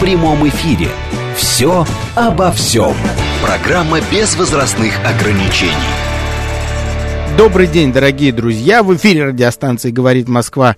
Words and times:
в 0.00 0.02
прямом 0.02 0.48
эфире. 0.48 0.88
«Все 1.36 1.86
обо 2.14 2.50
всем». 2.52 2.94
Программа 3.42 4.00
без 4.10 4.34
возрастных 4.34 4.94
ограничений. 5.04 5.74
Добрый 7.36 7.66
день, 7.66 7.92
дорогие 7.92 8.32
друзья. 8.32 8.82
В 8.82 8.96
эфире 8.96 9.26
радиостанции 9.26 9.90
«Говорит 9.90 10.26
Москва» 10.26 10.76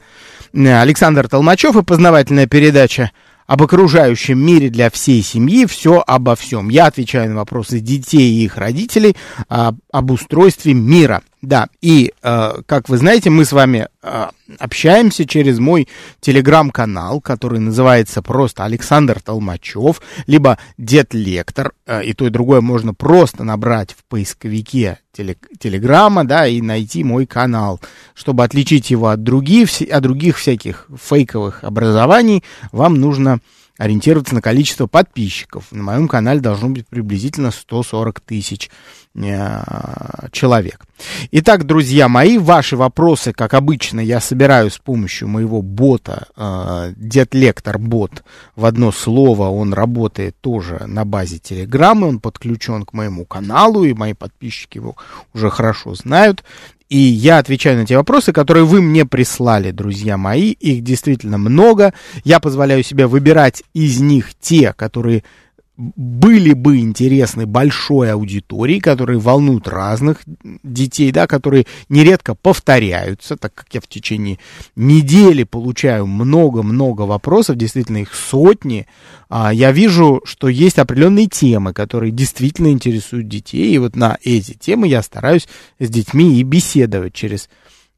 Александр 0.53 1.29
Толмачев 1.29 1.77
и 1.77 1.85
познавательная 1.85 2.49
передача 2.49 3.13
об 3.47 3.63
окружающем 3.63 4.45
мире 4.45 4.71
для 4.71 4.91
всей 4.91 5.23
семьи, 5.23 5.67
все 5.67 6.03
обо 6.05 6.35
всем. 6.35 6.69
Я 6.69 6.87
отвечаю 6.87 7.31
на 7.31 7.37
вопросы 7.37 7.79
детей 7.79 8.29
и 8.29 8.45
их 8.45 8.57
родителей 8.57 9.17
а, 9.49 9.73
об 9.93 10.11
устройстве 10.11 10.75
мира. 10.75 11.23
Да, 11.43 11.67
и, 11.81 12.13
э, 12.23 12.63
как 12.67 12.89
вы 12.89 12.99
знаете, 12.99 13.29
мы 13.29 13.45
с 13.45 13.51
вами 13.51 13.89
э, 14.01 14.27
общаемся 14.61 15.27
через 15.27 15.59
мой 15.59 15.89
телеграм-канал, 16.21 17.21
который 17.21 17.59
называется 17.59 18.23
просто 18.23 18.63
Александр 18.65 19.21
Толмачев, 19.21 20.01
либо 20.29 20.59
Дед 20.79 21.15
Лектор, 21.15 21.73
э, 21.85 22.05
и 22.05 22.13
то 22.13 22.29
и 22.29 22.31
другое 22.31 22.61
можно 22.61 22.95
просто 22.95 23.43
набрать 23.43 23.91
в 23.91 24.05
поисковике 24.09 25.01
теле, 25.13 25.37
телеграмма, 25.59 26.25
да, 26.25 26.47
и 26.47 26.61
найти 26.61 27.03
мой 27.03 27.27
канал. 27.27 27.81
Чтобы 28.15 28.45
отличить 28.45 28.93
его 28.93 29.09
от 29.09 29.25
других, 29.25 29.69
от 29.91 30.01
других 30.01 30.39
всяких 30.39 30.87
фейковых 30.97 31.65
образований, 31.65 32.45
вам 32.71 33.01
нужно 33.01 33.41
ориентироваться 33.79 34.35
на 34.35 34.43
количество 34.43 34.87
подписчиков. 34.87 35.67
На 35.71 35.83
моем 35.83 36.09
канале 36.09 36.41
должно 36.41 36.69
быть 36.69 36.87
приблизительно 36.87 37.51
140 37.51 38.21
тысяч 38.21 38.71
э, 39.15 39.63
человек. 40.31 40.85
Итак, 41.31 41.65
друзья 41.65 42.09
мои, 42.09 42.39
ваши 42.39 42.77
вопросы, 42.77 43.33
как 43.33 43.55
обычно, 43.55 44.01
я 44.01 44.21
собираю 44.21 44.71
с 44.71 44.79
помощью 44.79 45.29
моего 45.29 45.63
бота, 45.63 46.29
э, 46.37 46.93
Дед 46.97 47.35
Лектор 47.35 47.79
бот, 47.79 48.23
в 48.57 48.67
одно 48.67 48.93
слово, 48.93 49.49
он 49.49 49.73
работает 49.73 50.37
тоже 50.41 50.85
на 50.87 51.05
базе 51.05 51.39
Телеграма, 51.39 52.07
он 52.07 52.21
подключен 52.21 52.85
к 52.85 52.93
моему 52.93 53.25
каналу, 53.25 53.85
и 53.85 53.95
мои 53.95 54.13
подписчики 54.13 54.79
его 54.79 54.97
уже 55.33 55.51
хорошо 55.51 55.95
знают. 55.95 56.45
И 56.93 56.99
я 56.99 57.39
отвечаю 57.39 57.79
на 57.79 57.87
те 57.87 57.97
вопросы, 57.97 58.35
которые 58.35 58.67
вы 58.67 58.83
мне 58.83 59.07
прислали, 59.07 59.71
друзья 59.71 60.19
мои. 60.19 60.51
Их 60.51 60.83
действительно 60.83 61.39
много. 61.39 61.95
Я 62.23 62.39
позволяю 62.39 62.83
себе 62.83 63.07
выбирать 63.07 63.63
из 63.73 63.99
них 64.03 64.35
те, 64.39 64.75
которые 64.75 65.25
были 65.77 66.53
бы 66.53 66.79
интересны 66.79 67.47
большой 67.47 68.13
аудитории, 68.13 68.79
которые 68.79 69.19
волнуют 69.19 69.67
разных 69.67 70.19
детей, 70.63 71.11
да, 71.13 71.27
которые 71.27 71.67
нередко 71.89 72.35
повторяются, 72.35 73.37
так 73.37 73.55
как 73.55 73.67
я 73.73 73.81
в 73.81 73.87
течение 73.87 74.39
недели 74.77 75.45
получаю 75.45 76.07
много-много 76.07 77.03
вопросов, 77.03 77.57
действительно 77.57 77.99
их 77.99 78.15
сотни, 78.15 78.87
а, 79.31 79.53
я 79.53 79.73
вижу, 79.73 80.21
что 80.25 80.49
есть 80.49 80.79
определенные 80.79 81.27
темы, 81.27 81.73
которые 81.73 82.13
действительно 82.13 82.69
интересуют 82.69 83.29
детей, 83.29 83.75
и 83.75 83.79
вот 83.79 83.97
на 83.97 84.19
эти 84.23 84.53
темы 84.53 84.89
я 84.89 85.03
стараюсь 85.03 85.49
с 85.79 85.89
детьми 85.89 86.39
и 86.39 86.43
беседовать 86.43 87.15
через 87.15 87.49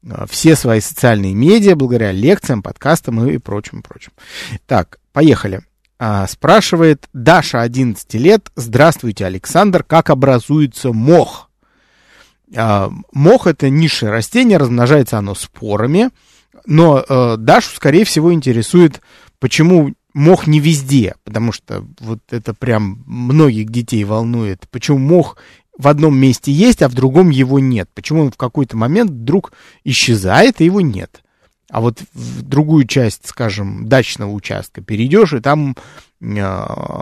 а, 0.09 0.25
все 0.27 0.55
свои 0.55 0.79
социальные 0.79 1.33
медиа, 1.33 1.75
благодаря 1.75 2.13
лекциям, 2.13 2.63
подкастам 2.63 3.27
и 3.29 3.37
прочим, 3.37 3.81
прочим. 3.81 4.13
Так, 4.65 4.99
поехали. 5.11 5.61
А, 5.97 6.27
спрашивает 6.27 7.07
Даша, 7.13 7.61
11 7.61 8.13
лет. 8.15 8.51
Здравствуйте, 8.55 9.25
Александр. 9.25 9.83
Как 9.83 10.09
образуется 10.09 10.91
мох? 10.91 11.49
А, 12.55 12.91
мох 13.13 13.47
это 13.47 13.69
низшее 13.69 14.11
растение, 14.11 14.57
размножается 14.57 15.17
оно 15.17 15.35
спорами. 15.35 16.09
Но 16.65 17.03
а, 17.07 17.37
Дашу, 17.37 17.73
скорее 17.75 18.03
всего, 18.03 18.33
интересует, 18.33 19.01
почему 19.39 19.93
мох 20.13 20.47
не 20.47 20.59
везде. 20.59 21.15
Потому 21.23 21.53
что 21.53 21.85
вот 22.01 22.19
это 22.29 22.53
прям 22.53 23.03
многих 23.05 23.69
детей 23.69 24.03
волнует. 24.03 24.67
Почему 24.71 24.97
мох 24.97 25.37
в 25.77 25.87
одном 25.87 26.17
месте 26.17 26.51
есть, 26.51 26.81
а 26.81 26.89
в 26.89 26.93
другом 26.93 27.29
его 27.29 27.59
нет? 27.59 27.89
Почему 27.93 28.23
он 28.23 28.31
в 28.31 28.37
какой-то 28.37 28.75
момент 28.75 29.11
вдруг 29.11 29.53
исчезает, 29.85 30.59
и 30.59 30.65
его 30.65 30.81
нет? 30.81 31.21
А 31.69 31.81
вот 31.81 31.99
в 32.13 32.41
другую 32.43 32.85
часть, 32.85 33.27
скажем, 33.27 33.87
дачного 33.87 34.31
участка 34.31 34.81
перейдешь, 34.81 35.33
и 35.33 35.39
там 35.39 35.75
э, 36.21 36.25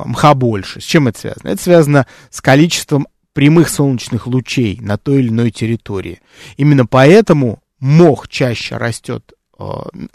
мха 0.06 0.34
больше. 0.34 0.80
С 0.82 0.84
чем 0.84 1.08
это 1.08 1.20
связано? 1.20 1.50
Это 1.50 1.62
связано 1.62 2.08
с 2.30 2.42
количеством 2.42 3.08
прямых 3.34 3.70
солнечных 3.70 4.28
лучей 4.28 4.80
на 4.80 4.98
той 4.98 5.20
или 5.20 5.30
иной 5.30 5.52
территории. 5.52 6.22
Именно 6.58 6.86
поэтому 6.86 7.60
мох 7.80 8.28
чаще 8.30 8.78
растет 8.78 9.34
э, 9.60 9.64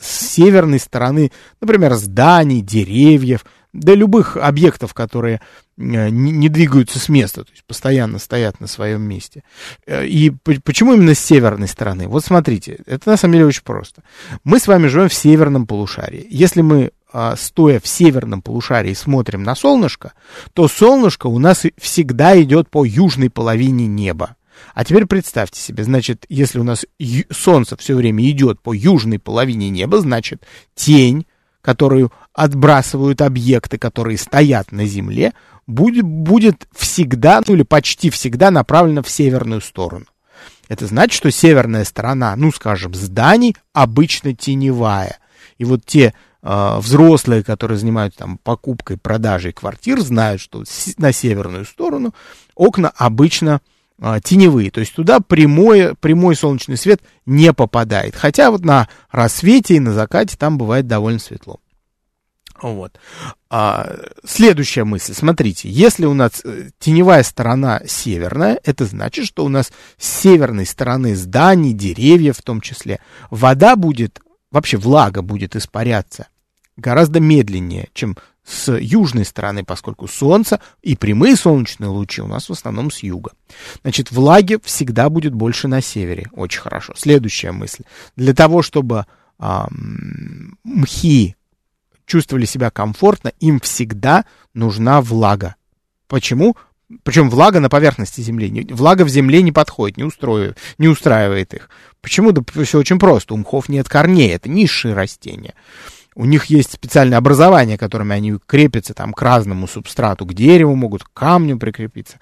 с 0.00 0.28
северной 0.30 0.78
стороны, 0.78 1.30
например, 1.60 1.94
зданий, 1.94 2.62
деревьев, 2.62 3.44
да 3.72 3.94
любых 3.94 4.36
объектов, 4.36 4.94
которые 4.94 5.40
э, 5.76 6.08
не 6.08 6.48
двигаются 6.48 6.98
с 6.98 7.08
места, 7.08 7.44
то 7.44 7.50
есть 7.52 7.64
постоянно 7.64 8.18
стоят 8.18 8.60
на 8.60 8.66
своем 8.66 9.02
месте. 9.02 9.42
Э, 9.86 10.06
и 10.06 10.30
почему 10.30 10.94
именно 10.94 11.14
с 11.14 11.20
северной 11.20 11.68
стороны? 11.68 12.08
Вот 12.08 12.24
смотрите, 12.24 12.78
это 12.86 13.10
на 13.10 13.16
самом 13.16 13.34
деле 13.34 13.46
очень 13.46 13.62
просто. 13.62 14.02
Мы 14.44 14.58
с 14.58 14.66
вами 14.66 14.86
живем 14.86 15.08
в 15.08 15.14
северном 15.14 15.66
полушарии. 15.66 16.26
Если 16.30 16.62
мы 16.62 16.92
а, 17.10 17.36
стоя 17.36 17.80
в 17.80 17.88
северном 17.88 18.42
полушарии 18.42 18.92
смотрим 18.92 19.42
на 19.42 19.54
солнышко, 19.54 20.12
то 20.52 20.68
солнышко 20.68 21.26
у 21.26 21.38
нас 21.38 21.64
всегда 21.78 22.40
идет 22.40 22.68
по 22.68 22.84
южной 22.84 23.30
половине 23.30 23.86
неба. 23.86 24.36
А 24.74 24.84
теперь 24.84 25.06
представьте 25.06 25.60
себе, 25.60 25.84
значит, 25.84 26.26
если 26.28 26.58
у 26.58 26.64
нас 26.64 26.84
солнце 27.30 27.76
все 27.76 27.94
время 27.94 28.28
идет 28.28 28.60
по 28.60 28.74
южной 28.74 29.18
половине 29.18 29.70
неба, 29.70 30.00
значит, 30.00 30.42
тень 30.74 31.26
которую 31.62 32.12
отбрасывают 32.32 33.20
объекты, 33.20 33.78
которые 33.78 34.18
стоят 34.18 34.72
на 34.72 34.86
Земле, 34.86 35.32
будет, 35.66 36.04
будет 36.04 36.66
всегда, 36.74 37.42
ну 37.46 37.54
или 37.54 37.62
почти 37.62 38.10
всегда 38.10 38.50
направлена 38.50 39.02
в 39.02 39.10
северную 39.10 39.60
сторону. 39.60 40.06
Это 40.68 40.86
значит, 40.86 41.16
что 41.16 41.30
северная 41.30 41.84
сторона, 41.84 42.36
ну 42.36 42.52
скажем, 42.52 42.94
зданий 42.94 43.56
обычно 43.72 44.34
теневая. 44.34 45.18
И 45.56 45.64
вот 45.64 45.84
те 45.84 46.14
э, 46.42 46.78
взрослые, 46.78 47.42
которые 47.42 47.78
занимаются 47.78 48.20
там 48.20 48.38
покупкой, 48.38 48.98
продажей 48.98 49.52
квартир, 49.52 50.00
знают, 50.00 50.40
что 50.40 50.64
на 50.98 51.12
северную 51.12 51.64
сторону 51.64 52.14
окна 52.54 52.92
обычно 52.96 53.60
а, 54.00 54.20
теневые, 54.20 54.70
то 54.70 54.80
есть 54.80 54.94
туда 54.94 55.20
прямой, 55.20 55.94
прямой 55.96 56.36
солнечный 56.36 56.76
свет 56.76 57.00
не 57.26 57.52
попадает. 57.52 58.14
Хотя 58.14 58.50
вот 58.50 58.64
на 58.64 58.88
рассвете 59.10 59.74
и 59.74 59.80
на 59.80 59.92
закате 59.92 60.36
там 60.36 60.58
бывает 60.58 60.86
довольно 60.86 61.18
светло. 61.18 61.60
Вот. 62.60 62.98
А, 63.50 63.96
следующая 64.24 64.84
мысль. 64.84 65.14
Смотрите, 65.14 65.68
если 65.68 66.06
у 66.06 66.14
нас 66.14 66.42
э, 66.44 66.70
теневая 66.78 67.22
сторона 67.22 67.82
северная, 67.86 68.58
это 68.64 68.84
значит, 68.84 69.26
что 69.26 69.44
у 69.44 69.48
нас 69.48 69.72
с 69.96 70.20
северной 70.22 70.66
стороны 70.66 71.14
зданий, 71.14 71.72
деревьев 71.72 72.38
в 72.38 72.42
том 72.42 72.60
числе, 72.60 73.00
вода 73.30 73.76
будет, 73.76 74.20
вообще 74.50 74.76
влага 74.76 75.22
будет 75.22 75.54
испаряться 75.54 76.28
гораздо 76.78 77.20
медленнее, 77.20 77.88
чем 77.92 78.16
с 78.48 78.72
южной 78.72 79.24
стороны, 79.24 79.62
поскольку 79.64 80.08
солнце 80.08 80.60
и 80.82 80.96
прямые 80.96 81.36
солнечные 81.36 81.88
лучи 81.88 82.22
у 82.22 82.26
нас 82.26 82.48
в 82.48 82.52
основном 82.52 82.90
с 82.90 83.02
юга. 83.02 83.32
Значит, 83.82 84.10
влаги 84.10 84.58
всегда 84.64 85.10
будет 85.10 85.34
больше 85.34 85.68
на 85.68 85.82
севере. 85.82 86.28
Очень 86.32 86.60
хорошо. 86.60 86.94
Следующая 86.96 87.52
мысль. 87.52 87.84
Для 88.16 88.34
того, 88.34 88.62
чтобы 88.62 89.06
а, 89.38 89.68
мхи 90.64 91.36
чувствовали 92.06 92.46
себя 92.46 92.70
комфортно, 92.70 93.32
им 93.38 93.60
всегда 93.60 94.24
нужна 94.54 95.02
влага. 95.02 95.56
Почему? 96.06 96.56
Причем 97.02 97.28
влага 97.28 97.60
на 97.60 97.68
поверхности 97.68 98.22
земли. 98.22 98.66
Влага 98.70 99.02
в 99.04 99.10
земле 99.10 99.42
не 99.42 99.52
подходит, 99.52 99.98
не, 99.98 100.04
устроив, 100.04 100.56
не 100.78 100.88
устраивает 100.88 101.52
их. 101.52 101.68
Почему? 102.00 102.32
Да 102.32 102.42
все 102.64 102.78
очень 102.78 102.98
просто. 102.98 103.34
У 103.34 103.36
мхов 103.36 103.68
нет 103.68 103.90
корней, 103.90 104.30
это 104.30 104.48
низшие 104.48 104.94
растения. 104.94 105.52
У 106.18 106.24
них 106.24 106.46
есть 106.46 106.72
специальное 106.72 107.16
образование, 107.16 107.78
которыми 107.78 108.12
они 108.12 108.38
крепятся 108.44 108.92
там 108.92 109.12
к 109.12 109.22
разному 109.22 109.68
субстрату, 109.68 110.26
к 110.26 110.34
дереву 110.34 110.74
могут, 110.74 111.04
к 111.04 111.12
камню 111.12 111.60
прикрепиться, 111.60 112.18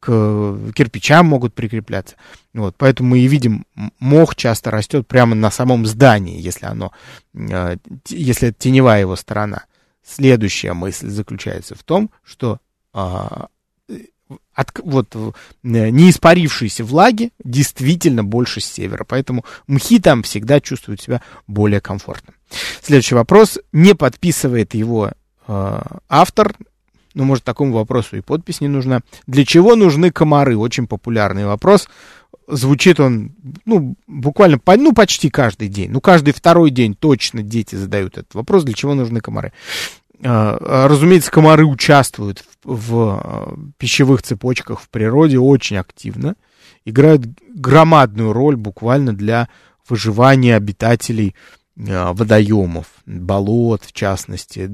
к 0.00 0.70
кирпичам 0.74 1.24
могут 1.24 1.54
прикрепляться. 1.54 2.16
Вот, 2.52 2.74
поэтому 2.76 3.08
мы 3.08 3.20
и 3.20 3.26
видим, 3.26 3.64
мох 4.00 4.36
часто 4.36 4.70
растет 4.70 5.08
прямо 5.08 5.34
на 5.34 5.50
самом 5.50 5.86
здании, 5.86 6.38
если 6.38 6.66
оно, 6.66 6.92
э, 7.32 7.78
если 8.08 8.48
это 8.48 8.58
теневая 8.58 9.00
его 9.00 9.16
сторона. 9.16 9.64
следующая 10.06 10.74
мысль 10.74 11.08
заключается 11.08 11.74
в 11.74 11.82
том, 11.84 12.10
что 12.24 12.58
а, 12.92 13.48
от, 14.54 14.72
вот, 14.82 15.14
не 15.62 16.10
испарившейся 16.10 16.84
влаги 16.84 17.30
действительно 17.42 18.24
больше 18.24 18.60
с 18.60 18.66
севера. 18.66 19.04
Поэтому 19.04 19.44
мхи 19.66 19.98
там 19.98 20.22
всегда 20.22 20.60
чувствуют 20.60 21.00
себя 21.00 21.22
более 21.46 21.80
комфортно. 21.80 22.34
Следующий 22.82 23.14
вопрос. 23.14 23.58
Не 23.72 23.94
подписывает 23.94 24.74
его 24.74 25.12
э, 25.46 25.80
автор. 26.08 26.54
Ну, 27.14 27.24
может, 27.24 27.44
такому 27.44 27.72
вопросу 27.72 28.16
и 28.16 28.20
подпись 28.20 28.60
не 28.60 28.68
нужна. 28.68 29.00
Для 29.26 29.44
чего 29.44 29.76
нужны 29.76 30.10
комары? 30.10 30.56
Очень 30.56 30.86
популярный 30.86 31.46
вопрос. 31.46 31.88
Звучит 32.46 33.00
он, 33.00 33.32
ну, 33.64 33.96
буквально, 34.06 34.60
ну, 34.66 34.92
почти 34.92 35.28
каждый 35.28 35.68
день. 35.68 35.90
Ну, 35.90 36.00
каждый 36.00 36.32
второй 36.32 36.70
день 36.70 36.94
точно 36.94 37.42
дети 37.42 37.74
задают 37.74 38.18
этот 38.18 38.34
вопрос, 38.34 38.64
для 38.64 38.74
чего 38.74 38.94
нужны 38.94 39.20
комары. 39.20 39.52
Э, 40.20 40.86
разумеется, 40.86 41.30
комары 41.30 41.64
участвуют 41.64 42.44
в, 42.64 42.74
в 42.90 43.22
э, 43.22 43.56
пищевых 43.78 44.22
цепочках 44.22 44.80
в 44.80 44.88
природе 44.88 45.38
очень 45.38 45.76
активно, 45.76 46.34
играют 46.84 47.22
громадную 47.54 48.32
роль 48.32 48.56
буквально 48.56 49.14
для 49.14 49.48
выживания 49.88 50.56
обитателей 50.56 51.36
э, 51.76 52.12
водоемов, 52.12 52.86
болот, 53.06 53.84
в 53.84 53.92
частности, 53.92 54.68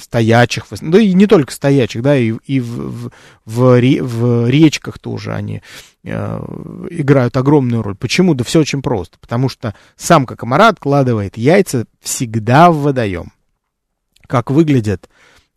стоячих, 0.00 0.66
да 0.80 1.00
и 1.00 1.12
не 1.12 1.26
только 1.26 1.52
стоячих, 1.52 2.02
да, 2.02 2.16
и, 2.16 2.32
и 2.44 2.58
в, 2.58 3.10
в, 3.44 3.80
в 3.80 4.48
речках 4.48 4.98
тоже 4.98 5.34
они 5.34 5.62
играют 6.04 7.36
огромную 7.36 7.82
роль. 7.82 7.94
Почему? 7.94 8.32
Да 8.32 8.42
все 8.42 8.60
очень 8.60 8.80
просто. 8.80 9.18
Потому 9.18 9.50
что 9.50 9.74
самка 9.96 10.36
комара 10.36 10.68
откладывает 10.68 11.36
яйца 11.36 11.84
всегда 12.00 12.70
в 12.70 12.78
водоем 12.78 13.32
как 14.28 14.52
выглядят 14.52 15.08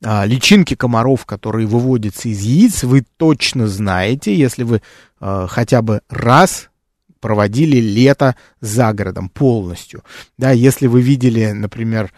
а, 0.03 0.25
личинки 0.25 0.75
комаров, 0.75 1.27
которые 1.27 1.67
выводятся 1.67 2.29
из 2.29 2.41
яиц, 2.41 2.83
вы 2.83 3.05
точно 3.17 3.67
знаете, 3.67 4.35
если 4.35 4.63
вы 4.63 4.81
а, 5.19 5.45
хотя 5.45 5.83
бы 5.83 6.01
раз 6.09 6.69
проводили 7.19 7.77
лето 7.77 8.35
за 8.61 8.91
городом 8.93 9.29
полностью. 9.29 10.03
Да, 10.39 10.49
если 10.49 10.87
вы 10.87 11.01
видели, 11.01 11.51
например, 11.51 12.11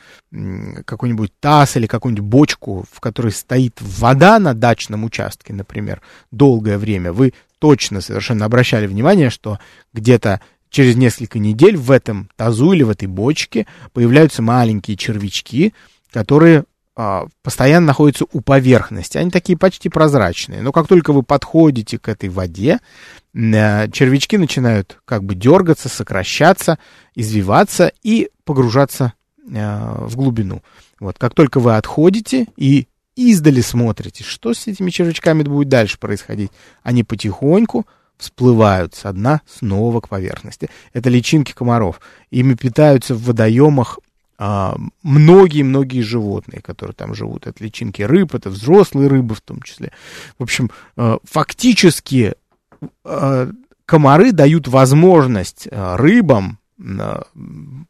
какой-нибудь 0.86 1.34
таз 1.42 1.76
или 1.76 1.88
какую-нибудь 1.88 2.24
бочку, 2.24 2.86
в 2.90 3.02
которой 3.02 3.34
стоит 3.34 3.80
вода 3.82 4.40
на 4.40 4.54
дачном 4.54 5.04
участке, 5.04 5.52
например, 5.52 6.02
долгое 6.32 6.78
время, 6.78 7.12
вы 7.12 7.34
точно 7.60 8.00
совершенно 8.00 8.46
обращали 8.46 8.88
внимание, 8.88 9.30
что 9.30 9.60
где-то 9.92 10.40
через 10.70 10.96
несколько 10.96 11.38
недель 11.38 11.78
в 11.78 11.92
этом 11.92 12.30
тазу 12.36 12.72
или 12.72 12.84
в 12.84 12.90
этой 12.90 13.08
бочке 13.08 13.68
появляются 13.92 14.42
маленькие 14.42 14.98
червячки, 14.98 15.74
которые 16.14 16.66
а, 16.96 17.26
постоянно 17.42 17.88
находятся 17.88 18.26
у 18.32 18.42
поверхности. 18.42 19.18
Они 19.18 19.32
такие 19.32 19.58
почти 19.58 19.90
прозрачные. 19.90 20.62
Но 20.62 20.72
как 20.72 20.88
только 20.88 21.12
вы 21.12 21.24
подходите 21.24 21.98
к 21.98 22.08
этой 22.08 22.30
воде, 22.30 22.80
а, 23.36 23.88
червячки 23.90 24.38
начинают 24.38 25.00
как 25.06 25.24
бы 25.24 25.34
дергаться, 25.34 25.90
сокращаться, 25.90 26.78
извиваться 27.16 27.92
и 28.04 28.30
погружаться 28.46 29.14
а, 29.54 30.06
в 30.08 30.16
глубину. 30.16 30.62
Вот, 31.00 31.18
как 31.18 31.34
только 31.34 31.60
вы 31.60 31.76
отходите 31.76 32.46
и 32.56 32.88
издали 33.16 33.62
смотрите, 33.62 34.24
что 34.24 34.54
с 34.54 34.68
этими 34.68 34.92
червячками 34.92 35.42
будет 35.42 35.70
дальше 35.70 35.98
происходить, 35.98 36.52
они 36.84 37.04
потихоньку 37.04 37.88
всплывают 38.18 38.94
со 38.94 39.12
дна 39.12 39.42
снова 39.48 40.00
к 40.00 40.10
поверхности. 40.10 40.70
Это 40.94 41.10
личинки 41.10 41.54
комаров. 41.54 42.00
Ими 42.30 42.54
питаются 42.54 43.16
в 43.16 43.24
водоемах 43.24 44.00
многие-многие 44.38 46.02
а, 46.02 46.04
животные, 46.04 46.62
которые 46.62 46.96
там 46.96 47.14
живут. 47.14 47.48
Это 47.48 47.64
личинки 47.64 48.02
рыб, 48.02 48.34
это 48.34 48.50
взрослые 48.50 49.08
рыбы 49.08 49.36
в 49.36 49.42
том 49.42 49.62
числе. 49.62 49.92
В 50.38 50.44
общем, 50.44 50.72
а, 50.96 51.20
фактически 51.24 52.34
а, 53.04 53.50
комары 53.86 54.32
дают 54.32 54.68
возможность 54.68 55.68
рыбам 55.72 56.60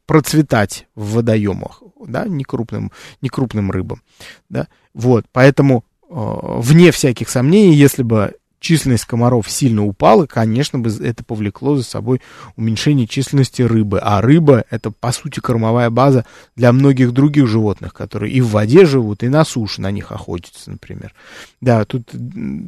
процветать 0.06 0.86
в 0.94 1.14
водоемах, 1.14 1.82
да, 2.06 2.26
не 2.26 2.44
крупным, 2.44 2.92
не 3.22 3.28
крупным 3.28 3.70
рыбам, 3.70 4.02
да, 4.48 4.68
вот, 4.92 5.24
поэтому 5.32 5.84
вне 6.08 6.92
всяких 6.92 7.28
сомнений, 7.28 7.74
если 7.74 8.02
бы 8.02 8.34
численность 8.64 9.04
комаров 9.04 9.48
сильно 9.48 9.84
упала, 9.84 10.26
конечно 10.26 10.78
бы 10.78 10.90
это 10.90 11.22
повлекло 11.22 11.76
за 11.76 11.84
собой 11.84 12.20
уменьшение 12.56 13.06
численности 13.06 13.62
рыбы. 13.62 14.00
А 14.02 14.20
рыба 14.20 14.64
это, 14.70 14.90
по 14.90 15.12
сути, 15.12 15.40
кормовая 15.40 15.90
база 15.90 16.24
для 16.56 16.72
многих 16.72 17.12
других 17.12 17.46
животных, 17.46 17.92
которые 17.92 18.32
и 18.32 18.40
в 18.40 18.48
воде 18.48 18.86
живут, 18.86 19.22
и 19.22 19.28
на 19.28 19.44
суше 19.44 19.82
на 19.82 19.90
них 19.90 20.10
охотятся, 20.10 20.70
например. 20.70 21.14
Да, 21.60 21.84
тут 21.84 22.10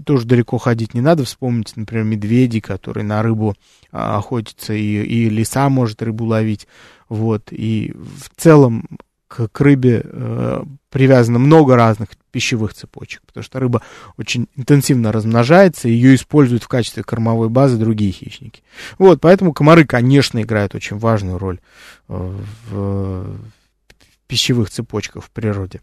тоже 0.05 0.27
далеко 0.27 0.59
ходить 0.59 0.93
не 0.93 1.01
надо. 1.01 1.25
Вспомните, 1.25 1.73
например, 1.77 2.05
медведей, 2.05 2.61
которые 2.61 3.05
на 3.05 3.23
рыбу 3.23 3.55
а, 3.91 4.19
охотятся, 4.19 4.75
и, 4.75 5.03
и 5.03 5.31
лиса 5.31 5.69
может 5.71 6.03
рыбу 6.03 6.27
ловить. 6.27 6.69
Вот, 7.09 7.49
и 7.53 7.95
в 7.95 8.31
целом 8.37 8.85
к, 9.29 9.49
к 9.49 9.61
рыбе 9.61 10.03
э, 10.05 10.63
привязано 10.91 11.39
много 11.39 11.77
разных 11.77 12.11
пищевых 12.31 12.75
цепочек, 12.75 13.23
потому 13.27 13.45
что 13.45 13.61
рыба 13.61 13.83
очень 14.17 14.49
интенсивно 14.57 15.13
размножается, 15.13 15.89
ее 15.89 16.15
используют 16.15 16.63
в 16.63 16.69
качестве 16.69 17.03
кормовой 17.03 17.49
базы 17.49 17.77
другие 17.77 18.13
хищники. 18.13 18.63
Вот, 18.99 19.21
поэтому 19.21 19.53
комары, 19.53 19.85
конечно, 19.85 20.41
играют 20.41 20.75
очень 20.75 20.99
важную 20.99 21.39
роль 21.39 21.59
э, 22.09 22.35
в 22.71 23.37
пищевых 24.27 24.71
цепочках 24.71 25.25
в 25.25 25.31
природе. 25.31 25.81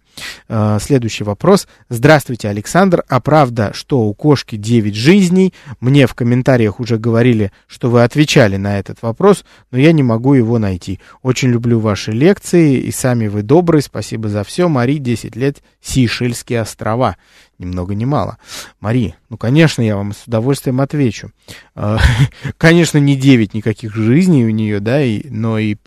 А, 0.48 0.80
следующий 0.80 1.24
вопрос. 1.24 1.68
Здравствуйте, 1.90 2.50
Александр. 2.50 3.04
А 3.08 3.20
правда, 3.20 3.72
что 3.74 4.02
у 4.02 4.14
кошки 4.14 4.56
9 4.56 4.96
жизней? 4.96 5.54
Мне 5.80 6.08
в 6.08 6.14
комментариях 6.14 6.80
уже 6.80 6.98
говорили, 6.98 7.52
что 7.68 7.90
вы 7.90 8.04
отвечали 8.04 8.58
на 8.58 8.80
этот 8.80 9.02
вопрос, 9.02 9.46
но 9.72 9.78
я 9.78 9.92
не 9.92 10.04
могу 10.04 10.34
его 10.34 10.60
найти. 10.60 11.00
Очень 11.22 11.50
люблю 11.50 11.80
ваши 11.80 12.12
лекции, 12.12 12.78
и 12.78 12.92
сами 12.92 13.28
вы 13.28 13.42
добрый. 13.42 13.82
Спасибо 13.82 14.30
за 14.30 14.44
все. 14.44 14.68
Мари, 14.68 14.98
10 14.98 15.36
лет, 15.36 15.64
Сейшельские 15.82 16.62
острова. 16.62 17.18
Ни 17.60 17.66
много 17.66 17.96
ни 17.96 18.06
мало. 18.06 18.38
Мари, 18.80 19.16
ну, 19.30 19.38
конечно, 19.38 19.82
я 19.82 19.96
вам 19.96 20.14
с 20.14 20.24
удовольствием 20.28 20.82
отвечу. 20.82 21.32
А, 21.76 22.00
конечно, 22.58 22.98
не 22.98 23.16
9 23.16 23.54
никаких 23.54 23.96
жизней 23.96 24.46
у 24.46 24.50
нее, 24.50 24.80
да, 24.80 25.00
но 25.30 25.60
и 25.60 25.78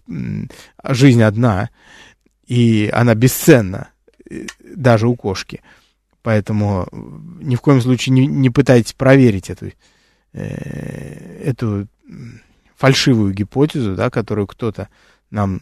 жизнь 0.84 1.22
одна 1.22 1.70
и 2.46 2.90
она 2.92 3.14
бесценна 3.14 3.88
э, 4.28 4.46
даже 4.60 5.08
у 5.08 5.16
кошки. 5.16 5.62
Поэтому 6.22 6.88
ни 7.40 7.54
в 7.54 7.60
коем 7.60 7.80
случае 7.80 8.14
не, 8.14 8.26
не 8.26 8.50
пытайтесь 8.50 8.92
проверить 8.92 9.50
эту, 9.50 9.72
э, 10.32 11.42
эту 11.44 11.86
фальшивую 12.76 13.32
гипотезу, 13.32 13.94
да, 13.94 14.10
которую 14.10 14.46
кто-то 14.46 14.88
нам 15.30 15.60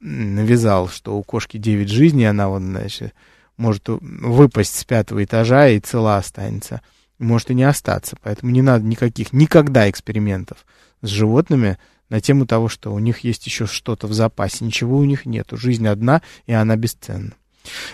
навязал, 0.00 0.88
что 0.88 1.16
у 1.16 1.22
кошки 1.22 1.56
9 1.56 1.88
жизней, 1.88 2.26
она 2.26 2.48
вот, 2.48 2.62
значит, 2.62 3.14
может 3.56 3.84
выпасть 3.86 4.78
с 4.78 4.84
пятого 4.84 5.24
этажа 5.24 5.68
и 5.68 5.80
цела 5.80 6.16
останется. 6.16 6.82
Может 7.18 7.50
и 7.50 7.54
не 7.54 7.64
остаться. 7.64 8.16
Поэтому 8.22 8.52
не 8.52 8.60
надо 8.60 8.84
никаких, 8.84 9.32
никогда 9.32 9.88
экспериментов 9.88 10.66
с 11.00 11.08
животными, 11.08 11.78
на 12.08 12.20
тему 12.20 12.46
того, 12.46 12.68
что 12.68 12.92
у 12.92 12.98
них 12.98 13.20
есть 13.20 13.46
еще 13.46 13.66
что-то 13.66 14.06
в 14.06 14.12
запасе. 14.12 14.64
Ничего 14.64 14.98
у 14.98 15.04
них 15.04 15.26
нету. 15.26 15.56
Жизнь 15.56 15.86
одна, 15.86 16.22
и 16.46 16.52
она 16.52 16.76
бесценна. 16.76 17.32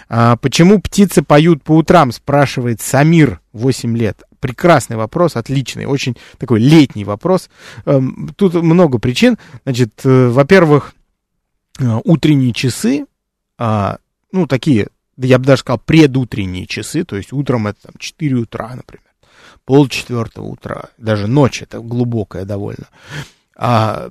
А, 0.09 0.37
почему 0.37 0.81
птицы 0.81 1.23
поют 1.23 1.63
по 1.63 1.77
утрам, 1.77 2.13
спрашивает 2.13 2.81
Самир, 2.81 3.41
8 3.53 3.97
лет. 3.97 4.23
Прекрасный 4.41 4.97
вопрос, 4.97 5.37
отличный, 5.37 5.87
очень 5.87 6.17
такой 6.39 6.61
летний 6.61 7.05
вопрос. 7.05 7.51
Эм, 7.85 8.35
тут 8.37 8.55
много 8.55 8.99
причин. 8.99 9.39
Значит, 9.65 10.01
э, 10.05 10.29
во-первых, 10.29 10.95
э, 11.79 11.85
утренние 12.05 12.53
часы, 12.53 13.07
а, 13.59 13.99
ну, 14.33 14.47
такие, 14.47 14.89
я 15.19 15.39
бы 15.39 15.45
даже 15.45 15.61
сказал, 15.61 15.79
предутренние 15.79 16.67
часы, 16.67 17.05
то 17.05 17.17
есть 17.17 17.33
утром 17.33 17.67
это 17.67 17.83
там 17.83 17.93
4 17.99 18.37
утра, 18.37 18.75
например, 18.75 19.05
пол 19.65 19.87
четвертого 19.89 20.47
утра, 20.47 20.89
даже 20.97 21.27
ночь, 21.27 21.63
это 21.63 21.81
глубокая 21.81 22.45
довольно. 22.45 22.89
А, 23.63 24.09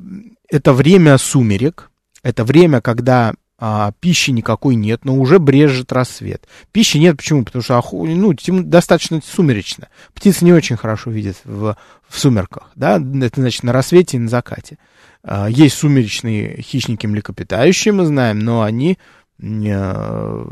это 0.48 0.74
время 0.74 1.18
сумерек, 1.18 1.90
это 2.22 2.44
время, 2.44 2.82
когда 2.82 3.34
а, 3.58 3.94
пищи 4.00 4.30
никакой 4.30 4.76
нет, 4.76 5.06
но 5.06 5.16
уже 5.16 5.40
брежет 5.40 5.92
рассвет. 5.92 6.48
Пищи 6.72 6.98
нет, 6.98 7.18
почему? 7.18 7.44
Потому 7.44 7.64
что 7.64 7.82
ну, 7.92 8.34
достаточно 8.64 9.20
сумеречно. 9.26 9.88
Птицы 10.14 10.46
не 10.46 10.54
очень 10.54 10.78
хорошо 10.78 11.10
видят 11.10 11.38
в, 11.46 11.76
в 12.08 12.20
сумерках, 12.20 12.70
да, 12.76 12.98
это 12.98 13.42
значит 13.42 13.64
на 13.64 13.74
рассвете 13.74 14.18
и 14.18 14.20
на 14.20 14.30
закате. 14.30 14.78
А, 15.24 15.48
есть 15.50 15.78
сумеречные 15.78 16.62
хищники 16.62 17.08
млекопитающие, 17.08 17.92
мы 17.92 18.06
знаем, 18.06 18.38
но 18.38 18.62
они, 18.62 19.00
а, 19.42 20.48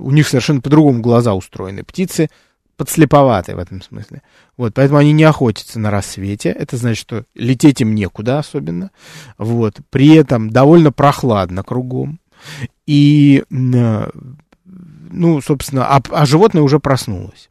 у 0.00 0.10
них 0.10 0.26
совершенно 0.26 0.60
по-другому 0.60 1.00
глаза 1.00 1.34
устроены. 1.34 1.84
Птицы 1.84 2.30
подслеповатые 2.76 3.56
в 3.56 3.58
этом 3.58 3.82
смысле. 3.82 4.22
Вот, 4.56 4.74
поэтому 4.74 4.98
они 4.98 5.12
не 5.12 5.24
охотятся 5.24 5.78
на 5.78 5.90
рассвете. 5.90 6.50
Это 6.50 6.76
значит, 6.76 7.00
что 7.00 7.24
лететь 7.34 7.80
им 7.80 7.94
некуда 7.94 8.38
особенно. 8.38 8.90
Вот, 9.38 9.76
при 9.90 10.14
этом 10.14 10.50
довольно 10.50 10.92
прохладно 10.92 11.62
кругом. 11.62 12.20
И 12.86 13.44
э, 13.50 14.10
ну, 15.14 15.40
собственно, 15.40 15.86
а, 15.86 16.02
а 16.10 16.26
животное 16.26 16.62
уже 16.62 16.80
проснулось. 16.80 17.50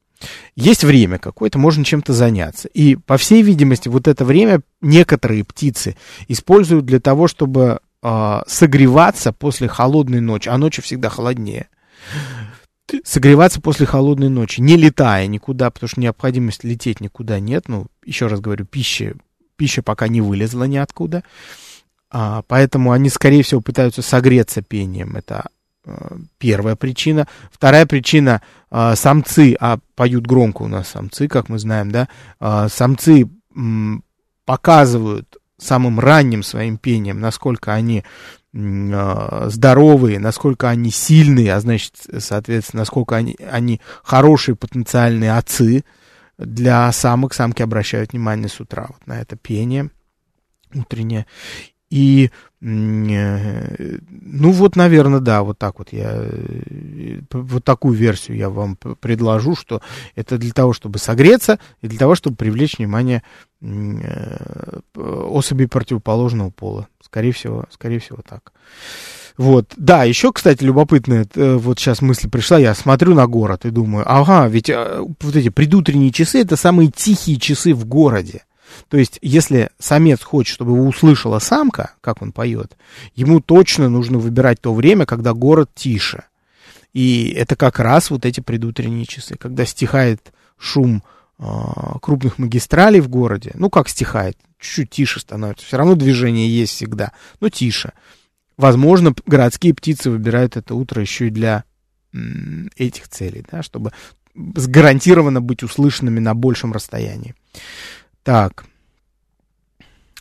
Есть 0.55 0.83
время 0.83 1.17
какое-то, 1.17 1.59
можно 1.59 1.83
чем-то 1.83 2.13
заняться. 2.13 2.67
И, 2.69 2.95
по 2.95 3.17
всей 3.17 3.41
видимости, 3.41 3.89
вот 3.89 4.07
это 4.07 4.23
время 4.23 4.61
некоторые 4.81 5.43
птицы 5.43 5.97
используют 6.27 6.85
для 6.85 6.99
того, 6.99 7.27
чтобы 7.27 7.79
э, 8.01 8.41
согреваться 8.47 9.33
после 9.33 9.67
холодной 9.67 10.21
ночи, 10.21 10.49
а 10.49 10.57
ночью 10.57 10.83
всегда 10.83 11.09
холоднее. 11.09 11.67
Согреваться 13.03 13.61
после 13.61 13.85
холодной 13.85 14.29
ночи, 14.29 14.59
не 14.61 14.77
летая 14.77 15.27
никуда, 15.27 15.71
потому 15.71 15.89
что 15.89 16.01
необходимости 16.01 16.65
лететь 16.65 17.01
никуда 17.01 17.39
нет. 17.39 17.67
Ну, 17.67 17.87
еще 18.05 18.27
раз 18.27 18.39
говорю, 18.39 18.65
пища, 18.65 19.15
пища 19.55 19.81
пока 19.81 20.07
не 20.07 20.21
вылезла 20.21 20.65
ниоткуда. 20.65 21.23
А, 22.11 22.43
поэтому 22.47 22.91
они, 22.91 23.09
скорее 23.09 23.43
всего, 23.43 23.61
пытаются 23.61 24.01
согреться 24.01 24.61
пением. 24.61 25.15
Это 25.15 25.47
а, 25.85 26.17
первая 26.37 26.75
причина. 26.75 27.27
Вторая 27.51 27.85
причина 27.85 28.41
а, 28.69 28.95
самцы, 28.95 29.55
а 29.59 29.79
поют 29.95 30.27
громко 30.27 30.63
у 30.63 30.67
нас 30.67 30.89
самцы, 30.89 31.27
как 31.27 31.49
мы 31.49 31.59
знаем, 31.59 31.89
да, 31.89 32.07
а, 32.39 32.69
самцы 32.69 33.29
м, 33.55 34.03
показывают 34.45 35.37
самым 35.57 35.99
ранним 35.99 36.43
своим 36.43 36.77
пением, 36.77 37.19
насколько 37.19 37.73
они 37.73 38.03
здоровые, 38.53 40.19
насколько 40.19 40.69
они 40.69 40.91
сильные, 40.91 41.55
а 41.55 41.60
значит, 41.60 41.95
соответственно, 42.19 42.81
насколько 42.81 43.15
они, 43.15 43.36
они 43.50 43.81
хорошие 44.03 44.55
потенциальные 44.55 45.36
отцы 45.36 45.83
для 46.38 46.91
самок. 46.91 47.33
Самки 47.33 47.63
обращают 47.63 48.13
внимание 48.13 48.50
с 48.50 48.60
утра 48.60 48.88
вот 48.89 49.07
на 49.07 49.19
это 49.19 49.36
пение 49.36 49.89
утреннее. 50.74 51.25
И, 51.89 52.31
ну 52.65 54.51
вот, 54.51 54.77
наверное, 54.77 55.20
да, 55.20 55.43
вот 55.43 55.58
так 55.60 55.79
вот 55.79 55.91
я, 55.91 56.13
э, 56.15 57.20
вот 57.34 57.65
такую 57.65 57.93
версию 57.93 58.38
я 58.38 58.50
вам 58.50 58.77
предложу, 58.77 59.53
что 59.53 59.82
это 60.15 60.38
для 60.38 60.53
того, 60.53 60.72
чтобы 60.72 60.98
согреться 60.98 61.60
и 61.82 61.89
для 61.89 62.00
того, 62.00 62.15
чтобы 62.15 62.38
привлечь 62.38 62.77
внимание 62.77 63.22
э, 63.62 64.38
особей 64.96 65.67
противоположного 65.67 66.51
пола. 66.51 66.88
Скорее 67.03 67.34
всего, 67.34 67.65
скорее 67.70 68.00
всего 68.00 68.20
так. 68.25 68.53
Вот, 69.36 69.74
да, 69.75 70.05
еще, 70.05 70.32
кстати, 70.32 70.63
любопытная, 70.63 71.27
вот 71.36 71.79
сейчас 71.79 72.01
мысль 72.01 72.29
пришла, 72.29 72.60
я 72.60 72.74
смотрю 72.75 73.13
на 73.13 73.27
город 73.27 73.65
и 73.65 73.72
думаю, 73.72 74.05
ага, 74.08 74.48
ведь 74.48 74.70
вот 74.70 75.36
эти 75.36 75.50
предутренние 75.50 76.12
часы, 76.12 76.39
это 76.41 76.55
самые 76.55 76.91
тихие 76.91 77.39
часы 77.39 77.74
в 77.74 77.84
городе. 77.86 78.43
То 78.89 78.97
есть, 78.97 79.19
если 79.21 79.69
самец 79.79 80.21
хочет, 80.21 80.53
чтобы 80.53 80.71
его 80.73 80.87
услышала 80.87 81.39
самка, 81.39 81.93
как 82.01 82.21
он 82.21 82.31
поет, 82.31 82.77
ему 83.15 83.39
точно 83.39 83.89
нужно 83.89 84.17
выбирать 84.17 84.61
то 84.61 84.73
время, 84.73 85.05
когда 85.05 85.33
город 85.33 85.71
тише. 85.73 86.23
И 86.93 87.31
это 87.35 87.55
как 87.55 87.79
раз 87.79 88.11
вот 88.11 88.25
эти 88.25 88.39
предутренние 88.39 89.05
часы, 89.05 89.35
когда 89.35 89.65
стихает 89.65 90.31
шум 90.57 91.03
э, 91.39 91.43
крупных 92.01 92.37
магистралей 92.37 92.99
в 92.99 93.09
городе. 93.09 93.51
Ну, 93.55 93.69
как 93.69 93.89
стихает, 93.89 94.37
чуть-чуть 94.59 94.91
тише 94.91 95.19
становится. 95.19 95.65
Все 95.65 95.77
равно 95.77 95.95
движение 95.95 96.47
есть 96.47 96.73
всегда, 96.73 97.11
но 97.39 97.49
тише. 97.49 97.93
Возможно, 98.57 99.13
городские 99.25 99.73
птицы 99.73 100.11
выбирают 100.11 100.57
это 100.57 100.75
утро 100.75 101.01
еще 101.01 101.27
и 101.27 101.31
для 101.31 101.63
м, 102.13 102.69
этих 102.77 103.07
целей, 103.09 103.43
да, 103.51 103.63
чтобы 103.63 103.91
гарантированно 104.35 105.41
быть 105.41 105.63
услышанными 105.63 106.19
на 106.19 106.33
большем 106.33 106.73
расстоянии. 106.73 107.35
Так. 108.23 108.65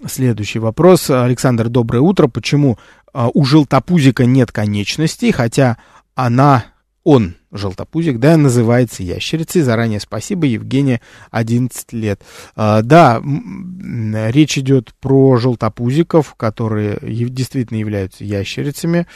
Следующий 0.07 0.59
вопрос. 0.59 1.09
Александр, 1.11 1.69
доброе 1.69 2.01
утро. 2.01 2.27
Почему 2.27 2.79
а, 3.13 3.29
у 3.33 3.45
желтопузика 3.45 4.25
нет 4.25 4.51
конечностей, 4.51 5.31
хотя 5.31 5.79
она, 6.17 6.65
он, 7.05 7.37
желтопузик, 7.53 8.19
да, 8.19 8.37
называется 8.37 9.05
ящерицей. 9.05 9.63
Заранее 9.63 10.01
спасибо, 10.01 10.47
Евгения, 10.47 11.01
11 11.31 11.93
лет. 11.93 12.23
А, 12.57 12.83
да, 12.83 13.23
речь 13.23 14.59
идет 14.59 14.93
про 14.95 15.37
желтопузиков, 15.37 16.35
которые 16.35 16.99
действительно 17.01 17.79
являются 17.79 18.25
ящерицами. 18.25 19.07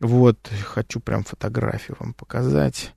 Вот, 0.00 0.50
хочу 0.64 0.98
прям 0.98 1.22
фотографию 1.22 1.96
вам 2.00 2.14
показать. 2.14 2.92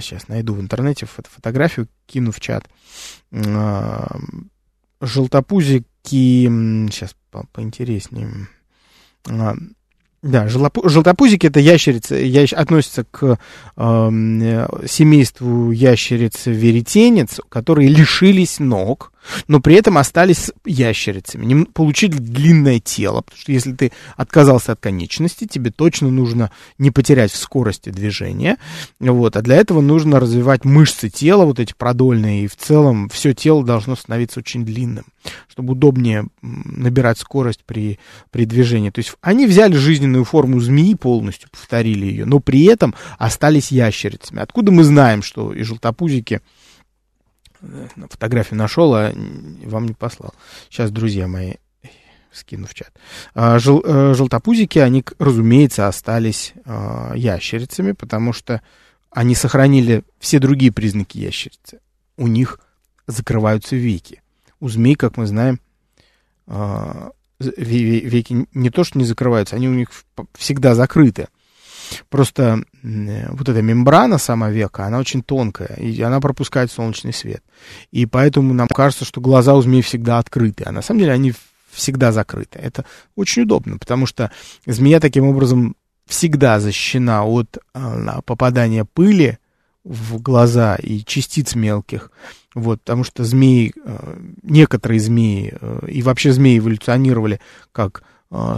Сейчас 0.00 0.24
а, 0.28 0.32
найду 0.32 0.54
в 0.54 0.60
интернете 0.60 1.04
фото 1.04 1.28
фотографию, 1.28 1.88
кину 2.06 2.30
в 2.30 2.40
чат. 2.40 2.68
А, 3.32 4.16
желтопузики, 5.04 5.86
сейчас 6.04 7.14
по 7.30 7.46
поинтереснее. 7.52 8.48
А, 9.28 9.54
да, 10.22 10.48
желтопузики 10.48 11.46
это 11.46 11.60
ящерицы, 11.60 12.14
ящ, 12.16 12.52
относятся 12.52 13.04
к 13.04 13.38
э, 13.76 14.68
семейству 14.86 15.70
ящериц 15.70 16.46
веретенец, 16.46 17.40
которые 17.48 17.88
лишились 17.88 18.58
ног, 18.58 19.12
но 19.48 19.60
при 19.60 19.74
этом 19.76 19.98
остались 19.98 20.50
ящерицами, 20.64 21.44
не, 21.44 21.64
получили 21.64 22.12
длинное 22.12 22.80
тело, 22.80 23.22
потому 23.22 23.40
что 23.40 23.52
если 23.52 23.72
ты 23.72 23.92
отказался 24.16 24.72
от 24.72 24.80
конечности, 24.80 25.46
тебе 25.46 25.70
точно 25.70 26.10
нужно 26.10 26.50
не 26.78 26.90
потерять 26.90 27.32
в 27.32 27.36
скорости 27.36 27.90
движения, 27.90 28.58
вот, 29.00 29.36
а 29.36 29.42
для 29.42 29.56
этого 29.56 29.80
нужно 29.80 30.20
развивать 30.20 30.64
мышцы 30.64 31.08
тела, 31.08 31.44
вот 31.44 31.60
эти 31.60 31.74
продольные, 31.76 32.44
и 32.44 32.48
в 32.48 32.56
целом 32.56 33.08
все 33.08 33.34
тело 33.34 33.64
должно 33.64 33.96
становиться 33.96 34.40
очень 34.40 34.64
длинным, 34.64 35.04
чтобы 35.48 35.72
удобнее 35.72 36.26
набирать 36.42 37.18
скорость 37.18 37.60
при, 37.64 37.98
при 38.30 38.44
движении. 38.44 38.90
То 38.90 39.00
есть 39.00 39.14
они 39.20 39.46
взяли 39.46 39.74
жизненную 39.74 40.24
форму 40.24 40.60
змеи 40.60 40.94
полностью, 40.94 41.48
повторили 41.50 42.06
ее, 42.06 42.24
но 42.24 42.40
при 42.40 42.64
этом 42.64 42.94
остались 43.18 43.70
ящерицами. 43.70 44.40
Откуда 44.40 44.72
мы 44.72 44.84
знаем, 44.84 45.22
что 45.22 45.52
и 45.52 45.62
желтопузики 45.62 46.40
фотографию 48.10 48.58
нашел, 48.58 48.94
а 48.94 49.12
вам 49.64 49.86
не 49.86 49.94
послал. 49.94 50.34
Сейчас, 50.68 50.90
друзья 50.90 51.26
мои, 51.26 51.54
скину 52.32 52.66
в 52.66 52.74
чат. 52.74 52.92
А, 53.34 53.58
жел, 53.58 53.82
э, 53.84 54.14
желтопузики, 54.14 54.78
они, 54.78 55.04
разумеется, 55.18 55.88
остались 55.88 56.52
а, 56.64 57.12
ящерицами, 57.14 57.92
потому 57.92 58.32
что 58.32 58.60
они 59.10 59.34
сохранили 59.34 60.02
все 60.18 60.38
другие 60.38 60.72
признаки 60.72 61.18
ящерицы. 61.18 61.80
У 62.16 62.26
них 62.26 62.58
закрываются 63.06 63.76
веки. 63.76 64.22
У 64.60 64.68
змей, 64.68 64.94
как 64.94 65.16
мы 65.16 65.26
знаем, 65.26 65.60
а, 66.46 67.12
веки 67.38 68.46
не 68.52 68.70
то, 68.70 68.84
что 68.84 68.98
не 68.98 69.04
закрываются, 69.04 69.56
они 69.56 69.68
у 69.68 69.74
них 69.74 69.88
всегда 70.36 70.74
закрыты. 70.74 71.28
Просто 72.08 72.64
вот 72.82 73.48
эта 73.48 73.62
мембрана 73.62 74.18
сама 74.18 74.50
века, 74.50 74.86
она 74.86 74.98
очень 74.98 75.22
тонкая, 75.22 75.76
и 75.76 76.00
она 76.02 76.20
пропускает 76.20 76.70
солнечный 76.70 77.12
свет. 77.12 77.42
И 77.90 78.06
поэтому 78.06 78.54
нам 78.54 78.68
кажется, 78.68 79.04
что 79.04 79.20
глаза 79.20 79.54
у 79.54 79.62
змей 79.62 79.82
всегда 79.82 80.18
открыты, 80.18 80.64
а 80.66 80.72
на 80.72 80.82
самом 80.82 81.00
деле 81.00 81.12
они 81.12 81.34
всегда 81.70 82.12
закрыты. 82.12 82.58
Это 82.58 82.84
очень 83.16 83.42
удобно, 83.42 83.78
потому 83.78 84.06
что 84.06 84.30
змея 84.66 85.00
таким 85.00 85.26
образом 85.26 85.76
всегда 86.06 86.60
защищена 86.60 87.24
от 87.24 87.58
а, 87.72 88.20
попадания 88.22 88.84
пыли 88.84 89.38
в 89.82 90.20
глаза 90.20 90.76
и 90.76 91.04
частиц 91.04 91.54
мелких. 91.54 92.10
Вот, 92.54 92.80
потому 92.80 93.04
что 93.04 93.24
змеи, 93.24 93.72
а, 93.84 94.18
некоторые 94.42 95.00
змеи 95.00 95.54
а, 95.60 95.84
и 95.86 96.02
вообще 96.02 96.32
змеи 96.32 96.58
эволюционировали 96.58 97.40
как 97.72 98.02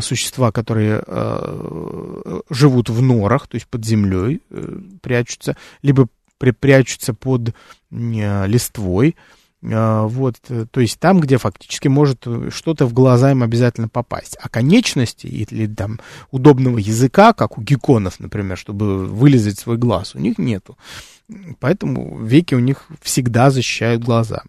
существа, 0.01 0.53
которые 0.53 1.03
а, 1.07 2.41
живут 2.51 2.89
в 2.89 3.03
норах, 3.03 3.47
то 3.49 3.57
есть 3.57 3.67
под 3.67 3.85
землей 3.85 4.41
э, 4.51 4.79
прячутся, 5.03 5.57
либо 5.83 6.09
прячутся 6.39 7.15
под 7.15 7.55
листвой, 7.91 9.17
вот, 9.63 10.37
э, 10.49 10.67
то 10.71 10.81
есть 10.81 11.01
там, 11.01 11.19
где 11.19 11.39
фактически 11.39 11.89
может 11.89 12.25
что-то 12.51 12.87
в 12.87 12.93
глаза 12.93 13.33
им 13.33 13.43
обязательно 13.43 13.89
попасть. 13.89 14.37
А 14.41 14.49
конечности 14.49 15.27
или 15.27 15.67
там 15.67 15.99
удобного 16.31 16.79
языка, 16.79 17.33
как 17.33 17.59
у 17.59 17.63
гекконов, 17.63 18.21
например, 18.21 18.57
чтобы 18.57 19.07
вылезать 19.07 19.59
свой 19.59 19.77
глаз, 19.77 20.15
у 20.15 20.19
них 20.19 20.39
нету. 20.39 20.77
Поэтому 21.59 22.23
веки 22.23 22.55
у 22.55 22.61
них 22.61 22.87
всегда 23.03 23.51
защищают 23.51 24.05
глаза. 24.05 24.43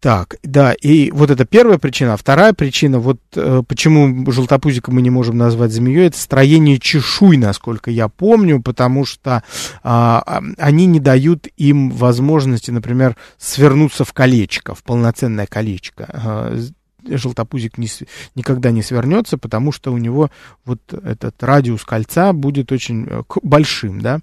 Так, 0.00 0.36
да, 0.44 0.74
и 0.74 1.10
вот 1.10 1.30
это 1.30 1.44
первая 1.44 1.78
причина. 1.78 2.14
А 2.14 2.16
вторая 2.16 2.52
причина, 2.52 3.00
вот 3.00 3.18
э, 3.34 3.62
почему 3.66 4.30
желтопузика 4.30 4.92
мы 4.92 5.02
не 5.02 5.10
можем 5.10 5.36
назвать 5.36 5.72
змеей, 5.72 6.06
это 6.06 6.18
строение 6.18 6.78
чешуй, 6.78 7.36
насколько 7.36 7.90
я 7.90 8.06
помню, 8.06 8.62
потому 8.62 9.04
что 9.04 9.42
э, 9.82 10.20
они 10.56 10.86
не 10.86 11.00
дают 11.00 11.48
им 11.56 11.90
возможности, 11.90 12.70
например, 12.70 13.16
свернуться 13.38 14.04
в 14.04 14.12
колечко, 14.12 14.72
в 14.76 14.84
полноценное 14.84 15.46
колечко. 15.46 16.08
Э, 16.08 16.60
желтопузик 17.04 17.76
не, 17.76 17.88
никогда 18.36 18.70
не 18.70 18.82
свернется, 18.82 19.36
потому 19.36 19.72
что 19.72 19.92
у 19.92 19.98
него 19.98 20.30
вот 20.64 20.80
этот 20.92 21.42
радиус 21.42 21.84
кольца 21.84 22.32
будет 22.32 22.70
очень 22.70 23.04
э, 23.08 23.22
большим, 23.42 24.00
да, 24.00 24.20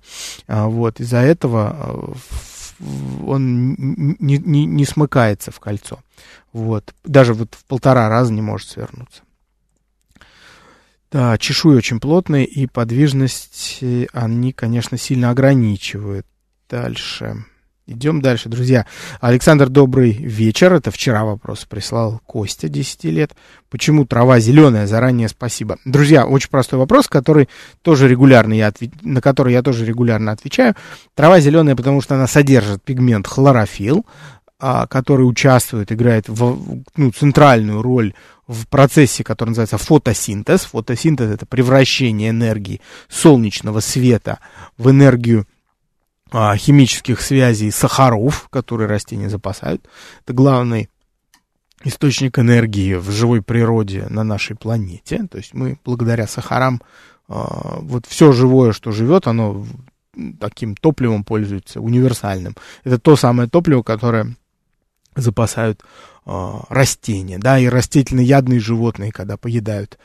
вот, 0.47 1.01
из-за 1.01 1.17
этого 1.17 2.13
э, 2.13 2.13
он 2.79 3.75
не, 4.19 4.37
не, 4.37 4.65
не 4.65 4.85
смыкается 4.85 5.51
в 5.51 5.59
кольцо. 5.59 5.99
Вот. 6.53 6.93
Даже 7.03 7.33
вот 7.33 7.55
в 7.55 7.65
полтора 7.65 8.09
раза 8.09 8.33
не 8.33 8.41
может 8.41 8.69
свернуться. 8.69 9.21
Да, 11.11 11.37
чешуи 11.37 11.77
очень 11.77 11.99
плотные, 11.99 12.45
и 12.45 12.67
подвижность 12.67 13.83
они, 14.11 14.51
конечно, 14.51 14.97
сильно 14.97 15.29
ограничивают. 15.29 16.25
Дальше. 16.69 17.45
Идем 17.87 18.19
дальше, 18.19 18.49
друзья. 18.49 18.87
Александр, 19.21 19.69
добрый 19.69 20.11
вечер. 20.11 20.73
Это 20.73 20.89
вчера 20.89 21.23
вопрос 21.23 21.65
прислал 21.65 22.19
Костя, 22.25 22.67
10 22.67 23.03
лет. 23.05 23.35
Почему 23.69 24.05
трава 24.05 24.39
зеленая? 24.39 24.87
Заранее 24.87 25.29
спасибо. 25.29 25.77
Друзья, 25.85 26.25
очень 26.25 26.49
простой 26.49 26.79
вопрос, 26.79 27.07
который 27.07 27.47
тоже 27.83 28.07
регулярно 28.07 28.53
я 28.53 28.67
отве... 28.67 28.89
на 29.03 29.21
который 29.21 29.53
я 29.53 29.61
тоже 29.61 29.85
регулярно 29.85 30.31
отвечаю. 30.31 30.73
Трава 31.13 31.39
зеленая, 31.39 31.75
потому 31.75 32.01
что 32.01 32.15
она 32.15 32.25
содержит 32.25 32.81
пигмент 32.81 33.27
хлорофилл, 33.27 34.03
а, 34.57 34.87
который 34.87 35.29
участвует, 35.29 35.91
играет 35.91 36.27
в, 36.27 36.81
ну, 36.95 37.11
центральную 37.11 37.83
роль 37.83 38.15
в 38.47 38.67
процессе, 38.67 39.23
который 39.23 39.49
называется 39.49 39.77
фотосинтез. 39.77 40.61
Фотосинтез 40.61 41.29
это 41.29 41.45
превращение 41.45 42.31
энергии 42.31 42.81
солнечного 43.09 43.79
света 43.79 44.39
в 44.75 44.89
энергию 44.89 45.45
а, 46.31 46.55
химических 46.57 47.21
связей 47.21 47.71
сахаров, 47.71 48.49
которые 48.49 48.87
растения 48.87 49.29
запасают. 49.29 49.87
Это 50.23 50.33
главный 50.33 50.89
источник 51.83 52.39
энергии 52.39 52.95
в 52.95 53.11
живой 53.11 53.41
природе 53.41 54.07
на 54.09 54.23
нашей 54.23 54.55
планете. 54.55 55.27
То 55.29 55.37
есть 55.37 55.53
мы 55.53 55.77
благодаря 55.85 56.27
сахарам, 56.27 56.81
а, 57.27 57.79
вот 57.79 58.05
все 58.07 58.31
живое, 58.31 58.71
что 58.71 58.91
живет, 58.91 59.27
оно 59.27 59.65
таким 60.39 60.75
топливом 60.75 61.23
пользуется, 61.23 61.81
универсальным. 61.81 62.55
Это 62.83 62.99
то 62.99 63.15
самое 63.15 63.49
топливо, 63.49 63.83
которое 63.83 64.35
запасают 65.15 65.81
э, 66.25 66.51
растения, 66.69 67.37
да, 67.37 67.59
и 67.59 67.67
растительноядные 67.67 68.59
животные, 68.59 69.11
когда 69.11 69.37
поедают 69.37 69.97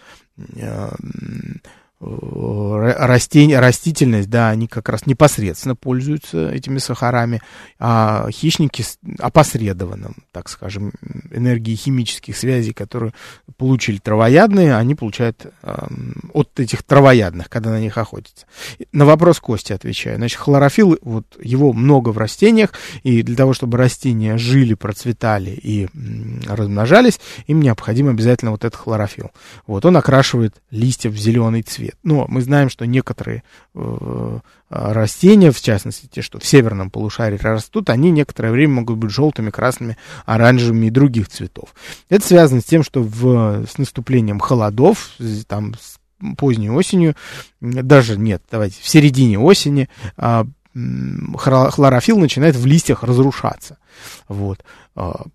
Э, 2.03 2.95
растения, 2.99 3.61
растительность, 3.61 4.31
да, 4.31 4.49
они 4.49 4.67
как 4.67 4.89
раз 4.89 5.05
непосредственно 5.05 5.77
пользуются 5.77 6.51
этими 6.51 6.79
сахарами, 6.79 7.43
а 7.79 8.27
хищники 8.31 8.83
опосредованным, 9.19 10.17
так 10.33 10.49
скажем, 10.49 10.93
энергии 11.31 11.75
химических 11.75 12.39
связей, 12.39 12.73
которые 12.73 13.13
получили 13.59 13.99
травоядные, 13.99 14.77
они 14.77 14.95
получают 14.95 15.45
э, 15.63 15.89
от 16.33 16.59
этих 16.59 16.85
травоядных, 16.85 17.51
когда 17.51 17.71
на 17.71 17.81
них 17.81 17.99
охотятся. 17.99 18.47
На 18.93 19.05
вопрос 19.05 19.39
Кости 19.39 19.75
отвечаю. 19.75 20.17
Значит, 20.17 20.39
хлорофилл, 20.39 20.99
вот 21.03 21.27
его 21.43 21.75
много 21.75 22.11
в 22.11 22.19
растениях, 22.19 22.73
и 23.03 23.23
для 23.23 23.37
того, 23.37 23.53
чтобы 23.53 23.77
растения 23.77 24.39
жили, 24.39 24.73
процветали 24.73 25.51
и 25.51 25.89
размножались, 26.47 27.21
им 27.47 27.61
необходим 27.61 28.09
обязательно 28.09 28.53
вот 28.53 28.65
этот 28.65 28.81
хлорофилл. 28.81 29.33
Вот 29.67 29.85
он 29.85 29.99
окрашивает 29.99 30.55
листья 30.71 31.11
в 31.11 31.17
зеленый 31.17 31.61
цвет 31.61 31.90
цвет. 31.91 31.99
Но 32.03 32.27
мы 32.29 32.41
знаем, 32.41 32.69
что 32.69 32.87
некоторые 32.87 33.43
э, 33.75 34.39
растения, 34.69 35.51
в 35.51 35.61
частности 35.61 36.07
те, 36.07 36.23
что 36.23 36.39
в 36.39 36.47
северном 36.47 36.91
полушарии 36.91 37.39
растут, 37.41 37.91
они 37.91 38.11
некоторое 38.11 38.53
время 38.53 38.75
могут 38.75 38.99
быть 38.99 39.11
желтыми, 39.11 39.51
красными, 39.51 39.97
оранжевыми 40.25 40.87
и 40.87 40.91
других 40.91 41.29
цветов. 41.29 41.75
Это 42.09 42.27
связано 42.27 42.61
с 42.61 42.65
тем, 42.65 42.83
что 42.83 43.03
в, 43.03 43.67
с 43.67 43.79
наступлением 43.79 44.39
холодов, 44.39 45.11
там, 45.47 45.75
с 45.75 45.99
поздней 46.37 46.71
осенью, 46.71 47.15
даже 47.61 48.19
нет, 48.19 48.43
давайте, 48.51 48.77
в 48.81 48.89
середине 48.89 49.39
осени, 49.39 49.89
а, 50.17 50.47
хлорофилл 51.37 52.19
начинает 52.19 52.57
в 52.57 52.67
листьях 52.67 53.03
разрушаться. 53.03 53.79
Вот. 54.29 54.63
А, 54.95 55.27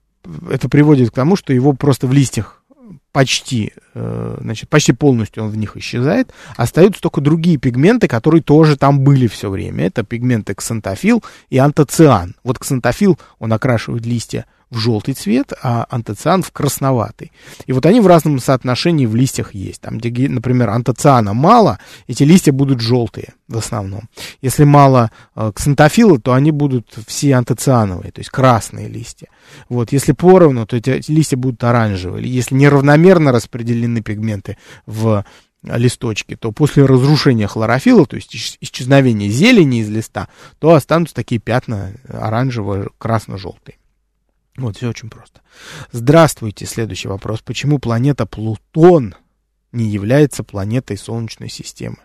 это 0.50 0.69
приводит 0.69 1.12
к 1.12 1.13
тому, 1.13 1.35
что 1.35 1.53
его 1.53 1.74
просто 1.74 2.07
в 2.07 2.13
листьях 2.13 2.63
почти, 3.11 3.73
э, 3.93 4.37
значит, 4.41 4.69
почти 4.69 4.93
полностью 4.93 5.43
он 5.43 5.49
в 5.49 5.57
них 5.57 5.77
исчезает. 5.77 6.31
Остаются 6.57 7.01
только 7.01 7.21
другие 7.21 7.57
пигменты, 7.57 8.07
которые 8.07 8.41
тоже 8.41 8.77
там 8.77 8.99
были 8.99 9.27
все 9.27 9.49
время. 9.49 9.85
Это 9.85 10.03
пигменты 10.03 10.55
ксантофил 10.55 11.23
и 11.49 11.57
антоциан. 11.57 12.35
Вот 12.43 12.59
ксантофил, 12.59 13.19
он 13.39 13.53
окрашивает 13.53 14.05
листья 14.05 14.45
в 14.69 14.77
желтый 14.77 15.13
цвет, 15.13 15.53
а 15.61 15.85
антоциан 15.89 16.44
в 16.44 16.51
красноватый. 16.51 17.31
И 17.66 17.74
вот 17.74 17.85
они 17.85 18.00
в 18.00 18.07
разном 18.07 18.39
соотношении 18.39 19.05
в 19.05 19.16
листьях 19.16 19.53
есть. 19.53 19.81
Там, 19.81 19.98
где, 19.98 20.29
например, 20.29 20.70
антоциана 20.70 21.33
мало, 21.33 21.79
эти 22.07 22.24
листья 22.24 22.51
будут 22.51 22.81
желтые 22.81 23.33
в 23.48 23.57
основном. 23.57 24.09
Если 24.42 24.63
мало 24.63 25.11
э, 25.35 25.51
ксантофила, 25.53 26.20
то 26.20 26.33
они 26.33 26.51
будут 26.51 26.98
все 27.07 27.35
антоциановые, 27.35 28.11
то 28.11 28.20
есть 28.20 28.31
красные 28.31 28.87
листья. 28.87 29.27
Вот, 29.70 29.92
если 29.92 30.11
поровну, 30.11 30.66
то 30.66 30.75
эти, 30.75 30.89
эти 30.89 31.11
листья 31.11 31.37
будут 31.37 31.63
оранжевые. 31.63 32.27
Если 32.27 32.55
неравномерно 32.55 33.31
распределены 33.31 34.01
пигменты 34.01 34.57
в 34.85 35.24
листочки, 35.63 36.35
то 36.35 36.51
после 36.51 36.85
разрушения 36.85 37.48
хлорофила, 37.48 38.05
то 38.05 38.16
есть 38.16 38.57
исчезновения 38.61 39.29
зелени 39.29 39.81
из 39.81 39.89
листа, 39.89 40.27
то 40.59 40.74
останутся 40.74 41.16
такие 41.16 41.39
пятна 41.39 41.92
оранжево-красно-желтые. 42.07 43.75
Вот, 44.57 44.77
все 44.77 44.89
очень 44.89 45.09
просто. 45.09 45.41
Здравствуйте, 45.91 46.65
следующий 46.65 47.07
вопрос. 47.07 47.41
Почему 47.41 47.79
планета 47.79 48.25
Плутон 48.25 49.15
не 49.72 49.85
является 49.89 50.44
планетой 50.44 50.98
Солнечной 50.98 51.50
системы? 51.50 51.98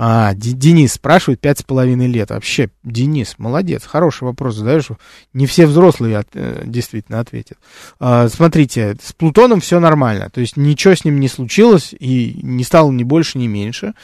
А, 0.00 0.32
Денис 0.34 0.92
спрашивает, 0.92 1.40
пять 1.40 1.58
с 1.58 1.64
половиной 1.64 2.06
лет. 2.06 2.30
Вообще, 2.30 2.70
Денис, 2.84 3.34
молодец, 3.36 3.84
хороший 3.84 4.24
вопрос 4.24 4.54
задаешь. 4.54 4.86
Не 5.32 5.46
все 5.46 5.66
взрослые 5.66 6.18
от, 6.18 6.28
э, 6.34 6.62
действительно 6.64 7.18
ответят. 7.18 7.58
А, 7.98 8.28
смотрите, 8.28 8.96
с 9.02 9.12
Плутоном 9.12 9.60
все 9.60 9.80
нормально. 9.80 10.30
То 10.30 10.40
есть 10.40 10.56
ничего 10.56 10.94
с 10.94 11.04
ним 11.04 11.18
не 11.18 11.26
случилось 11.26 11.92
и 11.98 12.38
не 12.44 12.62
стало 12.62 12.92
ни 12.92 13.02
больше, 13.02 13.38
ни 13.38 13.48
меньше. 13.48 13.94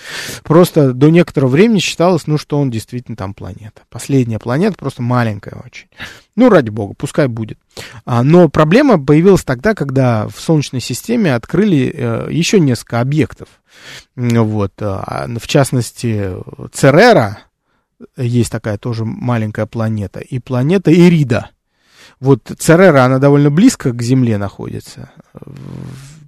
Просто 0.42 0.92
до 0.92 1.10
некоторого 1.10 1.50
времени 1.50 1.78
считалось, 1.78 2.26
ну, 2.26 2.38
что 2.38 2.58
он 2.58 2.72
действительно 2.72 3.16
там 3.16 3.32
планета. 3.32 3.82
Последняя 3.88 4.40
планета, 4.40 4.76
просто 4.76 5.00
маленькая 5.00 5.62
очень. 5.64 5.86
Ну, 6.34 6.48
ради 6.48 6.70
бога, 6.70 6.94
пускай 6.98 7.28
будет. 7.28 7.58
А, 8.04 8.24
но 8.24 8.48
проблема 8.48 8.98
появилась 8.98 9.44
тогда, 9.44 9.74
когда 9.74 10.26
в 10.26 10.40
Солнечной 10.40 10.80
системе 10.80 11.36
открыли 11.36 11.92
э, 11.94 12.28
еще 12.32 12.58
несколько 12.58 13.00
объектов. 13.00 13.46
Вот, 14.16 14.72
а, 14.80 15.26
в 15.38 15.46
частности, 15.46 16.30
Церера, 16.72 17.38
есть 18.16 18.52
такая 18.52 18.78
тоже 18.78 19.04
маленькая 19.04 19.66
планета, 19.66 20.20
и 20.20 20.38
планета 20.38 20.92
Ирида. 20.92 21.50
Вот 22.20 22.52
Церера, 22.58 23.04
она 23.04 23.18
довольно 23.18 23.50
близко 23.50 23.92
к 23.92 24.02
Земле 24.02 24.38
находится, 24.38 25.10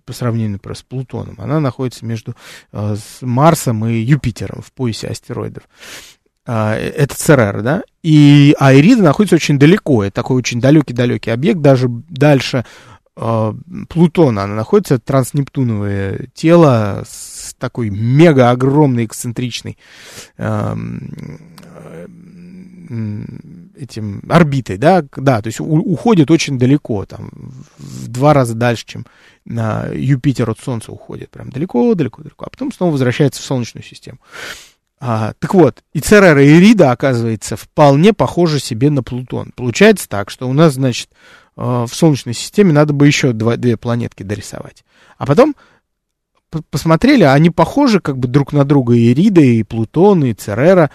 по 0.04 0.12
сравнению, 0.12 0.52
например, 0.52 0.76
с 0.76 0.82
Плутоном. 0.82 1.36
Она 1.38 1.58
находится 1.58 2.06
между 2.06 2.34
э, 2.72 2.96
с 2.96 3.22
Марсом 3.22 3.84
и 3.86 3.94
Юпитером 3.94 4.62
в 4.62 4.72
поясе 4.72 5.08
астероидов. 5.08 5.64
А, 6.46 6.76
это 6.76 7.16
Церера, 7.16 7.60
да, 7.60 7.82
и 8.04 8.54
Айрида 8.60 9.02
находится 9.02 9.34
очень 9.34 9.58
далеко, 9.58 10.04
это 10.04 10.14
такой 10.14 10.36
очень 10.36 10.60
далекий-далекий 10.60 11.30
объект, 11.30 11.60
даже 11.60 11.88
дальше 11.88 12.64
э, 13.16 13.52
Плутона, 13.88 14.44
она 14.44 14.54
находится, 14.54 15.00
транснептуновое 15.00 16.28
тело 16.34 17.02
с 17.04 17.35
такой 17.58 17.90
мега 17.90 18.50
огромной 18.50 19.04
эксцентричной 19.04 19.78
э, 20.36 20.76
этим 23.76 24.22
орбитой, 24.28 24.78
да, 24.78 25.04
да, 25.16 25.42
то 25.42 25.48
есть 25.48 25.60
у, 25.60 25.64
уходит 25.64 26.30
очень 26.30 26.58
далеко, 26.58 27.04
там, 27.04 27.30
в 27.78 28.08
два 28.08 28.32
раза 28.32 28.54
дальше, 28.54 28.84
чем 28.86 29.06
на 29.44 29.86
Юпитер 29.92 30.48
от 30.50 30.60
Солнца 30.60 30.92
уходит, 30.92 31.30
прям 31.30 31.50
далеко, 31.50 31.94
далеко, 31.94 32.22
далеко, 32.22 32.46
а 32.46 32.50
потом 32.50 32.72
снова 32.72 32.92
возвращается 32.92 33.42
в 33.42 33.44
Солнечную 33.44 33.84
систему. 33.84 34.18
А, 34.98 35.34
так 35.38 35.52
вот, 35.54 35.82
и 35.92 36.00
Церера 36.00 36.42
и 36.42 36.58
Рида, 36.58 36.90
оказывается, 36.90 37.56
вполне 37.56 38.14
похожи 38.14 38.60
себе 38.60 38.88
на 38.88 39.02
Плутон. 39.02 39.52
Получается 39.54 40.08
так, 40.08 40.30
что 40.30 40.48
у 40.48 40.54
нас, 40.54 40.74
значит, 40.74 41.10
э, 41.56 41.60
в 41.60 41.90
Солнечной 41.92 42.34
системе 42.34 42.72
надо 42.72 42.94
бы 42.94 43.06
еще 43.06 43.32
два, 43.32 43.56
две 43.56 43.76
планетки 43.76 44.22
дорисовать. 44.22 44.84
А 45.18 45.26
потом 45.26 45.54
посмотрели, 46.70 47.24
они 47.24 47.50
похожи 47.50 48.00
как 48.00 48.18
бы 48.18 48.28
друг 48.28 48.52
на 48.52 48.64
друга, 48.64 48.94
и 48.94 49.12
Рида, 49.14 49.40
и 49.40 49.62
Плутон, 49.62 50.24
и 50.24 50.32
Церера. 50.32 50.90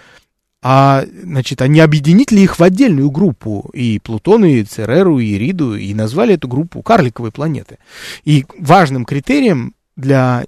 А, 0.63 1.03
значит, 1.23 1.61
они 1.61 1.79
объединили 1.79 2.41
их 2.41 2.59
в 2.59 2.63
отдельную 2.63 3.09
группу, 3.09 3.69
и 3.73 3.99
Плутон, 3.99 4.45
и 4.45 4.63
Цереру, 4.63 5.19
и 5.19 5.33
Ириду, 5.33 5.75
и 5.75 5.93
назвали 5.93 6.35
эту 6.35 6.47
группу 6.47 6.81
карликовой 6.83 7.31
планеты. 7.31 7.79
И 8.23 8.45
важным 8.57 9.05
критерием 9.05 9.73
для 9.95 10.45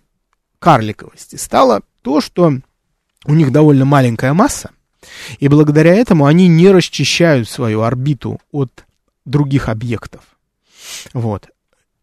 карликовости 0.60 1.36
стало 1.36 1.82
то, 2.04 2.22
что 2.22 2.54
у 3.26 3.34
них 3.34 3.52
довольно 3.52 3.86
маленькая 3.86 4.34
масса, 4.34 4.72
и 5.39 5.48
благодаря 5.48 5.96
этому 5.96 6.26
они 6.26 6.48
не 6.48 6.70
расчищают 6.70 7.50
свою 7.50 7.82
орбиту 7.82 8.39
от 8.52 8.86
других 9.26 9.68
объектов. 9.68 10.24
Вот. 11.13 11.50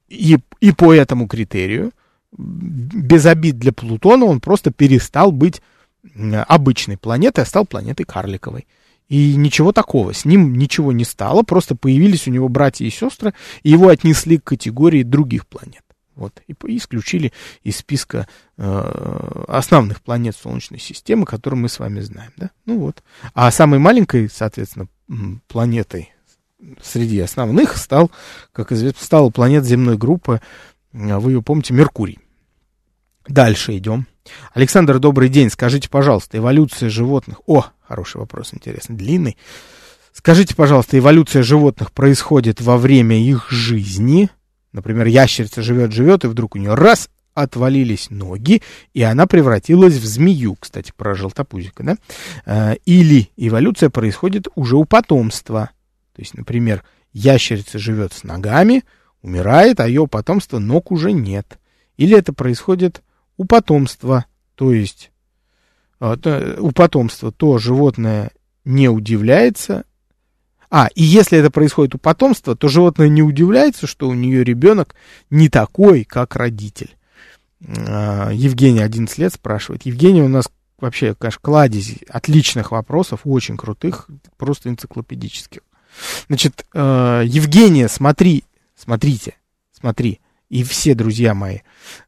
И, 0.08 0.38
и 0.60 0.72
по 0.72 0.92
этому 0.92 1.28
критерию, 1.28 1.92
без 2.36 3.26
обид 3.26 3.58
для 3.58 3.72
Плутона, 3.72 4.24
он 4.24 4.40
просто 4.40 4.70
перестал 4.70 5.32
быть 5.32 5.60
обычной 6.46 6.96
планетой, 6.96 7.44
а 7.44 7.46
стал 7.46 7.66
планетой 7.66 8.06
карликовой. 8.06 8.66
И 9.08 9.34
ничего 9.34 9.72
такого, 9.72 10.14
с 10.14 10.24
ним 10.24 10.56
ничего 10.56 10.92
не 10.92 11.04
стало, 11.04 11.42
просто 11.42 11.74
появились 11.74 12.28
у 12.28 12.30
него 12.30 12.48
братья 12.48 12.84
и 12.84 12.90
сестры, 12.90 13.34
и 13.64 13.70
его 13.70 13.88
отнесли 13.88 14.38
к 14.38 14.44
категории 14.44 15.02
других 15.02 15.48
планет. 15.48 15.82
Вот, 16.14 16.40
и, 16.46 16.54
исключили 16.76 17.32
из 17.62 17.78
списка 17.78 18.28
э, 18.58 19.44
основных 19.48 20.02
планет 20.02 20.36
Солнечной 20.36 20.78
системы, 20.78 21.24
которые 21.24 21.58
мы 21.58 21.68
с 21.68 21.78
вами 21.78 22.00
знаем. 22.00 22.30
Да? 22.36 22.50
Ну 22.66 22.78
вот. 22.78 23.02
А 23.32 23.50
самой 23.50 23.78
маленькой, 23.78 24.28
соответственно, 24.28 24.86
планетой 25.48 26.12
среди 26.82 27.18
основных 27.20 27.76
стал, 27.78 28.10
как 28.52 28.70
известно, 28.70 29.02
стала 29.02 29.30
планета 29.30 29.66
земной 29.66 29.96
группы, 29.96 30.40
вы 30.92 31.33
ее 31.33 31.42
помните, 31.42 31.72
Меркурий. 31.74 32.18
Дальше 33.29 33.76
идем. 33.76 34.07
Александр, 34.55 34.98
добрый 34.98 35.29
день. 35.29 35.50
Скажите, 35.50 35.88
пожалуйста, 35.88 36.38
эволюция 36.38 36.88
животных... 36.88 37.40
О, 37.46 37.66
хороший 37.87 38.18
вопрос, 38.18 38.53
интересный, 38.53 38.96
длинный. 38.96 39.37
Скажите, 40.12 40.57
пожалуйста, 40.57 40.98
эволюция 40.98 41.42
животных 41.42 41.92
происходит 41.92 42.61
во 42.61 42.76
время 42.76 43.20
их 43.22 43.50
жизни? 43.50 44.31
Например, 44.72 45.07
ящерица 45.07 45.62
живет-живет, 45.62 46.24
и 46.24 46.29
вдруг 46.29 46.55
у 46.55 46.59
нее 46.59 46.74
раз 46.74 47.09
отвалились 47.35 48.11
ноги, 48.11 48.62
и 48.92 49.03
она 49.03 49.26
превратилась 49.26 49.94
в 49.94 50.05
змею, 50.05 50.57
кстати, 50.59 50.92
про 50.96 51.14
желтопузика, 51.14 51.83
да? 51.83 51.96
А, 52.44 52.72
или 52.85 53.31
эволюция 53.37 53.90
происходит 53.90 54.48
уже 54.55 54.76
у 54.76 54.85
потомства. 54.85 55.70
То 56.14 56.22
есть, 56.22 56.35
например, 56.35 56.83
ящерица 57.12 57.79
живет 57.79 58.12
с 58.12 58.24
ногами, 58.24 58.83
умирает, 59.22 59.80
а 59.80 59.88
ее 59.88 60.06
потомства 60.06 60.59
ног 60.59 60.90
уже 60.90 61.12
нет. 61.12 61.59
Или 61.96 62.16
это 62.16 62.33
происходит 62.33 63.02
у 63.37 63.44
потомства, 63.44 64.26
то 64.54 64.72
есть 64.72 65.11
а, 65.98 66.16
у 66.59 66.72
потомства 66.72 67.30
то 67.33 67.59
животное 67.59 68.30
не 68.64 68.88
удивляется. 68.88 69.85
А, 70.70 70.88
и 70.94 71.02
если 71.02 71.38
это 71.38 71.50
происходит 71.50 71.94
у 71.94 71.98
потомства, 71.98 72.56
то 72.56 72.68
животное 72.68 73.09
не 73.09 73.22
удивляется, 73.22 73.87
что 73.87 74.09
у 74.09 74.14
нее 74.14 74.44
ребенок 74.44 74.94
не 75.28 75.48
такой, 75.48 76.04
как 76.04 76.37
родитель. 76.37 76.96
А, 77.66 78.30
Евгений 78.30 78.80
11 78.80 79.18
лет 79.18 79.35
спрашивает. 79.35 79.85
Евгений 79.85 80.22
у 80.22 80.28
нас 80.28 80.50
вообще, 80.78 81.14
конечно, 81.14 81.40
кладезь 81.42 81.96
отличных 82.09 82.70
вопросов, 82.70 83.20
очень 83.24 83.56
крутых, 83.56 84.09
просто 84.38 84.70
энциклопедических. 84.70 85.61
Значит, 86.28 86.64
э, 86.72 87.22
Евгения, 87.26 87.88
смотри, 87.88 88.44
смотрите, 88.82 89.34
смотри, 89.72 90.20
и 90.48 90.64
все 90.64 90.94
друзья 90.94 91.34
мои, 91.34 91.58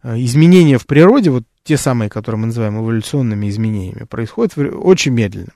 э, 0.02 0.16
изменения 0.20 0.78
в 0.78 0.86
природе, 0.86 1.30
вот 1.30 1.44
те 1.64 1.76
самые, 1.76 2.10
которые 2.10 2.40
мы 2.40 2.46
называем 2.46 2.78
эволюционными 2.78 3.48
изменениями, 3.48 4.04
происходят 4.04 4.56
очень 4.58 5.12
медленно. 5.12 5.52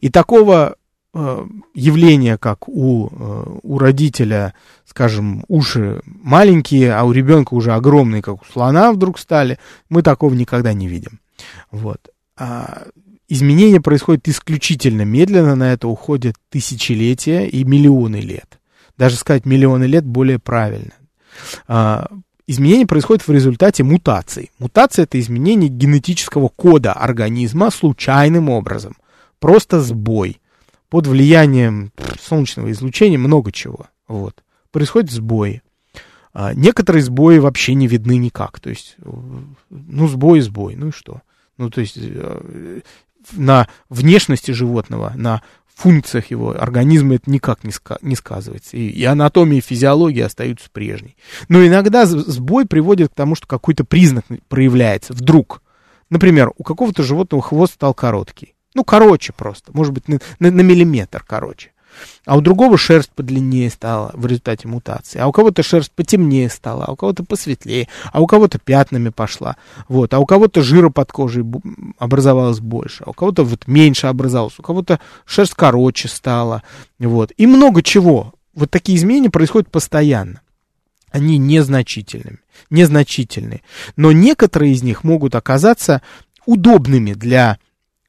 И 0.00 0.10
такого 0.10 0.76
э, 1.14 1.46
явления, 1.74 2.36
как 2.36 2.68
у, 2.68 3.08
э, 3.10 3.58
у 3.62 3.78
родителя, 3.78 4.54
скажем, 4.84 5.44
уши 5.48 6.02
маленькие, 6.04 6.92
а 6.92 7.04
у 7.04 7.12
ребенка 7.12 7.54
уже 7.54 7.72
огромные, 7.72 8.22
как 8.22 8.42
у 8.42 8.44
слона 8.52 8.92
вдруг 8.92 9.18
стали, 9.18 9.58
мы 9.88 10.02
такого 10.02 10.34
никогда 10.34 10.74
не 10.74 10.88
видим. 10.88 11.20
Вот. 11.70 12.10
А 12.36 12.86
изменения 13.28 13.80
происходят 13.80 14.28
исключительно 14.28 15.02
медленно, 15.02 15.54
на 15.54 15.72
это 15.72 15.88
уходят 15.88 16.36
тысячелетия 16.50 17.46
и 17.46 17.64
миллионы 17.64 18.16
лет. 18.16 18.58
Даже 18.96 19.16
сказать 19.16 19.44
миллионы 19.44 19.84
лет 19.84 20.04
более 20.04 20.38
правильно. 20.38 20.92
А, 21.68 22.06
изменения 22.46 22.86
происходят 22.86 23.26
в 23.26 23.30
результате 23.30 23.84
мутаций. 23.84 24.50
Мутация 24.58 25.04
это 25.04 25.20
изменение 25.20 25.68
генетического 25.68 26.48
кода 26.48 26.92
организма 26.92 27.70
случайным 27.70 28.48
образом. 28.48 28.96
Просто 29.38 29.80
сбой. 29.80 30.40
Под 30.88 31.06
влиянием 31.06 31.92
солнечного 32.20 32.70
излучения 32.70 33.18
много 33.18 33.52
чего. 33.52 33.86
Вот. 34.08 34.42
Происходит 34.70 35.10
сбои. 35.10 35.62
А, 36.32 36.54
некоторые 36.54 37.02
сбои 37.02 37.38
вообще 37.38 37.74
не 37.74 37.86
видны 37.86 38.16
никак. 38.16 38.60
То 38.60 38.70
есть, 38.70 38.96
ну, 39.70 40.08
сбой, 40.08 40.40
сбой, 40.40 40.76
ну 40.76 40.88
и 40.88 40.92
что? 40.92 41.22
Ну, 41.56 41.70
то 41.70 41.80
есть, 41.80 41.96
э, 41.98 42.80
на 43.32 43.68
внешности 43.88 44.50
животного, 44.50 45.12
на 45.16 45.42
функциях 45.76 46.30
его 46.30 46.50
организма 46.60 47.16
это 47.16 47.30
никак 47.30 47.62
не, 47.62 47.70
ска- 47.70 47.98
не 48.00 48.16
сказывается. 48.16 48.76
И, 48.76 48.88
и 48.88 49.04
анатомия, 49.04 49.58
и 49.58 49.62
физиология 49.62 50.24
остаются 50.24 50.70
прежней. 50.70 51.16
Но 51.48 51.64
иногда 51.64 52.06
сбой 52.06 52.66
приводит 52.66 53.10
к 53.10 53.14
тому, 53.14 53.34
что 53.34 53.46
какой-то 53.46 53.84
признак 53.84 54.24
проявляется 54.48 55.12
вдруг. 55.12 55.62
Например, 56.08 56.50
у 56.56 56.64
какого-то 56.64 57.02
животного 57.02 57.42
хвост 57.42 57.74
стал 57.74 57.92
короткий. 57.92 58.54
Ну, 58.74 58.84
короче 58.84 59.32
просто, 59.32 59.70
может 59.72 59.92
быть, 59.92 60.08
на, 60.08 60.18
на, 60.38 60.50
на 60.50 60.60
миллиметр 60.62 61.22
короче 61.26 61.72
а 62.24 62.36
у 62.36 62.40
другого 62.40 62.76
шерсть 62.76 63.10
подлиннее 63.10 63.70
стала 63.70 64.10
в 64.14 64.26
результате 64.26 64.68
мутации, 64.68 65.18
а 65.18 65.26
у 65.26 65.32
кого-то 65.32 65.62
шерсть 65.62 65.92
потемнее 65.92 66.48
стала, 66.50 66.84
а 66.86 66.92
у 66.92 66.96
кого-то 66.96 67.24
посветлее, 67.24 67.88
а 68.12 68.20
у 68.20 68.26
кого-то 68.26 68.58
пятнами 68.58 69.10
пошла, 69.10 69.56
вот, 69.88 70.14
а 70.14 70.18
у 70.18 70.26
кого-то 70.26 70.62
жира 70.62 70.90
под 70.90 71.12
кожей 71.12 71.44
образовалось 71.98 72.60
больше, 72.60 73.04
а 73.06 73.10
у 73.10 73.12
кого-то 73.12 73.44
вот 73.44 73.66
меньше 73.66 74.06
образовалось, 74.06 74.58
у 74.58 74.62
кого-то 74.62 75.00
шерсть 75.24 75.54
короче 75.54 76.08
стала, 76.08 76.62
вот, 76.98 77.32
и 77.36 77.46
много 77.46 77.82
чего. 77.82 78.34
Вот 78.54 78.70
такие 78.70 78.96
изменения 78.96 79.28
происходят 79.28 79.70
постоянно. 79.70 80.40
Они 81.10 81.38
незначительными, 81.38 82.38
незначительные. 82.70 83.62
Но 83.96 84.12
некоторые 84.12 84.72
из 84.72 84.82
них 84.82 85.04
могут 85.04 85.34
оказаться 85.34 86.02
удобными 86.46 87.12
для 87.12 87.58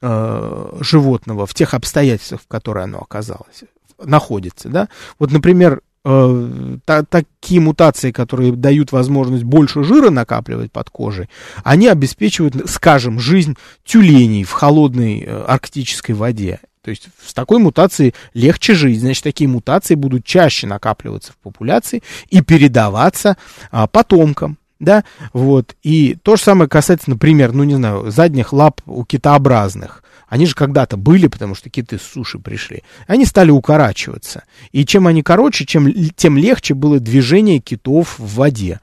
э, 0.00 0.78
животного 0.80 1.46
в 1.46 1.54
тех 1.54 1.74
обстоятельствах, 1.74 2.40
в 2.42 2.48
которые 2.48 2.84
оно 2.84 2.98
оказалось 2.98 3.64
находится, 4.04 4.68
да. 4.68 4.88
Вот, 5.18 5.30
например, 5.30 5.80
э, 6.04 6.76
та, 6.84 7.02
такие 7.04 7.60
мутации, 7.60 8.10
которые 8.10 8.52
дают 8.52 8.92
возможность 8.92 9.44
больше 9.44 9.84
жира 9.84 10.10
накапливать 10.10 10.72
под 10.72 10.90
кожей, 10.90 11.28
они 11.64 11.88
обеспечивают, 11.88 12.70
скажем, 12.70 13.18
жизнь 13.18 13.56
тюленей 13.84 14.44
в 14.44 14.52
холодной 14.52 15.20
э, 15.20 15.44
арктической 15.46 16.14
воде. 16.14 16.60
То 16.82 16.90
есть 16.90 17.08
с 17.22 17.34
такой 17.34 17.58
мутацией 17.58 18.14
легче 18.32 18.72
жить. 18.72 19.00
Значит, 19.00 19.24
такие 19.24 19.46
мутации 19.46 19.94
будут 19.94 20.24
чаще 20.24 20.66
накапливаться 20.66 21.32
в 21.32 21.36
популяции 21.36 22.02
и 22.30 22.40
передаваться 22.40 23.36
а, 23.70 23.86
потомкам. 23.86 24.56
Да, 24.80 25.04
вот. 25.34 25.76
И 25.82 26.16
то 26.22 26.36
же 26.36 26.42
самое 26.42 26.66
касается, 26.66 27.10
например, 27.10 27.52
ну 27.52 27.64
не 27.64 27.74
знаю, 27.74 28.10
задних 28.10 28.52
лап 28.52 28.80
у 28.86 29.04
китообразных. 29.04 30.02
Они 30.28 30.46
же 30.46 30.54
когда-то 30.54 30.96
были, 30.96 31.26
потому 31.26 31.54
что 31.54 31.70
киты 31.70 31.98
с 31.98 32.02
суши 32.02 32.38
пришли. 32.38 32.82
Они 33.06 33.24
стали 33.24 33.50
укорачиваться. 33.50 34.44
И 34.72 34.84
чем 34.84 35.06
они 35.06 35.22
короче, 35.22 35.64
чем, 35.64 35.92
тем 36.16 36.36
легче 36.36 36.74
было 36.74 37.00
движение 37.00 37.60
китов 37.60 38.18
в 38.18 38.34
воде. 38.34 38.80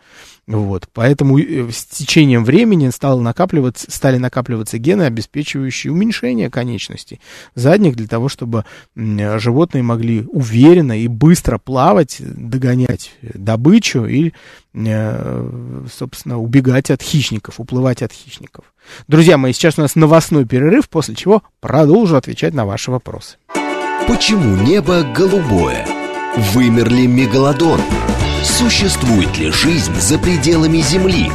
Вот, 0.47 0.88
поэтому 0.93 1.39
э, 1.39 1.71
с 1.71 1.86
течением 1.86 2.45
времени 2.45 2.89
стало 2.89 3.19
накапливаться, 3.19 3.89
стали 3.89 4.17
накапливаться 4.17 4.77
гены, 4.77 5.03
обеспечивающие 5.03 5.91
уменьшение 5.91 6.51
конечностей 6.51 7.19
задних, 7.55 7.95
для 7.95 8.08
того, 8.08 8.29
чтобы 8.29 8.63
животные 8.95 9.81
могли 9.81 10.23
уверенно 10.31 10.99
и 11.01 11.08
быстро 11.08 11.58
плавать, 11.58 12.17
догонять 12.19 13.12
добычу 13.23 14.05
и, 14.05 14.34
э, 14.75 15.86
собственно, 15.91 16.39
убегать 16.39 16.91
от 16.91 17.01
хищников, 17.01 17.60
уплывать 17.60 18.03
от 18.03 18.12
хищников. 18.12 18.65
Друзья 19.08 19.39
мои, 19.39 19.51
сейчас 19.51 19.79
у 19.79 19.81
нас 19.81 19.95
новостной 19.95 20.45
перерыв, 20.45 20.89
после 20.89 21.15
чего 21.15 21.41
продолжу 21.60 22.17
отвечать 22.17 22.53
на 22.53 22.65
ваши 22.65 22.91
вопросы. 22.91 23.38
Почему 24.08 24.58
небо 24.58 25.01
голубое? 25.01 25.88
Вымер 26.53 26.88
ли 26.89 27.08
мегалодон? 27.08 27.81
Существует 28.45 29.38
ли 29.39 29.51
жизнь 29.51 29.99
за 29.99 30.19
пределами 30.19 30.77
Земли? 30.77 31.31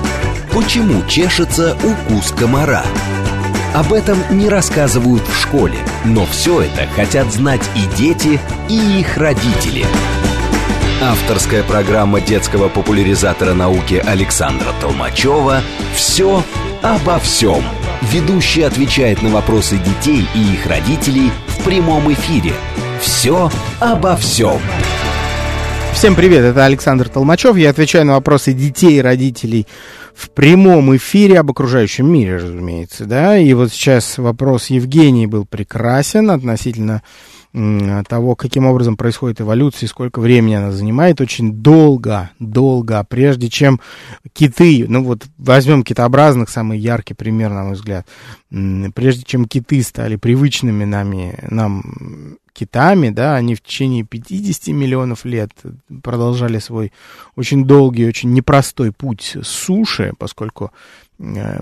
Почему 0.53 1.05
чешется 1.07 1.77
укус 1.83 2.31
комара? 2.31 2.85
Об 3.75 3.93
этом 3.93 4.17
не 4.31 4.49
рассказывают 4.49 5.27
в 5.27 5.37
школе, 5.37 5.79
но 6.05 6.25
все 6.27 6.63
это 6.63 6.87
хотят 6.95 7.33
знать 7.33 7.63
и 7.75 7.83
дети, 7.97 8.41
и 8.69 9.01
их 9.01 9.17
родители. 9.17 9.85
Авторская 11.03 11.65
программа 11.65 12.21
детского 12.21 12.69
популяризатора 12.69 13.55
науки 13.55 14.03
Александра 14.07 14.73
Толмачева 14.81 15.63
«Все 15.95 16.45
обо 16.81 17.19
всем». 17.19 17.65
Ведущий 18.03 18.63
отвечает 18.63 19.21
на 19.21 19.31
вопросы 19.31 19.79
детей 19.79 20.27
и 20.35 20.55
их 20.55 20.67
родителей 20.67 21.31
в 21.49 21.65
прямом 21.65 22.13
эфире. 22.13 22.55
«Все 23.01 23.51
обо 23.81 24.17
всем». 24.17 24.61
Всем 25.93 26.15
привет, 26.15 26.45
это 26.45 26.65
Александр 26.65 27.09
Толмачев. 27.09 27.57
Я 27.57 27.71
отвечаю 27.71 28.07
на 28.07 28.15
вопросы 28.15 28.53
детей 28.53 28.99
и 28.99 29.03
родителей 29.03 29.67
в 30.15 30.31
прямом 30.31 30.97
эфире 30.97 31.39
об 31.41 31.51
окружающем 31.51 32.11
мире, 32.11 32.37
разумеется, 32.37 33.05
да. 33.05 33.37
И 33.37 33.53
вот 33.53 33.71
сейчас 33.71 34.17
вопрос 34.17 34.69
Евгении 34.69 35.27
был 35.27 35.45
прекрасен 35.45 36.31
относительно 36.31 37.03
того, 37.53 38.37
каким 38.37 38.67
образом 38.67 38.97
происходит 38.97 39.41
эволюция 39.41 39.87
и 39.87 39.91
сколько 39.91 40.21
времени 40.21 40.55
она 40.55 40.71
занимает, 40.71 41.21
очень 41.21 41.53
долго, 41.55 42.31
долго, 42.39 43.05
прежде 43.09 43.49
чем 43.49 43.81
киты, 44.33 44.87
ну 44.89 45.03
вот 45.03 45.27
возьмем 45.37 45.83
китообразных, 45.83 46.49
самый 46.49 46.79
яркий 46.79 47.15
пример, 47.15 47.51
на 47.51 47.65
мой 47.65 47.75
взгляд, 47.75 48.07
прежде 48.51 49.25
чем 49.25 49.47
киты 49.47 49.83
стали 49.83 50.15
привычными 50.15 50.85
нами, 50.85 51.39
нам 51.51 52.39
китами, 52.53 53.11
да, 53.11 53.37
они 53.37 53.55
в 53.55 53.63
течение 53.63 54.05
50 54.05 54.69
миллионов 54.69 55.25
лет 55.25 55.51
продолжали 56.03 56.59
свой 56.59 56.93
очень 57.35 57.65
долгий, 57.65 58.07
очень 58.07 58.33
непростой 58.33 58.93
путь 58.93 59.37
с 59.41 59.49
суши, 59.49 60.13
поскольку 60.19 60.71
э, 61.19 61.61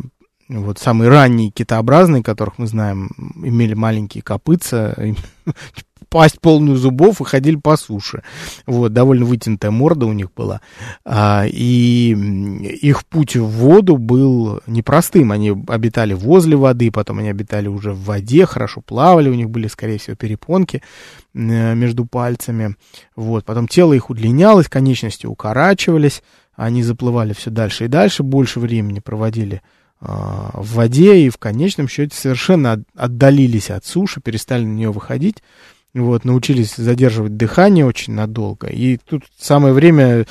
вот 0.49 0.79
самые 0.79 1.11
ранние 1.11 1.51
китообразные, 1.51 2.23
которых 2.23 2.59
мы 2.59 2.67
знаем, 2.67 3.11
имели 3.37 3.75
маленькие 3.75 4.23
копытца, 4.23 4.97
пасть 6.09 6.41
полную 6.41 6.77
зубов 6.77 7.21
и 7.21 7.25
ходили 7.25 7.57
по 7.57 7.77
суше. 7.77 8.23
Вот, 8.67 8.93
довольно 8.93 9.25
вытянутая 9.25 9.71
морда 9.71 10.07
у 10.07 10.13
них 10.13 10.33
была. 10.35 10.61
А, 11.05 11.45
и 11.47 12.13
их 12.81 13.05
путь 13.07 13.37
в 13.37 13.47
воду 13.47 13.97
был 13.97 14.61
непростым. 14.67 15.33
Они 15.33 15.51
обитали 15.67 16.15
возле 16.15 16.57
воды, 16.57 16.91
потом 16.91 17.19
они 17.19 17.29
обитали 17.29 17.69
уже 17.69 17.93
в 17.93 18.05
воде, 18.05 18.47
хорошо 18.47 18.81
плавали, 18.81 19.29
у 19.29 19.35
них 19.35 19.51
были, 19.51 19.67
скорее 19.69 19.99
всего, 19.99 20.17
перепонки 20.17 20.83
э, 21.35 21.75
между 21.75 22.07
пальцами. 22.07 22.77
Вот, 23.17 23.45
потом 23.45 23.69
тело 23.69 23.93
их 23.93 24.11
удлинялось, 24.11 24.69
конечности 24.69 25.27
укорачивались, 25.27 26.23
они 26.57 26.83
заплывали 26.83 27.35
все 27.35 27.51
дальше 27.51 27.85
и 27.85 27.89
дальше, 27.89 28.23
больше 28.23 28.61
времени 28.61 29.01
проводили 29.01 29.63
в 30.01 30.75
воде 30.75 31.21
и 31.23 31.29
в 31.29 31.39
конечном 31.39 31.89
счете 31.89 32.17
совершенно 32.17 32.83
отдалились 32.95 33.71
от 33.71 33.85
суши, 33.85 34.21
перестали 34.21 34.65
на 34.65 34.73
нее 34.73 34.93
выходить, 34.93 35.43
вот, 35.95 36.25
научились 36.25 36.77
задерживать 36.77 37.37
дыхание 37.37 37.85
очень 37.85 38.13
надолго. 38.13 38.69
И 38.69 38.99
тут 38.99 39.25
самое 39.39 39.75
время 39.75 40.27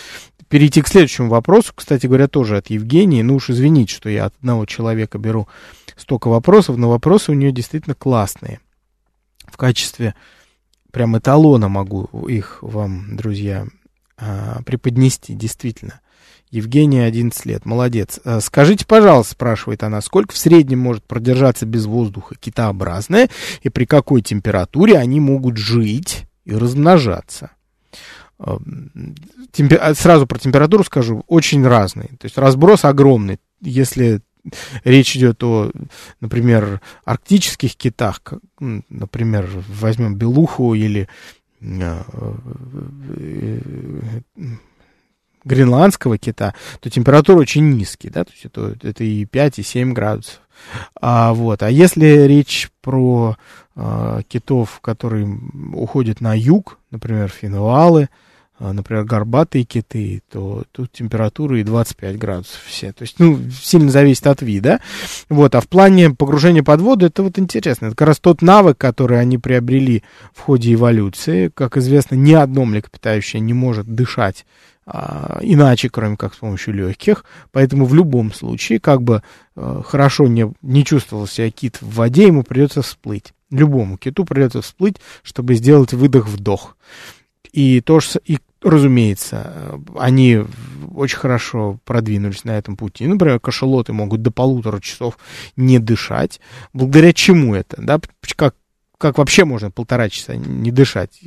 перейти 0.50 0.82
к 0.82 0.88
следующему 0.88 1.30
вопросу, 1.30 1.74
кстати 1.76 2.08
говоря, 2.08 2.28
тоже 2.28 2.58
от 2.58 2.70
Евгении. 2.70 3.22
Ну 3.22 3.36
уж 3.36 3.50
извините, 3.50 3.94
что 3.94 4.10
я 4.10 4.26
от 4.26 4.34
одного 4.40 4.66
человека 4.66 5.18
беру 5.18 5.48
столько 5.96 6.30
вопросов, 6.30 6.78
но 6.78 6.90
вопросы 6.90 7.32
у 7.32 7.36
нее 7.36 7.52
действительно 7.52 7.96
классные. 7.96 8.60
В 9.46 9.58
качестве 9.58 10.16
прям 10.92 11.18
эталона 11.18 11.68
могу 11.68 12.06
их 12.28 12.60
вам, 12.62 13.18
друзья, 13.18 13.66
а, 14.18 14.62
преподнести, 14.66 15.34
действительно. 15.34 16.00
Евгения 16.50 17.06
11 17.06 17.46
лет, 17.46 17.66
молодец. 17.66 18.20
Э, 18.24 18.40
скажите, 18.42 18.86
пожалуйста, 18.86 19.34
спрашивает 19.34 19.84
она, 19.84 20.00
сколько 20.02 20.34
в 20.34 20.38
среднем 20.38 20.80
может 20.80 21.04
продержаться 21.04 21.66
без 21.66 21.86
воздуха 21.86 22.36
китообразное 22.40 23.30
и 23.62 23.70
при 23.70 23.86
какой 23.86 24.22
температуре 24.22 24.98
они 24.98 25.20
могут 25.20 25.58
жить 25.58 26.26
и 26.46 26.54
размножаться? 26.56 27.52
Э, 28.40 28.58
темпер... 29.52 29.80
Э, 29.82 29.94
сразу 29.94 30.26
про 30.26 30.40
температуру 30.40 30.86
скажу, 30.86 31.24
очень 31.28 31.66
разный. 31.68 32.08
То 32.20 32.26
есть 32.26 32.38
разброс 32.38 32.86
огромный. 32.86 33.40
Если 33.62 34.22
речь 34.86 35.18
идет 35.18 35.44
о, 35.44 35.72
например, 36.22 36.80
арктических 37.04 37.76
китах, 37.76 38.22
например, 38.60 39.50
возьмем 39.68 40.16
белуху 40.16 40.74
или 40.74 41.10
гренландского 45.48 46.18
кита, 46.18 46.54
то 46.80 46.90
температура 46.90 47.40
очень 47.40 47.70
низкая, 47.72 48.12
да, 48.12 48.24
то 48.24 48.32
есть 48.32 48.46
это, 48.46 48.76
это 48.84 49.04
и 49.04 49.26
5, 49.26 49.60
и 49.60 49.64
7 49.64 49.94
градусов. 49.94 50.42
А, 51.00 51.34
вот. 51.34 51.64
а 51.64 51.70
если 51.70 52.26
речь 52.28 52.70
про 52.82 53.38
а, 53.76 54.22
китов, 54.28 54.80
которые 54.82 55.28
уходят 55.74 56.22
на 56.22 56.38
юг, 56.38 56.80
например, 56.92 57.30
финуалы, 57.30 58.10
а, 58.60 58.74
например, 58.74 59.04
горбатые 59.04 59.66
киты, 59.66 60.24
то 60.32 60.64
тут 60.72 60.92
температура 60.92 61.60
и 61.60 61.64
25 61.64 62.18
градусов 62.18 62.60
все. 62.66 62.92
То 62.92 63.04
есть, 63.04 63.20
ну, 63.20 63.40
сильно 63.52 63.92
зависит 63.92 64.26
от 64.26 64.42
вида. 64.42 64.80
Вот, 65.30 65.54
а 65.54 65.62
в 65.62 65.68
плане 65.68 66.10
погружения 66.10 66.64
под 66.64 66.82
воду, 66.82 67.06
это 67.06 67.22
вот 67.22 67.38
интересно. 67.38 67.88
Это 67.88 67.96
как 67.96 68.08
раз 68.08 68.20
тот 68.20 68.42
навык, 68.42 68.78
который 68.78 69.20
они 69.20 69.38
приобрели 69.38 70.04
в 70.34 70.42
ходе 70.42 70.74
эволюции. 70.74 71.52
Как 71.54 71.78
известно, 71.78 72.16
ни 72.16 72.34
одно 72.34 72.66
млекопитающее 72.66 73.40
не 73.40 73.54
может 73.54 73.86
дышать 73.86 74.46
а, 74.90 75.40
иначе, 75.42 75.90
кроме 75.90 76.16
как 76.16 76.34
с 76.34 76.38
помощью 76.38 76.74
легких. 76.74 77.26
Поэтому 77.52 77.86
в 77.86 77.94
любом 77.94 78.34
случае, 78.34 78.80
как 78.80 79.04
бы 79.04 79.22
а, 79.56 79.82
хорошо 79.84 80.28
не, 80.28 80.54
не 80.62 80.86
чувствовал 80.86 81.28
себя 81.28 81.52
кит 81.52 81.82
в 81.82 81.96
воде, 81.96 82.28
ему 82.28 82.44
придется 82.44 82.82
всплыть. 82.82 83.34
Любому 83.52 83.98
киту 83.98 84.24
придется 84.24 84.62
всплыть, 84.62 84.96
чтобы 85.24 85.56
сделать 85.56 85.92
выдох-вдох. 85.92 86.78
И 87.52 87.82
тоже, 87.82 88.22
и, 88.24 88.40
разумеется, 88.62 89.80
они 89.98 90.44
очень 90.96 91.18
хорошо 91.18 91.80
продвинулись 91.84 92.46
на 92.46 92.58
этом 92.58 92.78
пути. 92.78 93.08
Например, 93.08 93.42
кашалоты 93.42 93.92
могут 93.92 94.22
до 94.22 94.32
полутора 94.32 94.80
часов 94.80 95.18
не 95.58 95.80
дышать. 95.80 96.40
Благодаря 96.72 97.12
чему 97.12 97.56
это? 97.56 97.82
Да? 97.82 98.00
Как, 98.38 98.56
как 98.98 99.18
вообще 99.18 99.44
можно 99.44 99.70
полтора 99.70 100.10
часа 100.10 100.36
не 100.36 100.72
дышать? 100.72 101.20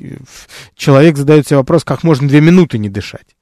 Человек 0.76 1.18
задает 1.18 1.46
себе 1.46 1.58
вопрос, 1.58 1.84
как 1.84 2.04
можно 2.04 2.26
две 2.26 2.40
минуты 2.40 2.78
не 2.78 2.88
дышать? 2.88 3.36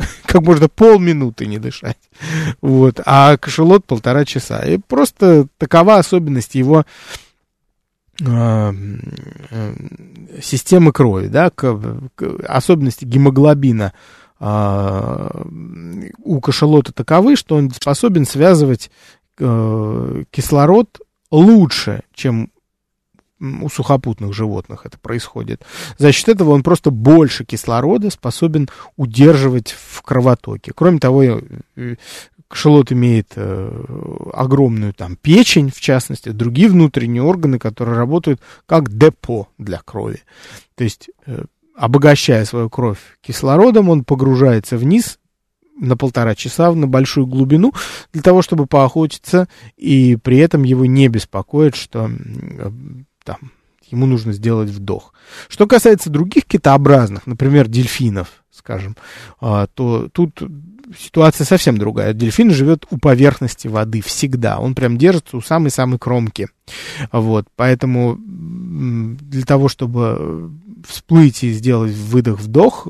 как 0.26 0.42
можно 0.42 0.68
полминуты 0.68 1.46
не 1.46 1.58
дышать. 1.58 1.98
Вот. 2.60 3.00
А 3.04 3.36
кашелот 3.36 3.84
полтора 3.84 4.24
часа. 4.24 4.60
И 4.60 4.78
просто 4.78 5.46
такова 5.58 5.96
особенность 5.96 6.54
его 6.54 6.84
э, 8.20 8.72
системы 10.42 10.92
крови, 10.92 11.28
да, 11.28 11.50
к, 11.50 11.78
к, 12.14 12.24
особенности 12.46 13.04
гемоглобина 13.04 13.92
э, 14.38 15.30
у 16.18 16.40
кашелота 16.40 16.92
таковы, 16.92 17.36
что 17.36 17.56
он 17.56 17.70
способен 17.70 18.26
связывать 18.26 18.90
э, 19.38 20.24
кислород 20.30 21.00
лучше, 21.30 22.02
чем 22.14 22.50
у 23.40 23.68
сухопутных 23.68 24.34
животных 24.34 24.84
это 24.84 24.98
происходит. 24.98 25.64
За 25.98 26.12
счет 26.12 26.28
этого 26.28 26.50
он 26.50 26.62
просто 26.62 26.90
больше 26.90 27.44
кислорода 27.44 28.10
способен 28.10 28.68
удерживать 28.96 29.72
в 29.72 30.02
кровотоке. 30.02 30.72
Кроме 30.74 30.98
того, 30.98 31.22
э, 31.22 31.96
кашалот 32.48 32.92
имеет 32.92 33.32
э, 33.36 34.30
огромную 34.34 34.92
там 34.92 35.16
печень, 35.16 35.70
в 35.70 35.80
частности, 35.80 36.30
другие 36.30 36.68
внутренние 36.68 37.22
органы, 37.22 37.58
которые 37.58 37.96
работают 37.96 38.40
как 38.66 38.90
депо 38.90 39.48
для 39.56 39.78
крови. 39.78 40.22
То 40.74 40.84
есть, 40.84 41.10
э, 41.26 41.44
обогащая 41.76 42.44
свою 42.44 42.68
кровь 42.68 42.98
кислородом, 43.22 43.88
он 43.88 44.04
погружается 44.04 44.76
вниз 44.76 45.18
на 45.78 45.96
полтора 45.96 46.34
часа 46.34 46.72
на 46.72 46.86
большую 46.86 47.26
глубину 47.26 47.72
для 48.12 48.20
того, 48.20 48.42
чтобы 48.42 48.66
поохотиться, 48.66 49.48
и 49.76 50.16
при 50.16 50.38
этом 50.38 50.62
его 50.62 50.84
не 50.84 51.08
беспокоит, 51.08 51.74
что 51.74 52.10
там, 53.24 53.52
ему 53.90 54.06
нужно 54.06 54.32
сделать 54.32 54.70
вдох. 54.70 55.12
Что 55.48 55.66
касается 55.66 56.10
других 56.10 56.44
китообразных, 56.44 57.26
например, 57.26 57.68
дельфинов, 57.68 58.44
скажем, 58.50 58.96
а, 59.40 59.66
то 59.68 60.08
тут 60.12 60.42
ситуация 60.98 61.44
совсем 61.44 61.78
другая. 61.78 62.12
Дельфин 62.12 62.50
живет 62.50 62.84
у 62.90 62.98
поверхности 62.98 63.68
воды 63.68 64.02
всегда. 64.02 64.58
Он 64.58 64.74
прям 64.74 64.96
держится 64.96 65.36
у 65.36 65.40
самой-самой 65.40 65.98
кромки. 65.98 66.48
Вот, 67.12 67.46
поэтому 67.56 68.18
для 68.18 69.44
того, 69.44 69.68
чтобы 69.68 70.52
всплыть 70.86 71.44
и 71.44 71.52
сделать 71.52 71.92
выдох-вдох, 71.92 72.88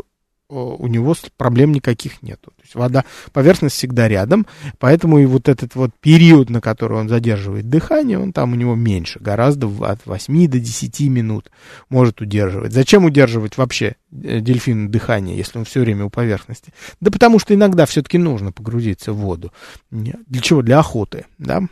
у 0.51 0.87
него 0.89 1.15
проблем 1.37 1.73
никаких 1.73 2.23
нету. 2.23 2.51
То 2.57 2.63
есть 2.63 2.75
вода, 2.75 3.05
поверхность 3.33 3.77
всегда 3.77 4.09
рядом, 4.09 4.47
поэтому 4.79 5.19
и 5.19 5.27
вот 5.27 5.49
этот 5.49 5.75
вот 5.75 5.91
период, 6.01 6.51
на 6.51 6.61
который 6.61 6.99
он 6.99 7.09
задерживает 7.09 7.69
дыхание, 7.69 8.19
он 8.19 8.33
там 8.33 8.53
у 8.53 8.57
него 8.57 8.75
меньше, 8.75 9.21
гораздо 9.21 9.71
от 9.85 10.05
8 10.05 10.49
до 10.49 10.59
10 10.59 11.01
минут 11.09 11.51
может 11.89 12.21
удерживать. 12.21 12.73
Зачем 12.73 13.05
удерживать 13.05 13.57
вообще 13.57 13.97
э, 14.13 14.41
дельфину 14.41 14.89
дыхание, 14.89 15.37
если 15.37 15.59
он 15.59 15.65
все 15.65 15.81
время 15.81 16.07
у 16.07 16.11
поверхности? 16.11 16.73
Да 17.01 17.11
потому 17.11 17.39
что 17.39 17.55
иногда 17.55 17.87
все-таки 17.87 18.19
нужно 18.19 18.53
погрузиться 18.53 19.13
в 19.13 19.17
воду. 19.17 19.53
Для 19.91 20.41
чего? 20.41 20.63
Для 20.63 20.81
охоты, 20.81 21.27
да? 21.39 21.63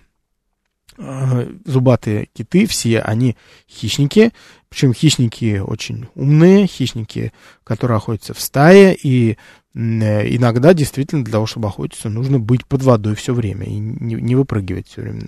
зубатые 1.65 2.29
киты, 2.33 2.67
все 2.67 3.01
они 3.01 3.37
хищники, 3.69 4.33
причем 4.69 4.93
хищники 4.93 5.59
очень 5.65 6.09
умные, 6.15 6.67
хищники, 6.67 7.33
которые 7.65 7.97
охотятся 7.97 8.35
в 8.35 8.41
стае, 8.41 8.95
и 8.95 9.39
иногда 9.75 10.75
действительно 10.75 11.25
для 11.25 11.33
того, 11.33 11.47
чтобы 11.47 11.69
охотиться, 11.69 12.09
нужно 12.09 12.39
быть 12.39 12.67
под 12.67 12.83
водой 12.83 13.15
все 13.15 13.33
время 13.33 13.67
и 13.67 13.79
не, 13.79 14.15
не 14.17 14.35
выпрыгивать 14.35 14.89
все 14.89 15.03
время 15.03 15.27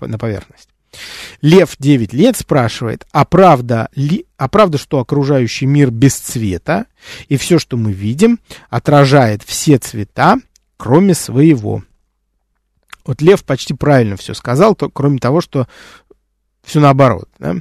на 0.00 0.18
поверхность. 0.18 0.68
Лев 1.40 1.76
9 1.78 2.12
лет 2.12 2.36
спрашивает, 2.36 3.06
а 3.12 3.24
правда, 3.24 3.88
ли, 3.94 4.26
а 4.36 4.48
правда, 4.48 4.78
что 4.78 4.98
окружающий 4.98 5.66
мир 5.66 5.90
без 5.90 6.14
цвета, 6.16 6.86
и 7.28 7.36
все, 7.36 7.58
что 7.58 7.76
мы 7.76 7.92
видим, 7.92 8.38
отражает 8.68 9.42
все 9.42 9.78
цвета, 9.78 10.38
кроме 10.76 11.14
своего? 11.14 11.82
Вот 13.04 13.20
Лев 13.20 13.44
почти 13.44 13.74
правильно 13.74 14.16
все 14.16 14.34
сказал, 14.34 14.74
то, 14.74 14.88
кроме 14.88 15.18
того, 15.18 15.40
что 15.40 15.66
все 16.62 16.80
наоборот. 16.80 17.28
Да? 17.38 17.56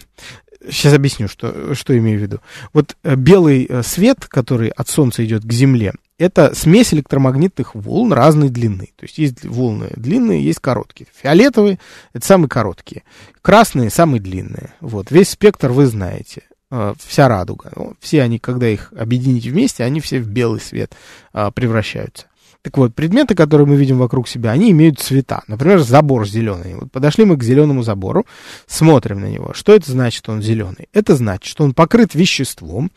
Сейчас 0.70 0.94
объясню, 0.94 1.28
что, 1.28 1.74
что 1.76 1.98
имею 1.98 2.20
в 2.20 2.22
виду. 2.22 2.40
Вот 2.74 2.96
белый 3.04 3.70
свет, 3.84 4.26
который 4.28 4.70
от 4.70 4.90
Солнца 4.90 5.26
идет 5.26 5.44
к 5.44 5.52
Земле, 5.52 5.94
это 6.18 6.54
смесь 6.54 6.94
электромагнитных 6.94 7.74
волн 7.74 8.14
разной 8.14 8.50
длины. 8.50 8.90
То 8.96 9.06
есть 9.06 9.18
есть 9.18 9.44
волны 9.44 9.90
длинные, 9.96 10.46
есть 10.46 10.60
короткие. 10.60 11.08
Фиолетовые— 11.16 11.80
это 12.14 12.26
самые 12.26 12.48
короткие. 12.48 13.04
Красные— 13.42 13.90
самые 13.92 14.22
длинные. 14.22 14.74
Вот. 14.82 15.10
Весь 15.10 15.30
спектр 15.30 15.72
вы 15.72 15.88
знаете. 15.88 16.44
Э, 16.72 16.94
вся 17.06 17.28
радуга. 17.28 17.72
Все 18.00 18.22
они, 18.22 18.40
когда 18.40 18.68
их 18.68 18.94
объединить 18.96 19.46
вместе, 19.46 19.84
они 19.84 20.00
все 20.00 20.20
в 20.20 20.28
белый 20.28 20.62
свет 20.62 20.94
а, 21.34 21.52
превращаются. 21.52 22.28
Так 22.62 22.78
вот, 22.78 22.94
предметы, 22.94 23.34
которые 23.34 23.66
мы 23.66 23.76
видим 23.76 23.98
вокруг 23.98 24.28
себя, 24.28 24.52
они 24.52 24.70
имеют 24.72 25.00
цвета. 25.00 25.42
Например, 25.48 25.80
забор 25.80 26.28
зеленый. 26.28 26.76
Вот 26.76 26.92
подошли 26.92 27.26
мы 27.26 27.36
к 27.38 27.44
зеленому 27.44 27.82
забору, 27.82 28.26
смотрим 28.68 29.22
на 29.22 29.26
него. 29.26 29.54
Что 29.54 29.74
это 29.74 29.92
значит, 29.92 30.30
он 30.30 30.42
зеленый? 30.42 30.88
Это 30.94 31.16
значит, 31.16 31.46
что 31.46 31.64
он 31.64 31.74
покрыт 31.74 32.14
веществом, 32.14 32.92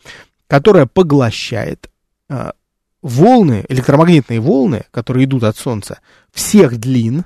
которое 0.47 0.85
поглощает 0.85 1.89
а, 2.29 2.53
волны, 3.01 3.65
электромагнитные 3.67 4.39
волны, 4.39 4.83
которые 4.91 5.25
идут 5.25 5.43
от 5.43 5.57
Солнца, 5.57 5.99
всех 6.31 6.77
длин, 6.77 7.25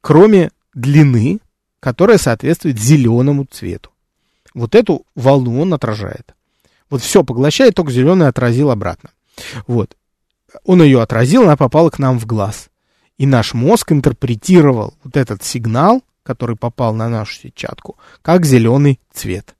кроме 0.00 0.50
длины, 0.72 1.40
которая 1.80 2.16
соответствует 2.16 2.78
зеленому 2.78 3.44
цвету. 3.44 3.90
Вот 4.54 4.74
эту 4.74 5.04
волну 5.14 5.60
он 5.60 5.74
отражает. 5.74 6.34
Вот 6.88 7.02
все 7.02 7.22
поглощает, 7.24 7.74
только 7.74 7.92
зеленый 7.92 8.26
отразил 8.26 8.70
обратно. 8.70 9.10
Вот. 9.66 9.96
Он 10.64 10.82
ее 10.82 11.02
отразил, 11.02 11.42
она 11.42 11.56
попала 11.56 11.90
к 11.90 11.98
нам 11.98 12.18
в 12.18 12.26
глаз. 12.26 12.70
И 13.18 13.26
наш 13.26 13.54
мозг 13.54 13.92
интерпретировал 13.92 14.94
вот 15.04 15.16
этот 15.16 15.42
сигнал, 15.42 16.02
который 16.22 16.56
попал 16.56 16.94
на 16.94 17.08
нашу 17.08 17.34
сетчатку, 17.34 17.96
как 18.22 18.46
зеленый 18.46 19.00
цвет. 19.12 19.54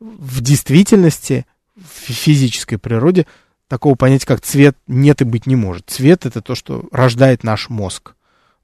В 0.00 0.40
действительности, 0.40 1.46
в 1.76 1.98
физической 1.98 2.76
природе 2.76 3.26
такого 3.68 3.94
понятия, 3.94 4.26
как 4.26 4.40
цвет, 4.40 4.76
нет 4.86 5.22
и 5.22 5.24
быть 5.24 5.46
не 5.46 5.56
может. 5.56 5.90
Цвет— 5.90 6.26
это 6.26 6.40
то, 6.40 6.54
что 6.54 6.88
рождает 6.92 7.44
наш 7.44 7.68
мозг. 7.68 8.14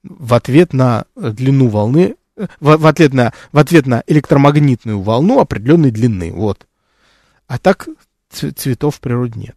В 0.02 0.34
ответ 0.34 0.72
на 0.72 1.04
длину 1.14 1.68
волны, 1.68 2.16
в, 2.36 2.76
в, 2.76 2.86
ответ, 2.86 3.12
на, 3.12 3.32
в 3.52 3.58
ответ 3.58 3.86
на 3.86 4.02
электромагнитную 4.06 5.00
волну 5.00 5.40
определенной 5.40 5.90
длины. 5.90 6.32
Вот. 6.32 6.66
А 7.46 7.58
так 7.58 7.88
цветов 8.30 8.96
в 8.96 9.00
природе 9.00 9.38
нет. 9.38 9.56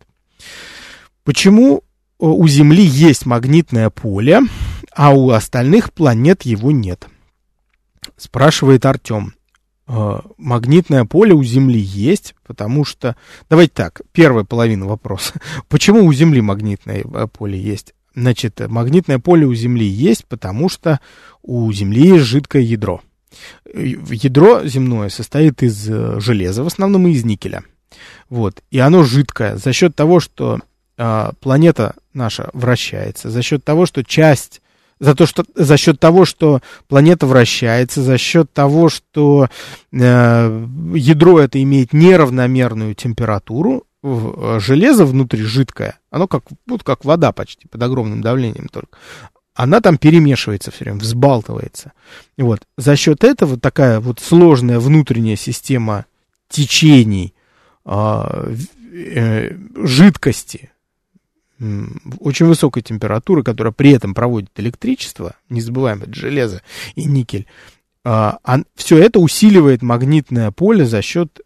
Почему 1.23 1.83
у 2.19 2.47
Земли 2.47 2.83
есть 2.83 3.25
магнитное 3.25 3.89
поле, 3.89 4.41
а 4.95 5.13
у 5.13 5.31
остальных 5.31 5.93
планет 5.93 6.43
его 6.43 6.71
нет? 6.71 7.07
Спрашивает 8.17 8.85
Артем. 8.85 9.33
Э, 9.87 10.19
магнитное 10.37 11.05
поле 11.05 11.33
у 11.33 11.43
Земли 11.43 11.79
есть, 11.79 12.35
потому 12.45 12.85
что... 12.85 13.15
Давайте 13.49 13.73
так, 13.73 14.01
первая 14.11 14.45
половина 14.45 14.85
вопроса. 14.85 15.33
Почему 15.67 16.05
у 16.05 16.13
Земли 16.13 16.41
магнитное 16.41 17.03
э, 17.03 17.27
поле 17.27 17.59
есть? 17.59 17.93
Значит, 18.15 18.61
магнитное 18.67 19.19
поле 19.19 19.45
у 19.45 19.53
Земли 19.53 19.87
есть, 19.87 20.25
потому 20.25 20.69
что 20.69 20.99
у 21.41 21.71
Земли 21.71 22.09
есть 22.09 22.25
жидкое 22.25 22.61
ядро. 22.61 23.01
Ядро 23.73 24.63
земное 24.65 25.09
состоит 25.09 25.63
из 25.63 25.89
э, 25.89 26.19
железа, 26.19 26.63
в 26.63 26.67
основном 26.67 27.07
и 27.07 27.11
из 27.11 27.25
никеля. 27.25 27.63
Вот. 28.29 28.61
И 28.69 28.79
оно 28.79 29.03
жидкое 29.03 29.57
за 29.57 29.73
счет 29.73 29.95
того, 29.95 30.19
что 30.19 30.57
э, 30.57 30.59
планета 30.95 31.95
наша 32.13 32.49
вращается, 32.53 33.29
за 33.29 33.41
счет 33.41 33.63
того, 33.63 33.85
что 33.85 34.03
часть 34.03 34.61
за, 34.99 35.15
то, 35.15 35.25
что, 35.25 35.43
за 35.55 35.77
счет 35.77 35.99
того, 35.99 36.25
что 36.25 36.61
планета 36.87 37.27
вращается, 37.27 38.01
за 38.01 38.17
счет 38.17 38.51
того, 38.53 38.89
что 38.89 39.49
э, 39.91 40.67
ядро 40.95 41.39
это 41.39 41.61
имеет 41.61 41.93
неравномерную 41.93 42.95
температуру, 42.95 43.85
э, 44.01 44.59
железо 44.61 45.05
внутри 45.05 45.43
жидкое, 45.43 45.99
оно 46.09 46.27
как, 46.27 46.43
вот 46.67 46.83
как 46.83 47.03
вода 47.05 47.31
почти, 47.31 47.67
под 47.67 47.83
огромным 47.83 48.21
давлением 48.21 48.69
только, 48.69 48.97
она 49.55 49.81
там 49.81 49.97
перемешивается 49.97 50.71
все 50.71 50.85
время, 50.85 50.99
взбалтывается. 50.99 51.91
Вот. 52.37 52.61
За 52.77 52.95
счет 52.95 53.23
этого 53.23 53.59
такая 53.59 53.99
вот 53.99 54.19
сложная 54.19 54.79
внутренняя 54.79 55.35
система 55.35 56.05
течений, 56.49 57.33
э, 57.85 58.55
э, 58.93 59.57
жидкости, 59.75 60.71
очень 62.19 62.45
высокой 62.45 62.83
температуры, 62.83 63.43
которая 63.43 63.73
при 63.73 63.91
этом 63.91 64.13
проводит 64.13 64.49
электричество, 64.57 65.35
не 65.49 65.61
забываем, 65.61 66.03
это 66.03 66.13
железо 66.13 66.61
и 66.95 67.05
никель, 67.05 67.47
а, 68.03 68.39
все 68.75 68.97
это 68.97 69.19
усиливает 69.19 69.81
магнитное 69.81 70.51
поле 70.51 70.85
за 70.85 71.01
счет, 71.01 71.39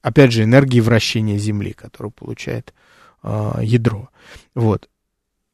опять 0.00 0.32
же, 0.32 0.42
энергии 0.42 0.80
вращения 0.80 1.38
Земли, 1.38 1.72
которую 1.72 2.10
получает 2.10 2.74
а, 3.22 3.60
ядро. 3.62 4.08
Вот. 4.54 4.88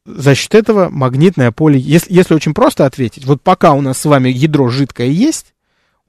За 0.06 0.34
счет 0.34 0.54
этого 0.54 0.88
магнитное 0.88 1.52
поле, 1.52 1.78
если, 1.78 2.12
если 2.12 2.34
очень 2.34 2.54
просто 2.54 2.86
ответить, 2.86 3.26
вот 3.26 3.42
пока 3.42 3.74
у 3.74 3.82
нас 3.82 3.98
с 3.98 4.04
вами 4.06 4.30
ядро 4.30 4.68
жидкое 4.68 5.08
есть, 5.08 5.54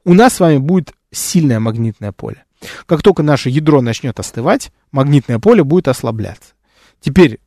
у 0.06 0.14
нас 0.14 0.36
с 0.36 0.40
вами 0.40 0.58
будет 0.58 0.94
сильное 1.12 1.60
магнитное 1.60 2.14
поле. 2.14 2.46
Как 2.86 3.04
только 3.04 3.24
наше 3.24 3.50
ядро 3.50 3.82
начнет 3.82 4.20
остывать, 4.20 4.72
магнитное 4.92 5.40
поле 5.40 5.64
будет 5.64 5.88
ослабляться. 5.90 6.54
Теперь, 7.02 7.40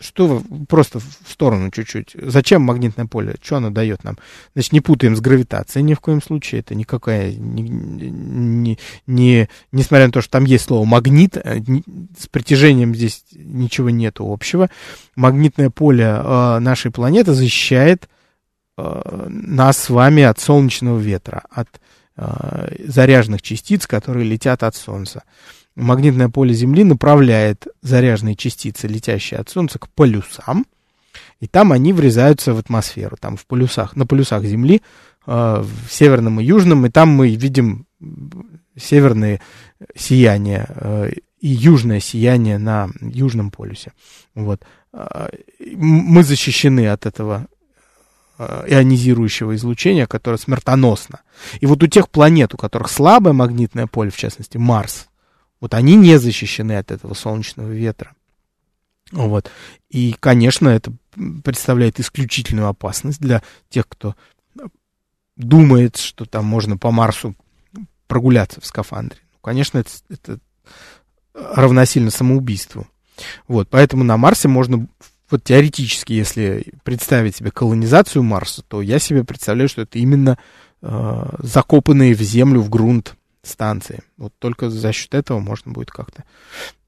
что 0.00 0.42
просто 0.68 1.00
в 1.00 1.30
сторону 1.30 1.70
чуть-чуть. 1.70 2.16
Зачем 2.20 2.62
магнитное 2.62 3.06
поле? 3.06 3.36
Что 3.42 3.56
оно 3.56 3.70
дает 3.70 4.04
нам? 4.04 4.18
Значит, 4.54 4.72
не 4.72 4.80
путаем 4.80 5.16
с 5.16 5.20
гравитацией 5.20 5.82
ни 5.82 5.94
в 5.94 6.00
коем 6.00 6.22
случае. 6.22 6.60
Это 6.60 6.74
никакая, 6.74 7.34
не, 7.34 7.62
не, 7.62 8.78
не, 9.06 9.48
несмотря 9.72 10.06
на 10.06 10.12
то, 10.12 10.20
что 10.20 10.30
там 10.30 10.44
есть 10.44 10.66
слово 10.66 10.84
магнит, 10.84 11.36
э, 11.36 11.60
с 12.18 12.26
притяжением 12.28 12.94
здесь 12.94 13.24
ничего 13.32 13.90
нету 13.90 14.30
общего. 14.30 14.70
Магнитное 15.16 15.70
поле 15.70 16.04
э, 16.04 16.58
нашей 16.60 16.90
планеты 16.90 17.32
защищает 17.32 18.08
э, 18.76 19.26
нас 19.28 19.78
с 19.78 19.90
вами 19.90 20.22
от 20.22 20.38
солнечного 20.38 20.98
ветра, 20.98 21.42
от 21.50 21.68
э, 22.16 22.76
заряженных 22.86 23.42
частиц, 23.42 23.86
которые 23.86 24.24
летят 24.24 24.62
от 24.62 24.76
Солнца 24.76 25.24
магнитное 25.76 26.28
поле 26.28 26.54
Земли 26.54 26.84
направляет 26.84 27.66
заряженные 27.82 28.36
частицы, 28.36 28.86
летящие 28.86 29.40
от 29.40 29.48
Солнца, 29.48 29.78
к 29.78 29.88
полюсам, 29.88 30.66
и 31.40 31.46
там 31.46 31.72
они 31.72 31.92
врезаются 31.92 32.54
в 32.54 32.58
атмосферу, 32.58 33.16
там 33.20 33.36
в 33.36 33.46
полюсах, 33.46 33.96
на 33.96 34.06
полюсах 34.06 34.44
Земли, 34.44 34.82
э, 35.26 35.62
в 35.62 35.92
северном 35.92 36.40
и 36.40 36.44
южном, 36.44 36.86
и 36.86 36.90
там 36.90 37.10
мы 37.10 37.34
видим 37.34 37.86
северные 38.76 39.40
сияния 39.94 40.66
э, 40.68 41.10
и 41.40 41.48
южное 41.48 42.00
сияние 42.00 42.58
на 42.58 42.88
южном 43.00 43.50
полюсе. 43.50 43.92
Вот. 44.34 44.62
Э, 44.92 45.28
мы 45.76 46.22
защищены 46.22 46.88
от 46.88 47.06
этого 47.06 47.46
ионизирующего 48.36 49.54
излучения, 49.54 50.08
которое 50.08 50.38
смертоносно. 50.38 51.20
И 51.60 51.66
вот 51.66 51.84
у 51.84 51.86
тех 51.86 52.10
планет, 52.10 52.52
у 52.52 52.56
которых 52.56 52.90
слабое 52.90 53.32
магнитное 53.32 53.86
поле, 53.86 54.10
в 54.10 54.16
частности 54.16 54.56
Марс, 54.56 55.06
вот 55.64 55.72
они 55.72 55.96
не 55.96 56.18
защищены 56.18 56.76
от 56.76 56.90
этого 56.90 57.14
солнечного 57.14 57.70
ветра. 57.70 58.14
Вот. 59.12 59.50
И, 59.88 60.14
конечно, 60.20 60.68
это 60.68 60.92
представляет 61.42 61.98
исключительную 61.98 62.68
опасность 62.68 63.18
для 63.18 63.42
тех, 63.70 63.88
кто 63.88 64.14
думает, 65.36 65.96
что 65.96 66.26
там 66.26 66.44
можно 66.44 66.76
по 66.76 66.90
Марсу 66.90 67.34
прогуляться 68.06 68.60
в 68.60 68.66
скафандре. 68.66 69.20
Ну, 69.32 69.38
конечно, 69.40 69.78
это, 69.78 69.90
это 70.10 70.38
равносильно 71.32 72.10
самоубийству. 72.10 72.86
Вот, 73.48 73.70
поэтому 73.70 74.04
на 74.04 74.18
Марсе 74.18 74.48
можно, 74.48 74.86
вот 75.30 75.44
теоретически, 75.44 76.12
если 76.12 76.74
представить 76.82 77.36
себе 77.36 77.50
колонизацию 77.50 78.22
Марса, 78.22 78.60
то 78.68 78.82
я 78.82 78.98
себе 78.98 79.24
представляю, 79.24 79.70
что 79.70 79.80
это 79.80 79.98
именно 79.98 80.36
э, 80.82 81.26
закопанные 81.38 82.14
в 82.14 82.20
землю, 82.20 82.60
в 82.60 82.68
грунт 82.68 83.16
станции. 83.44 84.02
Вот 84.16 84.32
только 84.38 84.70
за 84.70 84.92
счет 84.92 85.14
этого 85.14 85.38
можно 85.38 85.72
будет 85.72 85.90
как-то 85.90 86.24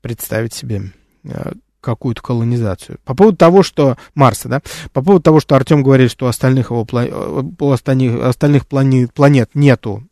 представить 0.01 0.53
себе 0.53 0.93
э, 1.25 1.53
какую-то 1.81 2.23
колонизацию. 2.23 2.99
По 3.05 3.15
поводу 3.15 3.37
того, 3.37 3.63
что 3.63 3.97
Марса, 4.15 4.49
да, 4.49 4.63
по 4.93 5.03
поводу 5.03 5.23
того, 5.23 5.41
что 5.41 5.55
Артем 5.55 5.83
говорит, 5.83 6.11
что 6.11 6.27
остальных 6.27 6.71
его 6.71 6.87
э, 6.93 7.43
у 7.59 7.71
остальных, 7.71 8.25
остальных 8.25 8.67
планет, 8.67 9.13
планет 9.13 9.51
нету 9.55 10.03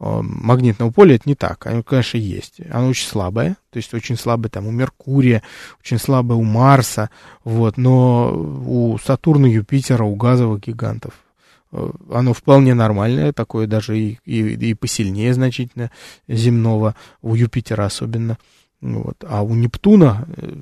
э, 0.00 0.20
магнитного 0.22 0.90
поля, 0.90 1.14
это 1.14 1.28
не 1.28 1.34
так. 1.34 1.66
Оно, 1.66 1.82
конечно, 1.82 2.18
есть. 2.18 2.60
Оно 2.70 2.88
очень 2.88 3.06
слабое, 3.06 3.56
то 3.70 3.76
есть 3.76 3.94
очень 3.94 4.16
слабое 4.16 4.50
там 4.50 4.66
у 4.66 4.70
Меркурия, 4.70 5.42
очень 5.80 5.98
слабое 5.98 6.38
у 6.38 6.42
Марса, 6.42 7.10
вот, 7.44 7.76
но 7.76 8.32
у 8.34 8.98
Сатурна, 8.98 9.46
Юпитера, 9.46 10.04
у 10.04 10.16
газовых 10.16 10.60
гигантов 10.60 11.14
Э, 11.14 11.25
оно 11.72 12.32
вполне 12.32 12.74
нормальное, 12.74 13.32
такое 13.32 13.66
даже 13.66 13.98
и, 13.98 14.18
и, 14.24 14.54
и 14.54 14.74
посильнее 14.74 15.34
значительно 15.34 15.90
земного, 16.28 16.94
у 17.22 17.34
Юпитера 17.34 17.84
особенно. 17.84 18.38
Вот. 18.80 19.24
А 19.26 19.42
у 19.42 19.54
Нептуна, 19.54 20.26
э, 20.36 20.54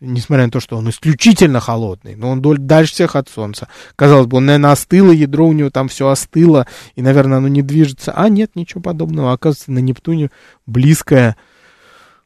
несмотря 0.00 0.46
на 0.46 0.52
то, 0.52 0.60
что 0.60 0.76
он 0.76 0.88
исключительно 0.90 1.60
холодный, 1.60 2.14
но 2.14 2.30
он 2.30 2.42
дальше 2.66 2.92
всех 2.92 3.16
от 3.16 3.28
Солнца. 3.28 3.68
Казалось 3.96 4.26
бы, 4.26 4.38
он, 4.38 4.46
наверное, 4.46 4.72
остыло, 4.72 5.10
ядро 5.10 5.46
у 5.46 5.52
него 5.52 5.70
там 5.70 5.88
все 5.88 6.08
остыло, 6.08 6.66
и, 6.94 7.02
наверное, 7.02 7.38
оно 7.38 7.48
не 7.48 7.62
движется. 7.62 8.12
А 8.12 8.28
нет, 8.28 8.52
ничего 8.54 8.80
подобного. 8.80 9.32
Оказывается, 9.32 9.72
на 9.72 9.78
Нептуне 9.80 10.30
близкое 10.66 11.36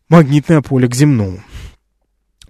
магнитное 0.08 0.62
поле 0.62 0.88
к 0.88 0.94
земному. 0.94 1.42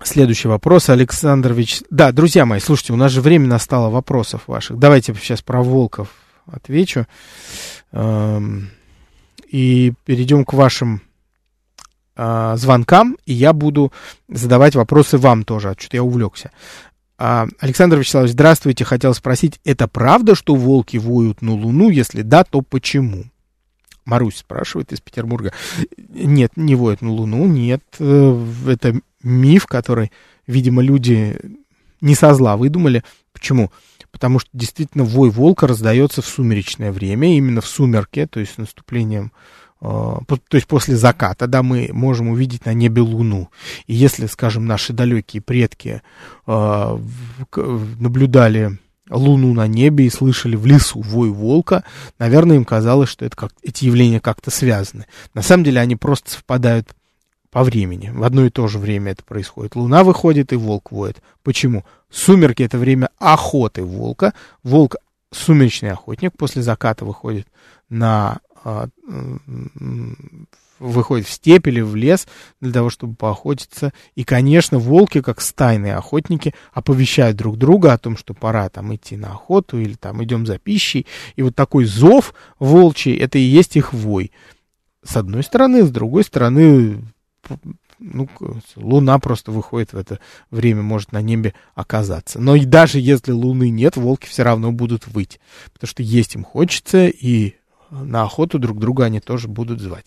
Следующий 0.03 0.49
вопрос, 0.49 0.91
Александрович. 0.91 1.81
Да, 1.91 2.13
друзья 2.13 2.45
мои, 2.45 2.61
слушайте, 2.61 2.93
у 2.93 2.97
нас 2.97 3.13
же 3.13 3.21
время 3.21 3.47
настало 3.47 3.89
вопросов 3.89 4.43
ваших. 4.47 4.79
Давайте 4.79 5.15
сейчас 5.15 5.43
про 5.43 5.63
волков 5.63 6.11
отвечу. 6.47 7.07
Эм, 7.93 8.71
и 9.49 9.95
перейдем 10.05 10.45
к 10.45 10.53
вашим 10.53 11.01
э, 12.15 12.55
звонкам, 12.57 13.17
и 13.25 13.33
я 13.33 13.53
буду 13.53 13.93
задавать 14.29 14.75
вопросы 14.75 15.17
вам 15.19 15.45
тоже, 15.45 15.71
а 15.71 15.75
что-то 15.79 15.97
я 15.97 16.03
увлекся. 16.03 16.51
А, 17.19 17.47
Александр 17.61 17.99
Вячеславович, 17.99 18.33
здравствуйте. 18.33 18.85
Хотел 18.85 19.15
спросить, 19.15 19.61
это 19.65 19.89
правда, 19.89 20.35
что 20.35 20.55
волки 20.55 20.99
воют 20.99 21.41
на 21.41 21.53
Луну? 21.53 21.89
Если 21.89 22.23
да, 22.23 22.45
то 22.45 22.61
почему? 22.61 23.25
Марусь 24.05 24.37
спрашивает 24.37 24.93
из 24.93 25.01
Петербурга. 25.01 25.53
Нет, 25.97 26.53
не 26.57 26.75
воют 26.75 27.01
на 27.01 27.11
Луну, 27.11 27.47
нет. 27.47 27.83
Э, 27.99 28.47
это 28.67 29.01
миф, 29.27 29.67
который, 29.67 30.13
видимо, 30.47 30.83
люди 30.83 31.37
не 32.01 32.15
со 32.15 32.35
зла 32.35 32.57
выдумали. 32.57 33.03
Почему? 33.33 33.71
Потому 34.13 34.39
что 34.39 34.49
действительно 34.53 35.05
вой 35.05 35.31
волка 35.31 35.67
раздается 35.67 36.23
в 36.23 36.27
сумеречное 36.27 36.93
время, 36.93 37.37
именно 37.37 37.61
в 37.61 37.67
сумерке, 37.67 38.27
то 38.27 38.41
есть 38.41 38.55
с 38.55 38.59
наступлением 38.59 39.33
а, 39.81 40.21
то 40.27 40.55
есть 40.55 40.67
после 40.67 40.97
заката, 40.97 41.47
да, 41.47 41.63
мы 41.63 41.91
можем 41.93 42.29
увидеть 42.29 42.65
на 42.65 42.73
небе 42.73 43.03
Луну. 43.03 43.51
И 43.87 43.95
если, 43.95 44.27
скажем, 44.27 44.67
наши 44.67 44.93
далекие 44.93 45.43
предки 45.43 46.03
э, 46.47 46.99
наблюдали 47.99 48.79
Луну 49.11 49.53
на 49.53 49.67
небе 49.67 50.07
и 50.07 50.11
слышали 50.11 50.57
в 50.57 50.65
лесу 50.67 51.01
вой 51.01 51.29
волка, 51.29 51.85
наверное, 52.19 52.57
им 52.57 52.65
казалось, 52.65 53.11
что 53.11 53.25
это 53.25 53.37
как, 53.37 53.53
эти 53.63 53.85
явления 53.85 54.21
как-то 54.21 54.51
связаны. 54.51 55.07
На 55.35 55.43
самом 55.43 55.65
деле 55.65 55.81
они 55.81 55.95
просто 55.95 56.31
совпадают 56.31 56.97
по 57.57 57.65
времени. 57.65 58.13
В 58.15 58.23
одно 58.23 58.45
и 58.45 58.51
то 58.51 58.69
же 58.69 58.79
время 58.79 59.13
это 59.13 59.25
происходит. 59.25 59.77
Луна 59.77 60.05
выходит 60.05 60.53
и 60.53 60.57
волк 60.57 60.93
воет. 60.93 61.23
Почему? 61.43 61.87
Сумерки 62.11 62.63
это 62.63 62.77
время 62.77 63.09
охоты 63.19 63.83
волка. 63.83 64.35
Волк 64.63 64.97
сумеречный 65.33 65.91
охотник 65.91 66.37
после 66.37 66.61
заката 66.61 67.07
выходит 67.07 67.47
на 67.89 68.41
а, 68.63 68.89
выходит 70.79 71.27
в 71.27 71.31
степь 71.31 71.67
или 71.67 71.81
в 71.81 71.97
лес 71.97 72.29
для 72.61 72.75
того, 72.75 72.91
чтобы 72.91 73.15
поохотиться. 73.15 73.95
И, 74.15 74.25
конечно, 74.25 74.79
волки, 74.79 75.23
как 75.23 75.41
стайные 75.41 75.97
охотники, 75.97 76.55
оповещают 76.75 77.39
друг 77.39 77.57
друга 77.57 77.95
о 77.95 77.99
том, 77.99 78.19
что 78.19 78.35
пора 78.35 78.69
там 78.69 78.95
идти 78.95 79.17
на 79.17 79.29
охоту 79.33 79.79
или 79.79 79.95
там 79.95 80.23
идем 80.23 80.45
за 80.45 80.59
пищей. 80.59 81.07
И 81.37 81.43
вот 81.43 81.57
такой 81.57 81.87
зов 81.87 82.35
волчий, 82.59 83.17
это 83.17 83.39
и 83.39 83.41
есть 83.41 83.77
их 83.77 83.95
вой. 83.95 84.31
С 85.03 85.17
одной 85.17 85.43
стороны, 85.43 85.85
с 85.85 85.91
другой 85.91 86.23
стороны, 86.23 87.01
ну, 87.99 88.29
луна 88.77 89.19
просто 89.19 89.53
выходит 89.53 89.93
в 89.93 89.97
это 89.97 90.21
время, 90.51 90.83
может 90.83 91.13
на 91.13 91.23
небе 91.23 91.55
оказаться. 91.75 92.39
Но 92.41 92.55
и 92.55 92.65
даже 92.65 93.01
если 93.01 93.33
луны 93.33 93.71
нет, 93.71 93.97
волки 93.97 94.27
все 94.27 94.43
равно 94.43 94.73
будут 94.73 95.07
выть, 95.07 95.41
потому 95.73 95.89
что 95.89 96.03
есть 96.03 96.35
им 96.35 96.45
хочется, 96.45 97.07
и 97.07 97.55
на 97.91 98.23
охоту 98.23 98.59
друг 98.59 98.79
друга 98.79 99.05
они 99.05 99.21
тоже 99.21 99.49
будут 99.49 99.81
звать. 99.81 100.07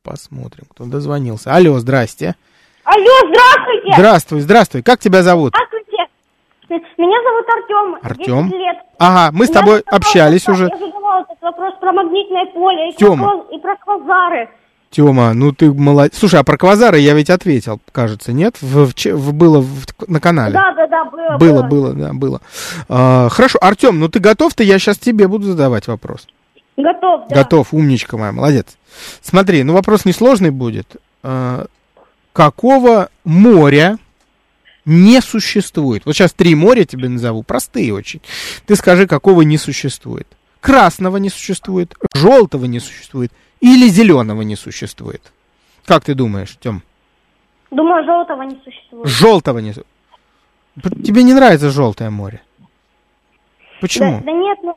Посмотрим, 0.04 0.64
кто 0.70 0.84
дозвонился. 0.84 1.52
Алло, 1.52 1.80
здрасте. 1.80 2.36
Алло, 2.84 3.10
здравствуйте. 3.26 3.92
Здравствуй, 3.96 4.40
здравствуй. 4.40 4.82
Как 4.84 5.00
тебя 5.00 5.24
зовут? 5.24 5.52
Здравствуйте. 5.52 6.06
Меня 6.96 7.18
зовут 7.24 7.44
Артем. 7.48 7.96
Артем? 8.02 8.52
лет. 8.56 8.76
Ага, 9.00 9.32
мы 9.36 9.46
с 9.46 9.50
тобой 9.50 9.80
общались 9.80 10.48
уже. 10.48 10.68
Я 10.68 10.78
задавала 10.78 11.22
этот 11.22 11.42
вопрос 11.42 11.74
про 11.80 11.92
магнитное 11.92 12.46
поле 12.54 12.90
и, 12.90 12.92
Тёма. 12.94 13.30
про, 13.30 13.40
и 13.52 13.58
про 13.58 13.74
квазары. 13.78 14.48
Тёма, 14.92 15.32
ну 15.32 15.52
ты 15.52 15.72
молодец. 15.72 16.18
Слушай, 16.18 16.40
а 16.40 16.44
про 16.44 16.58
квазары 16.58 16.98
я 16.98 17.14
ведь 17.14 17.30
ответил, 17.30 17.80
кажется, 17.92 18.34
нет? 18.34 18.58
В, 18.60 18.88
в, 18.88 18.94
в, 18.94 19.32
было 19.32 19.62
в, 19.62 19.86
на 20.06 20.20
канале. 20.20 20.52
Да, 20.52 20.74
да, 20.74 20.86
да, 20.86 21.04
было. 21.06 21.38
Было, 21.38 21.62
было, 21.62 21.92
да, 21.94 22.12
было. 22.12 22.42
А, 22.90 23.30
хорошо, 23.30 23.58
Артем, 23.62 23.98
ну 23.98 24.10
ты 24.10 24.18
готов-то? 24.18 24.62
Я 24.62 24.78
сейчас 24.78 24.98
тебе 24.98 25.28
буду 25.28 25.46
задавать 25.46 25.86
вопрос. 25.88 26.26
Готов, 26.76 27.22
да. 27.30 27.36
Готов, 27.36 27.72
умничка 27.72 28.18
моя, 28.18 28.32
молодец. 28.32 28.66
Смотри, 29.22 29.62
ну 29.62 29.72
вопрос 29.72 30.04
несложный 30.04 30.50
будет. 30.50 30.96
А, 31.22 31.64
какого 32.34 33.08
моря 33.24 33.96
не 34.84 35.22
существует? 35.22 36.04
Вот 36.04 36.14
сейчас 36.16 36.34
три 36.34 36.54
моря 36.54 36.84
тебе 36.84 37.08
назову, 37.08 37.42
простые 37.42 37.94
очень. 37.94 38.20
Ты 38.66 38.76
скажи, 38.76 39.06
какого 39.06 39.40
не 39.40 39.56
существует. 39.56 40.26
Красного 40.60 41.16
не 41.16 41.30
существует, 41.30 41.96
желтого 42.14 42.66
не 42.66 42.78
существует, 42.78 43.32
или 43.62 43.88
зеленого 43.88 44.42
не 44.42 44.56
существует? 44.56 45.32
Как 45.86 46.04
ты 46.04 46.14
думаешь, 46.14 46.56
Тем? 46.60 46.82
Думаю, 47.70 48.04
желтого 48.04 48.42
не 48.42 48.60
существует. 48.62 49.08
Желтого 49.08 49.58
не 49.60 49.72
Тебе 51.04 51.22
не 51.22 51.32
нравится 51.32 51.70
желтое 51.70 52.10
море? 52.10 52.42
Почему? 53.80 54.18
Да, 54.18 54.26
да 54.26 54.32
нет, 54.32 54.58
ну, 54.62 54.76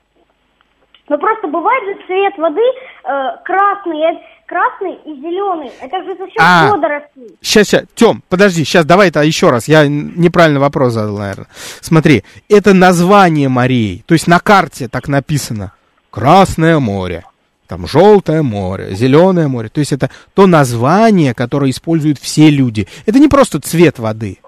ну 1.09 1.17
просто 1.17 1.47
бывает 1.47 1.83
же 1.85 2.05
цвет 2.05 2.37
воды 2.37 2.61
э, 2.61 3.37
красный, 3.43 4.01
э, 4.01 4.19
красный 4.45 4.95
и 5.05 5.21
зеленый. 5.21 5.71
Это 5.79 6.03
же 6.03 6.15
за 6.17 6.27
счет 6.27 6.39
а, 6.39 6.69
водорослей. 6.71 7.37
Сейчас, 7.41 7.67
сейчас, 7.67 7.83
Тем, 7.95 8.23
подожди, 8.29 8.63
сейчас 8.63 8.85
давай 8.85 9.09
это 9.09 9.21
еще 9.21 9.49
раз. 9.49 9.67
Я 9.67 9.87
неправильно 9.87 10.59
вопрос 10.59 10.93
задал, 10.93 11.17
наверное. 11.17 11.47
Смотри, 11.81 12.23
это 12.49 12.73
название 12.73 13.49
морей. 13.49 14.03
То 14.05 14.13
есть 14.13 14.27
на 14.27 14.39
карте 14.39 14.87
так 14.87 15.07
написано. 15.07 15.73
Красное 16.11 16.79
море 16.79 17.25
там 17.67 17.87
желтое 17.87 18.41
море, 18.41 18.95
зеленое 18.95 19.47
море. 19.47 19.69
То 19.69 19.79
есть 19.79 19.91
это 19.91 20.09
то 20.33 20.47
название, 20.47 21.33
которое 21.33 21.71
используют 21.71 22.19
все 22.19 22.49
люди. 22.49 22.87
Это 23.05 23.19
не 23.19 23.27
просто 23.27 23.59
цвет 23.59 23.99
воды. 23.99 24.39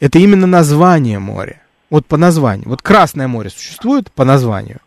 Это 0.00 0.18
именно 0.18 0.46
название 0.46 1.18
моря. 1.18 1.62
Вот 1.88 2.06
по 2.06 2.16
названию. 2.16 2.68
Вот 2.68 2.82
Красное 2.82 3.28
море 3.28 3.50
существует 3.50 4.12
по 4.12 4.24
названию? 4.24 4.80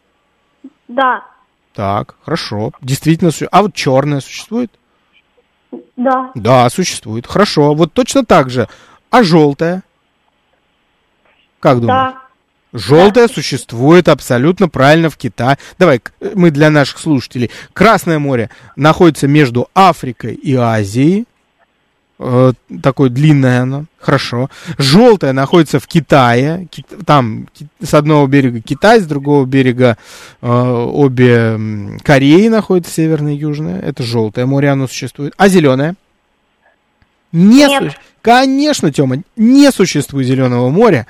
Да. 0.88 1.25
Так, 1.73 2.15
хорошо. 2.23 2.71
Действительно 2.81 3.31
существует. 3.31 3.53
А 3.53 3.61
вот 3.63 3.73
черное 3.73 4.21
существует? 4.21 4.71
Да. 5.97 6.31
Да, 6.36 6.69
существует. 6.69 7.25
Хорошо. 7.25 7.73
Вот 7.73 7.93
точно 7.93 8.23
так 8.23 8.49
же. 8.49 8.67
А 9.09 9.23
желтое? 9.23 9.84
Как 11.59 11.79
думаешь? 11.81 12.13
Да. 12.13 12.22
Желтое 12.74 13.28
да. 13.28 13.34
существует 13.34 14.07
абсолютно 14.07 14.67
правильно 14.67 15.09
в 15.09 15.17
Китае. 15.17 15.57
Давай, 15.78 16.01
мы 16.34 16.49
для 16.49 16.71
наших 16.71 16.97
слушателей. 16.97 17.51
Красное 17.71 18.17
море 18.17 18.49
находится 18.76 19.28
между 19.28 19.69
Африкой 19.76 20.34
и 20.34 20.55
Азией. 20.55 21.26
Э, 22.17 22.53
такое 22.82 23.09
длинное 23.09 23.61
оно. 23.61 23.86
Хорошо. 23.99 24.49
Желтое 24.80 25.34
находится 25.34 25.80
в 25.80 25.88
Китае. 25.88 26.67
Там 27.05 27.47
с 27.82 27.93
одного 27.93 28.26
берега 28.28 28.59
Китай, 28.59 28.99
с 29.01 29.05
другого 29.05 29.45
берега 29.45 29.97
э, 30.41 30.47
обе 30.47 31.99
Кореи 32.03 32.47
находятся, 32.47 32.93
северное 32.93 33.34
и 33.34 33.38
южное. 33.38 33.80
Это 33.82 34.01
желтое 34.01 34.47
море, 34.47 34.69
оно 34.69 34.88
существует. 34.88 35.34
А 35.38 35.47
зеленое? 35.47 35.95
Не 37.32 37.67
Нет. 37.67 37.93
Су... 37.93 37.99
Конечно, 38.21 38.91
Тёма, 38.91 39.17
не 39.36 39.71
существует 39.71 40.26
зеленого 40.26 40.69
моря. 40.69 41.07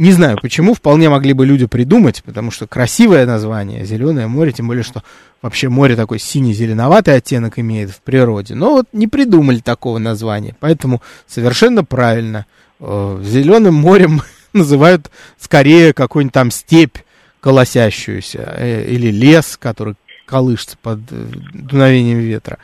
Не 0.00 0.12
знаю 0.12 0.38
почему, 0.40 0.72
вполне 0.72 1.10
могли 1.10 1.34
бы 1.34 1.44
люди 1.44 1.66
придумать, 1.66 2.22
потому 2.24 2.50
что 2.50 2.66
красивое 2.66 3.26
название, 3.26 3.84
зеленое 3.84 4.28
море, 4.28 4.50
тем 4.50 4.66
более, 4.66 4.82
что 4.82 5.02
вообще 5.42 5.68
море 5.68 5.94
такой 5.94 6.18
синий-зеленоватый 6.18 7.14
оттенок 7.14 7.58
имеет 7.58 7.90
в 7.90 8.00
природе. 8.00 8.54
Но 8.54 8.70
вот 8.70 8.86
не 8.94 9.08
придумали 9.08 9.58
такого 9.58 9.98
названия, 9.98 10.56
поэтому 10.58 11.02
совершенно 11.26 11.84
правильно. 11.84 12.46
Э, 12.80 13.20
Зеленым 13.22 13.74
морем 13.74 14.22
называют 14.54 15.10
скорее 15.38 15.92
какую-нибудь 15.92 16.32
там 16.32 16.50
степь, 16.50 16.96
колосящуюся, 17.40 18.54
э, 18.56 18.86
или 18.88 19.10
лес, 19.10 19.58
который 19.58 19.96
колышется 20.24 20.78
под 20.80 21.00
э, 21.10 21.26
дуновением 21.52 22.20
ветра. 22.20 22.56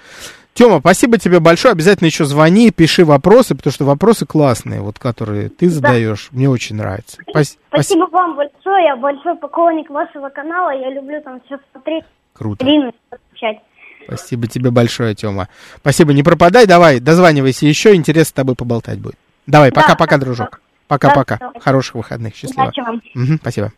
Тема, 0.57 0.81
спасибо 0.81 1.19
тебе 1.19 1.39
большое. 1.39 1.73
Обязательно 1.73 2.07
еще 2.07 2.25
звони, 2.25 2.71
пиши 2.71 3.05
вопросы, 3.05 3.55
потому 3.55 3.73
что 3.75 3.85
вопросы 3.85 4.25
классные, 4.25 4.81
вот 4.81 4.99
которые 4.99 5.51
ты 5.51 5.69
задаешь. 5.69 6.29
Да. 6.31 6.39
Мне 6.39 6.49
очень 6.49 6.77
нравится. 6.77 7.19
Спасибо, 7.29 7.61
спасибо 7.69 8.09
вам 8.11 8.37
большое. 8.37 8.87
Я 8.87 8.97
большой 8.97 9.37
поклонник 9.37 9.91
вашего 9.91 10.31
канала. 10.31 10.71
Я 10.71 10.89
люблю 10.91 11.21
там 11.21 11.43
все 11.45 11.59
смотреть. 11.73 12.05
Круто. 12.33 12.65
Спасибо 14.07 14.47
тебе 14.47 14.71
большое, 14.71 15.15
Тёма. 15.15 15.49
Спасибо, 15.77 16.15
не 16.15 16.23
пропадай, 16.23 16.67
давай, 16.67 17.01
дозванивайся 17.01 17.67
еще, 17.67 17.95
интересно 17.95 18.31
с 18.31 18.33
тобой 18.33 18.55
поболтать 18.55 18.99
будет. 18.99 19.17
Давай, 19.47 19.73
пока-пока, 19.73 20.17
да, 20.17 20.25
дружок. 20.25 20.61
Пока-пока. 20.89 21.37
Да, 21.39 21.53
Хороших 21.61 21.97
выходных, 21.97 22.35
счастливо. 22.35 22.73
Угу, 23.15 23.39
спасибо. 23.43 23.73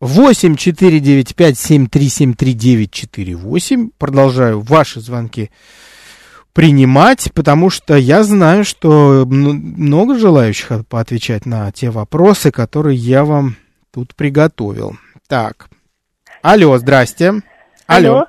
8 0.00 0.56
4 0.56 1.00
9 1.00 1.34
5 1.34 1.58
7 1.58 1.86
3 1.88 2.08
7 2.08 2.34
3 2.34 2.54
9 2.54 2.90
4 2.90 3.34
8. 3.34 3.90
Продолжаю 3.98 4.60
ваши 4.60 5.00
звонки 5.00 5.50
принимать, 6.52 7.32
потому 7.34 7.70
что 7.70 7.96
я 7.96 8.22
знаю, 8.22 8.64
что 8.64 9.24
много 9.26 10.18
желающих 10.18 10.86
поотвечать 10.86 11.46
на 11.46 11.70
те 11.72 11.90
вопросы, 11.90 12.50
которые 12.50 12.96
я 12.96 13.24
вам 13.24 13.56
тут 13.92 14.14
приготовил. 14.14 14.96
Так. 15.26 15.68
Алло, 16.42 16.78
здрасте. 16.78 17.42
Алло. 17.86 18.12
Алло. 18.14 18.26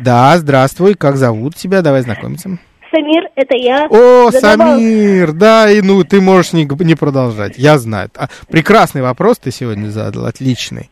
Да, 0.00 0.36
здравствуй. 0.38 0.94
Как 0.94 1.16
зовут 1.16 1.56
тебя? 1.56 1.82
Давай 1.82 2.02
знакомиться. 2.02 2.58
Самир, 2.92 3.28
это 3.34 3.56
я. 3.56 3.86
О, 3.86 4.30
Задавал... 4.30 4.76
Самир, 4.76 5.32
да, 5.32 5.70
и 5.70 5.80
ну 5.80 6.04
ты 6.04 6.20
можешь 6.20 6.52
не, 6.52 6.64
не 6.84 6.94
продолжать. 6.94 7.56
Я 7.56 7.78
знаю. 7.78 8.10
А, 8.16 8.28
прекрасный 8.48 9.02
вопрос 9.02 9.38
ты 9.38 9.50
сегодня 9.50 9.88
задал, 9.88 10.26
отличный. 10.26 10.90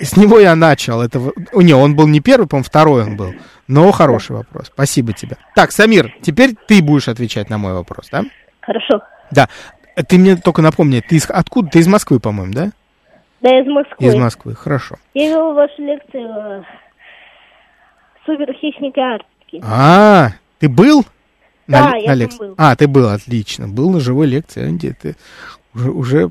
С 0.00 0.16
него 0.16 0.40
я 0.40 0.56
начал. 0.56 1.02
Это, 1.02 1.20
не, 1.52 1.74
он 1.74 1.94
был 1.94 2.08
не 2.08 2.20
первый, 2.20 2.48
по-моему, 2.48 2.64
второй 2.64 3.02
он 3.02 3.16
был. 3.16 3.34
Но 3.68 3.92
хороший 3.92 4.36
вопрос. 4.36 4.66
Спасибо 4.66 5.12
тебе. 5.12 5.36
Так, 5.54 5.72
Самир, 5.72 6.14
теперь 6.22 6.54
ты 6.66 6.82
будешь 6.82 7.08
отвечать 7.08 7.50
на 7.50 7.58
мой 7.58 7.74
вопрос, 7.74 8.08
да? 8.10 8.24
Хорошо. 8.60 9.02
Да. 9.30 9.48
Ты 10.08 10.16
мне 10.16 10.36
только 10.36 10.62
напомни, 10.62 11.00
ты 11.06 11.16
из, 11.16 11.28
откуда? 11.28 11.68
Ты 11.68 11.80
из 11.80 11.88
Москвы, 11.88 12.20
по-моему, 12.20 12.52
да? 12.54 12.70
Да, 13.42 13.60
из 13.60 13.66
Москвы. 13.66 14.06
Из 14.06 14.14
Москвы, 14.14 14.54
хорошо. 14.54 14.96
Я 15.14 15.28
вел 15.28 15.52
вашу 15.52 15.82
лекцию 15.82 16.64
Супер 18.24 18.52
хищники 18.54 19.00
Арктики. 19.00 19.62
А, 19.64 20.30
ты 20.58 20.68
был? 20.68 21.04
Да, 21.68 21.90
на, 21.90 21.96
я 21.96 22.08
на 22.08 22.14
лекции. 22.14 22.38
был. 22.38 22.54
А, 22.56 22.74
ты 22.74 22.88
был, 22.88 23.08
отлично. 23.08 23.68
Был 23.68 23.90
на 23.90 24.00
живой 24.00 24.26
лекции, 24.26 24.70
где 24.70 24.92
ты 24.94 25.16
уже, 25.74 25.90
уже 25.90 26.30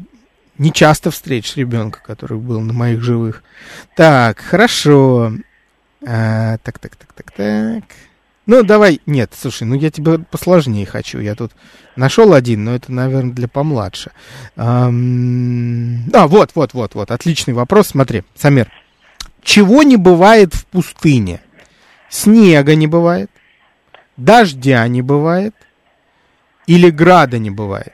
не 0.57 0.73
часто 0.73 1.11
встретишь 1.11 1.55
ребенка, 1.55 1.99
который 2.03 2.37
был 2.37 2.59
на 2.59 2.73
моих 2.73 3.01
живых. 3.01 3.43
Так, 3.95 4.39
хорошо. 4.39 5.31
А, 6.05 6.57
так, 6.57 6.79
так, 6.79 6.95
так, 6.95 7.13
так, 7.13 7.31
так. 7.31 7.83
Ну, 8.47 8.63
давай, 8.63 9.01
нет, 9.05 9.33
слушай, 9.37 9.63
ну 9.63 9.75
я 9.75 9.91
тебе 9.91 10.19
посложнее 10.19 10.85
хочу. 10.85 11.19
Я 11.19 11.35
тут 11.35 11.51
нашел 11.97 12.33
один, 12.33 12.63
но 12.63 12.75
это, 12.75 12.91
наверное, 12.91 13.33
для 13.33 13.49
помладше. 13.49 14.11
Ам... 14.55 16.09
А, 16.13 16.27
вот, 16.27 16.51
вот, 16.55 16.73
вот, 16.73 16.95
вот, 16.95 17.11
отличный 17.11 17.53
вопрос. 17.53 17.87
Смотри, 17.89 18.23
Самир, 18.35 18.71
чего 19.43 19.83
не 19.83 19.97
бывает 19.97 20.53
в 20.53 20.65
пустыне? 20.67 21.41
Снега 22.09 22.75
не 22.75 22.87
бывает, 22.87 23.29
дождя 24.17 24.87
не 24.87 25.01
бывает 25.01 25.55
или 26.65 26.89
града 26.89 27.39
не 27.39 27.49
бывает. 27.49 27.93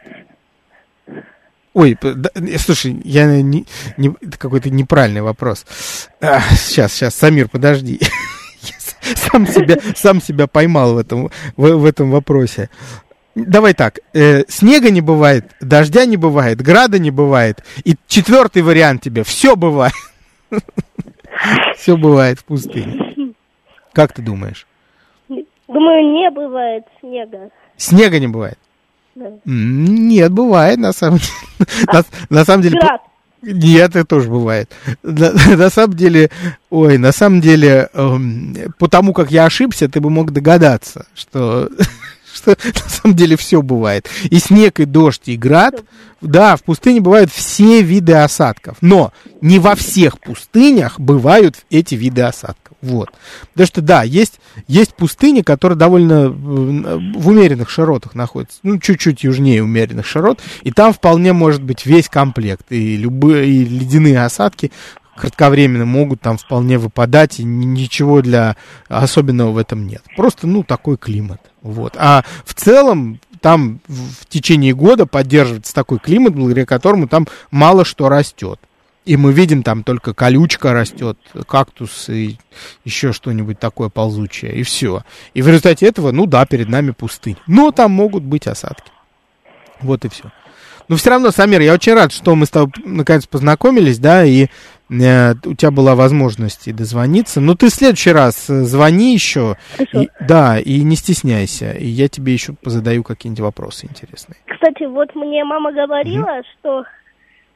Ой, 1.74 1.98
да, 2.02 2.30
слушай, 2.60 3.02
я 3.04 3.26
не, 3.26 3.66
не 3.98 4.16
это 4.22 4.38
какой-то 4.38 4.70
неправильный 4.70 5.22
вопрос. 5.22 5.66
А, 6.22 6.42
сейчас, 6.56 6.94
сейчас, 6.94 7.16
Самир, 7.16 7.50
подожди. 7.50 8.00
Я 8.62 9.16
сам 9.16 9.48
себя, 9.48 9.78
сам 9.96 10.22
себя 10.22 10.48
поймал 10.48 10.94
в 10.94 10.98
этом, 10.98 11.30
в, 11.58 11.68
в 11.76 11.86
этом 11.86 12.12
вопросе. 12.12 12.70
Давай 13.36 13.74
так, 13.74 14.00
э, 14.14 14.44
снега 14.48 14.92
не 14.92 15.02
бывает, 15.02 15.52
дождя 15.60 16.06
не 16.06 16.18
бывает, 16.18 16.62
града 16.62 17.00
не 17.00 17.10
бывает. 17.10 17.64
И 17.84 17.98
четвертый 18.08 18.62
вариант 18.62 19.02
тебе, 19.02 19.24
все 19.24 19.56
бывает. 19.56 19.94
Все 21.76 21.98
бывает 21.98 22.40
в 22.40 22.46
пустыне. 22.46 23.34
Как 23.92 24.14
ты 24.14 24.22
думаешь? 24.22 24.68
Думаю, 25.68 26.12
не 26.12 26.30
бывает 26.32 26.84
снега. 27.00 27.50
Снега 27.78 28.20
не 28.20 28.28
бывает? 28.28 28.58
Да. 29.16 29.32
Нет, 29.46 30.32
бывает, 30.32 30.78
на 30.80 30.92
самом 30.92 31.20
деле. 31.20 31.68
А, 31.88 31.98
на, 31.98 32.04
на 32.30 32.46
самом 32.46 32.64
деле... 32.64 32.80
Град. 32.80 33.02
Нет, 33.44 33.96
это 33.96 34.06
тоже 34.06 34.30
бывает. 34.30 34.72
На, 35.04 35.32
на 35.58 35.70
самом 35.70 35.96
деле, 35.96 36.30
ой, 36.70 36.98
на 36.98 37.12
самом 37.12 37.42
деле, 37.42 37.90
эм, 37.94 38.56
по 38.80 38.88
тому, 38.88 39.14
как 39.14 39.32
я 39.32 39.46
ошибся, 39.46 39.90
ты 39.90 40.00
бы 40.00 40.10
мог 40.10 40.32
догадаться, 40.32 41.06
что 41.14 41.70
что 42.44 42.58
на 42.84 42.90
самом 42.90 43.16
деле 43.16 43.38
все 43.38 43.62
бывает. 43.62 44.10
И 44.24 44.40
снег, 44.40 44.80
и 44.80 44.86
дождь, 44.86 45.24
и 45.26 45.38
град. 45.38 45.84
Да, 46.22 46.56
в 46.56 46.64
пустыне 46.64 47.02
бывают 47.02 47.32
все 47.32 47.82
виды 47.82 48.14
осадков. 48.14 48.78
Но 48.82 49.12
не 49.42 49.60
во 49.60 49.76
всех 49.76 50.20
пустынях 50.20 51.00
бывают 51.00 51.58
эти 51.70 51.96
виды 51.96 52.22
осадков. 52.22 52.78
Вот. 52.82 53.10
Потому 53.54 53.68
что, 53.68 53.82
да, 53.82 54.04
есть, 54.04 54.40
есть 54.68 54.94
пустыни, 54.94 55.42
которые 55.42 55.78
довольно 55.78 56.30
в 56.30 57.28
умеренных 57.28 57.70
широтах 57.70 58.16
находятся. 58.16 58.60
Ну, 58.64 58.78
чуть-чуть 58.78 59.24
южнее 59.24 59.64
умеренных 59.64 60.06
широт. 60.06 60.42
И 60.64 60.72
там 60.72 60.94
вполне 60.94 61.34
может 61.34 61.64
быть 61.64 61.86
весь 61.86 62.10
комплект. 62.10 62.66
И 62.72 62.98
любые 62.98 63.50
и 63.50 63.66
ледяные 63.66 64.24
осадки 64.24 64.72
кратковременно 65.16 65.86
могут 65.86 66.22
там 66.22 66.38
вполне 66.38 66.78
выпадать, 66.78 67.40
и 67.40 67.44
ничего 67.44 68.22
для 68.22 68.56
особенного 68.88 69.52
в 69.52 69.58
этом 69.58 69.88
нет. 69.88 70.04
Просто, 70.16 70.48
ну, 70.48 70.64
такой 70.64 70.98
климат. 70.98 71.53
Вот. 71.64 71.96
А 71.98 72.24
в 72.46 72.54
целом 72.54 73.20
там 73.42 73.80
в 73.88 74.26
течение 74.28 74.74
года 74.74 75.06
поддерживается 75.06 75.74
такой 75.74 75.98
климат, 75.98 76.36
благодаря 76.36 76.66
которому 76.66 77.08
там 77.08 77.28
мало 77.52 77.84
что 77.86 78.10
растет. 78.10 78.60
И 79.06 79.18
мы 79.18 79.34
видим, 79.34 79.64
там 79.64 79.84
только 79.84 80.14
колючка 80.14 80.72
растет, 80.72 81.18
кактус 81.46 82.08
и 82.08 82.38
еще 82.86 83.12
что-нибудь 83.12 83.60
такое 83.60 83.90
ползучее, 83.90 84.56
и 84.56 84.64
все. 84.64 85.04
И 85.34 85.42
в 85.42 85.48
результате 85.48 85.88
этого, 85.88 86.12
ну 86.12 86.26
да, 86.26 86.46
перед 86.46 86.70
нами 86.70 86.92
пустынь. 86.92 87.38
Но 87.48 87.72
там 87.72 87.92
могут 87.92 88.24
быть 88.24 88.48
осадки. 88.48 88.92
Вот 89.82 90.06
и 90.06 90.10
все. 90.10 90.32
Но 90.88 90.96
все 90.96 91.10
равно, 91.10 91.32
Самир, 91.32 91.62
я 91.62 91.74
очень 91.74 91.94
рад, 91.94 92.14
что 92.14 92.36
мы 92.36 92.46
с 92.46 92.50
тобой 92.50 92.72
наконец 92.86 93.26
познакомились, 93.26 94.00
да, 94.00 94.24
и 94.26 94.48
у 94.94 95.54
тебя 95.56 95.72
была 95.72 95.96
возможность 95.96 96.68
и 96.68 96.72
дозвониться. 96.72 97.42
Но 97.42 97.56
ты 97.56 97.68
в 97.68 97.74
следующий 97.74 98.12
раз 98.12 98.50
э, 98.50 98.62
звони 98.64 99.14
еще. 99.14 99.56
И, 99.94 100.10
да, 100.20 100.60
и 100.60 100.82
не 100.82 100.96
стесняйся. 100.96 101.72
И 101.72 101.86
я 101.86 102.08
тебе 102.08 102.34
еще 102.34 102.54
позадаю 102.54 103.04
какие-нибудь 103.04 103.42
вопросы 103.42 103.88
интересные. 103.88 104.38
Кстати, 104.46 104.84
вот 104.84 105.16
мне 105.16 105.44
мама 105.44 105.72
говорила, 105.72 106.38
угу. 106.38 106.44
что 106.60 106.84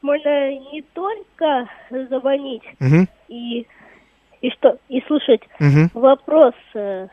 можно 0.02 0.50
не 0.72 0.82
только 0.94 1.68
звонить 1.90 2.62
угу. 2.80 3.06
и, 3.28 3.66
и 4.40 4.50
что 4.50 4.78
и 4.88 5.00
слушать 5.06 5.42
угу. 5.60 6.00
вопрос. 6.00 6.54
Э, 6.74 7.08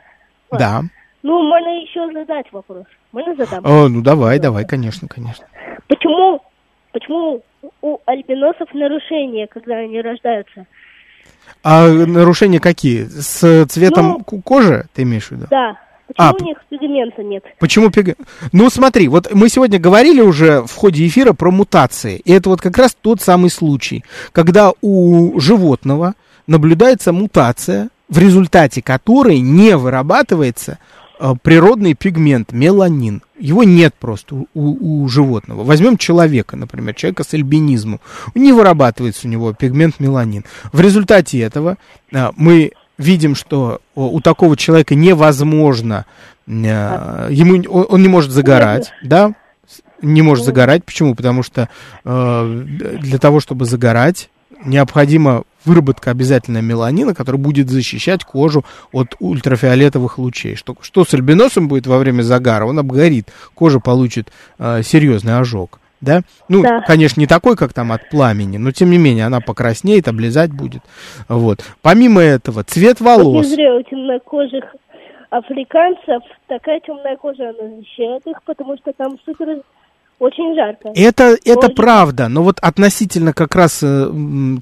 да. 0.52 0.82
Ну, 1.24 1.42
можно 1.42 1.82
еще 1.82 2.12
задать 2.14 2.46
вопрос. 2.52 2.86
Можно 3.12 3.36
задам? 3.36 3.66
О, 3.66 3.88
ну 3.88 4.02
давай, 4.02 4.40
давай, 4.40 4.66
конечно, 4.66 5.08
конечно. 5.08 5.46
Почему, 5.88 6.42
почему 6.96 7.44
у 7.82 7.98
альбиносов 8.06 8.74
нарушения, 8.74 9.48
когда 9.48 9.76
они 9.76 10.02
рождаются? 10.02 10.66
А 11.62 11.90
нарушения 11.90 12.62
какие? 12.62 13.04
С 13.04 13.66
цветом 13.66 14.24
ну, 14.32 14.42
кожи, 14.42 14.86
ты 14.94 15.02
имеешь 15.02 15.28
в 15.28 15.32
виду? 15.32 15.48
Да. 15.50 15.78
Почему 16.08 16.28
а, 16.28 16.34
у 16.40 16.44
них 16.46 16.58
пигмента 16.70 17.22
нет? 17.22 17.44
Почему 17.60 17.90
пигмент? 17.90 18.20
Ну, 18.54 18.70
смотри, 18.70 19.10
вот 19.10 19.34
мы 19.34 19.50
сегодня 19.50 19.78
говорили 19.78 20.22
уже 20.22 20.62
в 20.62 20.74
ходе 20.74 21.06
эфира 21.06 21.34
про 21.34 21.52
мутации. 21.52 22.22
И 22.24 22.32
это 22.32 22.50
вот 22.50 22.62
как 22.62 22.78
раз 22.78 22.96
тот 22.96 23.20
самый 23.20 23.50
случай, 23.50 24.06
когда 24.32 24.72
у 24.82 25.38
животного 25.38 26.14
наблюдается 26.48 27.12
мутация, 27.12 27.90
в 28.08 28.20
результате 28.20 28.82
которой 28.82 29.40
не 29.40 29.76
вырабатывается 29.76 30.78
природный 31.42 31.94
пигмент, 31.94 32.52
меланин. 32.52 33.22
Его 33.40 33.64
нет 33.64 33.94
просто 33.96 34.36
у, 34.36 34.46
у 34.54 35.08
животного. 35.08 35.64
Возьмем 35.64 35.98
человека, 35.98 36.56
например, 36.56 36.94
человека 36.96 37.24
с 37.24 37.34
альбинизмом. 37.34 38.00
Не 38.34 38.54
вырабатывается 38.54 39.28
у 39.28 39.32
него 39.32 39.54
пигмент 39.54 40.00
меланин. 40.00 40.46
В 40.72 40.80
результате 40.80 41.40
этого 41.40 41.78
э, 42.12 42.32
мы 42.36 42.72
видим, 42.98 43.36
что 43.36 43.82
у 43.96 44.20
такого 44.22 44.56
человека 44.56 44.96
невозможно, 44.96 46.06
э, 46.48 47.28
ему, 47.32 47.62
он 47.70 48.02
не 48.02 48.08
может 48.08 48.32
загорать, 48.32 48.92
да, 49.04 49.34
не 50.02 50.22
может 50.22 50.46
загорать. 50.46 50.84
Почему? 50.84 51.16
Потому 51.16 51.44
что 51.44 51.70
для 52.04 53.18
того, 53.18 53.40
чтобы 53.40 53.66
загорать, 53.66 54.30
необходимо 54.64 55.44
выработка 55.66 56.12
обязательно 56.12 56.62
меланина, 56.62 57.14
который 57.14 57.38
будет 57.38 57.70
защищать 57.70 58.24
кожу 58.24 58.64
от 58.92 59.16
ультрафиолетовых 59.20 60.18
лучей. 60.18 60.56
Что, 60.56 60.76
что 60.82 61.06
с 61.06 61.14
альбиносом 61.14 61.68
будет 61.68 61.88
во 61.88 61.98
время 61.98 62.22
загара? 62.22 62.66
Он 62.66 62.80
обгорит, 62.80 63.30
кожа 63.54 63.80
получит 63.80 64.32
э, 64.60 64.82
серьезный 64.84 65.38
ожог. 65.38 65.80
да? 66.02 66.22
Ну, 66.50 66.64
да. 66.64 66.82
конечно, 66.82 67.20
не 67.20 67.28
такой, 67.28 67.56
как 67.56 67.74
там 67.74 67.92
от 67.92 68.10
пламени, 68.10 68.58
но 68.58 68.72
тем 68.72 68.90
не 68.90 68.98
менее 68.98 69.26
она 69.26 69.42
покраснеет, 69.42 70.08
облизать 70.08 70.52
будет. 70.52 70.82
Вот. 71.28 71.60
Помимо 71.82 72.22
этого, 72.22 72.64
цвет 72.64 73.00
волос. 73.02 73.26
Вот 73.26 73.46
не 73.46 73.56
зря 73.56 73.76
у 73.76 73.82
темнокожих 73.84 74.64
африканцев 75.30 76.24
такая 76.48 76.80
темная 76.80 77.18
кожа, 77.18 77.50
она 77.50 77.76
защищает 77.78 78.26
их, 78.26 78.42
потому 78.44 78.78
что 78.78 78.94
там 78.94 79.18
супер 79.26 79.62
очень 80.18 80.56
жарко. 80.56 80.92
Это, 80.96 81.38
это 81.44 81.70
правда, 81.70 82.30
но 82.30 82.42
вот 82.42 82.60
относительно 82.62 83.34
как 83.34 83.54
раз 83.54 83.82
э, 83.84 84.10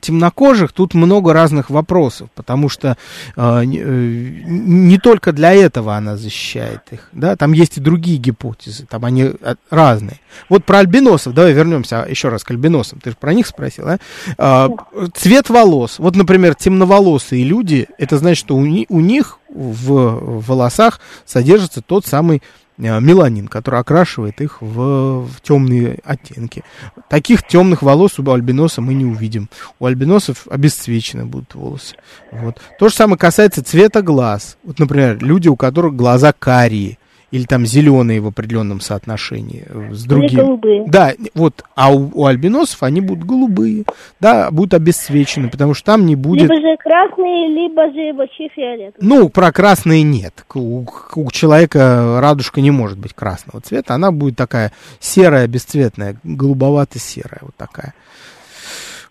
темнокожих 0.01 0.71
тут 0.71 0.95
много 0.95 1.31
разных 1.31 1.69
вопросов, 1.69 2.29
потому 2.33 2.69
что 2.69 2.97
э, 3.35 3.63
не, 3.65 3.79
э, 3.79 3.83
не 3.85 4.97
только 4.97 5.31
для 5.31 5.53
этого 5.53 5.95
она 5.95 6.17
защищает 6.17 6.81
их, 6.91 7.07
да, 7.11 7.35
там 7.35 7.53
есть 7.53 7.77
и 7.77 7.81
другие 7.81 8.17
гипотезы, 8.17 8.87
там 8.87 9.05
они 9.05 9.31
э, 9.39 9.55
разные. 9.69 10.19
Вот 10.49 10.65
про 10.65 10.79
альбиносов, 10.79 11.35
давай 11.35 11.53
вернемся 11.53 12.05
еще 12.09 12.29
раз 12.29 12.43
к 12.43 12.49
альбиносам, 12.49 12.99
ты 12.99 13.11
же 13.11 13.15
про 13.15 13.33
них 13.33 13.45
спросил, 13.45 13.87
а? 13.87 13.99
Э, 14.37 14.69
цвет 15.13 15.51
волос, 15.51 15.99
вот, 15.99 16.15
например, 16.15 16.55
темноволосые 16.55 17.43
люди, 17.43 17.87
это 17.99 18.17
значит, 18.17 18.39
что 18.39 18.55
у, 18.55 18.61
у 18.61 18.99
них 18.99 19.39
в 19.53 20.41
волосах 20.41 20.99
содержится 21.25 21.81
тот 21.81 22.05
самый 22.05 22.41
меланин, 22.77 23.47
который 23.47 23.79
окрашивает 23.79 24.41
их 24.41 24.61
в, 24.61 25.25
в 25.25 25.41
темные 25.41 25.99
оттенки. 26.03 26.63
Таких 27.09 27.45
темных 27.47 27.81
волос 27.81 28.19
у 28.19 28.31
альбиноса 28.31 28.81
мы 28.81 28.93
не 28.93 29.05
увидим. 29.05 29.49
У 29.79 29.85
альбиносов 29.85 30.47
обесцвечены 30.49 31.25
будут 31.25 31.55
волосы. 31.55 31.95
Вот. 32.31 32.59
То 32.79 32.89
же 32.89 32.95
самое 32.95 33.17
касается 33.17 33.63
цвета 33.63 34.01
глаз. 34.01 34.57
Вот, 34.63 34.79
например, 34.79 35.23
люди, 35.23 35.47
у 35.47 35.55
которых 35.55 35.95
глаза 35.95 36.33
карие 36.33 36.97
или 37.33 37.45
там 37.45 37.65
зеленые 37.65 38.21
в 38.21 38.27
определенном 38.27 38.79
соотношении 38.79 39.65
э, 39.67 39.91
с 39.91 40.03
другими. 40.03 40.29
Или 40.29 40.39
голубые. 40.39 40.83
Да, 40.85 41.13
вот, 41.33 41.63
а 41.73 41.91
у, 41.91 42.11
у 42.13 42.25
альбиносов 42.27 42.83
они 42.83 43.01
будут 43.01 43.25
голубые, 43.25 43.85
да, 44.19 44.51
будут 44.51 44.75
обесцвечены, 44.75 45.49
потому 45.49 45.73
что 45.73 45.83
там 45.93 46.05
не 46.05 46.15
будет... 46.15 46.43
Либо 46.43 46.61
же 46.61 46.77
красные, 46.77 47.49
либо 47.49 47.91
же 47.91 48.13
вообще 48.15 48.49
фиолетовые. 48.49 48.93
Ну, 48.99 49.29
про 49.29 49.51
красные 49.51 50.03
нет. 50.03 50.45
У, 50.53 50.85
у 51.15 51.31
человека 51.31 52.19
радужка 52.21 52.61
не 52.61 52.69
может 52.69 52.99
быть 52.99 53.13
красного 53.15 53.61
цвета, 53.61 53.95
она 53.95 54.11
будет 54.11 54.37
такая 54.37 54.71
серая, 54.99 55.47
бесцветная, 55.47 56.17
голубовато-серая, 56.23 57.39
вот 57.41 57.55
такая. 57.57 57.95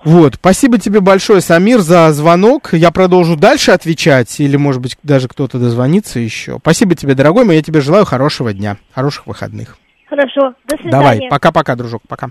Вот, 0.04 0.34
спасибо 0.34 0.78
тебе 0.78 1.00
большое, 1.00 1.40
Самир, 1.40 1.80
за 1.80 2.12
звонок. 2.12 2.72
Я 2.72 2.90
продолжу 2.90 3.36
дальше 3.36 3.70
отвечать, 3.70 4.40
или, 4.40 4.56
может 4.56 4.82
быть, 4.82 4.96
даже 5.02 5.28
кто-то 5.28 5.58
дозвонится 5.58 6.18
еще. 6.18 6.58
Спасибо 6.58 6.96
тебе, 6.96 7.14
дорогой 7.14 7.44
мой, 7.44 7.56
я 7.56 7.62
тебе 7.62 7.80
желаю 7.80 8.04
хорошего 8.04 8.52
дня, 8.52 8.78
хороших 8.92 9.26
выходных. 9.26 9.78
Хорошо, 10.08 10.54
до 10.66 10.76
свидания. 10.76 10.90
Давай, 10.90 11.20
пока-пока, 11.30 11.76
дружок, 11.76 12.02
пока. 12.08 12.30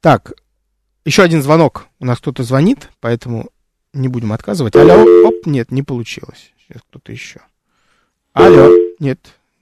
Так, 0.00 0.32
еще 1.04 1.22
один 1.22 1.42
звонок. 1.42 1.86
У 1.98 2.04
нас 2.04 2.18
кто-то 2.18 2.42
звонит, 2.42 2.90
поэтому 3.00 3.48
не 3.94 4.08
будем 4.08 4.32
отказывать. 4.32 4.76
Алло, 4.76 5.02
оп, 5.26 5.46
нет, 5.46 5.72
не 5.72 5.82
получилось. 5.82 6.52
Сейчас 6.68 6.82
кто-то 6.90 7.10
еще. 7.10 7.40
Алло, 8.34 8.68
нет, 8.98 9.18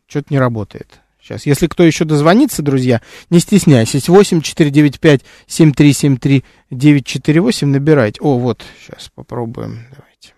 что-то 0.08 0.26
не 0.30 0.38
работает. 0.38 1.00
Сейчас, 1.28 1.44
если 1.44 1.66
кто 1.66 1.82
еще 1.82 2.06
дозвонится, 2.06 2.62
друзья, 2.62 3.02
не 3.28 3.38
стесняйтесь. 3.38 4.08
8 4.08 4.40
495 4.40 5.20
7373 5.46 6.42
948 6.70 7.68
набирайте. 7.68 8.18
О, 8.22 8.38
вот, 8.38 8.62
сейчас 8.80 9.10
попробуем. 9.14 9.80
Давайте. 9.94 10.32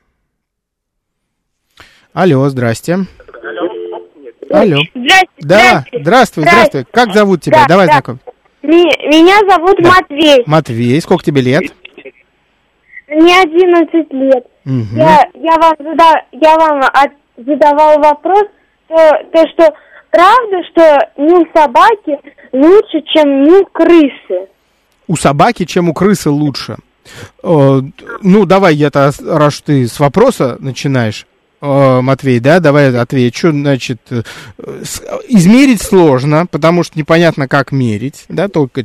Алло, 2.12 2.48
здрасте. 2.48 3.06
Алло. 4.50 4.80
Здрасте. 4.92 5.28
Да, 5.38 5.84
здравствуй, 5.92 6.42
здравствуй. 6.42 6.84
Как 6.90 7.14
зовут 7.14 7.42
тебя? 7.42 7.58
Да, 7.58 7.66
Давай 7.68 7.86
да. 7.86 7.92
знаком. 7.92 8.18
Меня 8.62 9.38
зовут 9.48 9.76
да. 9.78 9.90
Матвей. 9.90 10.42
Матвей, 10.46 11.00
сколько 11.00 11.22
тебе 11.22 11.40
лет? 11.40 11.72
Мне 13.06 13.40
11 13.42 14.12
лет. 14.12 14.44
Угу. 14.66 14.96
Я, 14.96 15.24
я 15.34 15.54
вам, 15.56 15.74
зада, 15.78 16.24
я 16.32 16.56
вам 16.56 16.80
от, 16.82 17.12
задавал 17.36 18.00
вопрос, 18.00 18.44
то, 18.88 18.96
то 19.32 19.48
что 19.50 19.72
правда, 20.10 20.62
что 20.70 20.98
нюх 21.16 21.48
собаки 21.54 22.18
лучше, 22.52 23.02
чем 23.12 23.44
нюх 23.44 23.70
крысы? 23.72 24.48
У 25.06 25.16
собаки, 25.16 25.64
чем 25.64 25.88
у 25.88 25.94
крысы 25.94 26.30
лучше. 26.30 26.76
Э, 27.42 27.80
ну, 28.22 28.44
давай 28.44 28.74
я-то, 28.74 29.12
раз 29.24 29.60
ты 29.60 29.88
с 29.88 29.98
вопроса 29.98 30.56
начинаешь, 30.60 31.26
э, 31.60 32.00
Матвей, 32.00 32.40
да, 32.40 32.60
давай 32.60 32.94
отвечу. 32.94 33.50
Значит, 33.50 34.00
э, 34.10 34.22
измерить 35.28 35.82
сложно, 35.82 36.46
потому 36.46 36.82
что 36.84 36.98
непонятно, 36.98 37.48
как 37.48 37.72
мерить, 37.72 38.24
да, 38.28 38.48
только, 38.48 38.84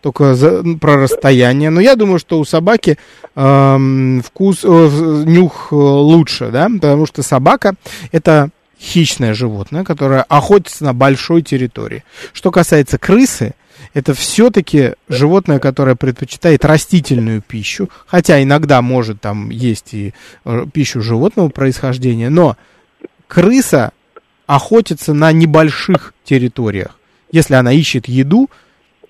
только 0.00 0.34
за, 0.34 0.62
про 0.80 0.96
расстояние. 0.96 1.70
Но 1.70 1.80
я 1.80 1.96
думаю, 1.96 2.18
что 2.18 2.38
у 2.38 2.44
собаки 2.44 2.98
э, 3.34 4.20
вкус, 4.24 4.60
э, 4.64 5.22
нюх 5.26 5.72
лучше, 5.72 6.50
да, 6.50 6.68
потому 6.68 7.06
что 7.06 7.22
собака 7.22 7.74
это 8.12 8.50
хищное 8.80 9.34
животное, 9.34 9.84
которое 9.84 10.22
охотится 10.22 10.84
на 10.84 10.92
большой 10.92 11.42
территории. 11.42 12.04
Что 12.32 12.50
касается 12.50 12.98
крысы, 12.98 13.54
это 13.94 14.14
все-таки 14.14 14.92
животное, 15.08 15.58
которое 15.58 15.96
предпочитает 15.96 16.64
растительную 16.64 17.42
пищу, 17.42 17.88
хотя 18.06 18.42
иногда 18.42 18.82
может 18.82 19.20
там 19.20 19.50
есть 19.50 19.94
и 19.94 20.14
э, 20.44 20.66
пищу 20.72 21.00
животного 21.00 21.48
происхождения, 21.48 22.28
но 22.28 22.56
крыса 23.26 23.92
охотится 24.46 25.12
на 25.14 25.32
небольших 25.32 26.14
территориях. 26.24 26.98
Если 27.32 27.54
она 27.54 27.72
ищет 27.72 28.08
еду, 28.08 28.50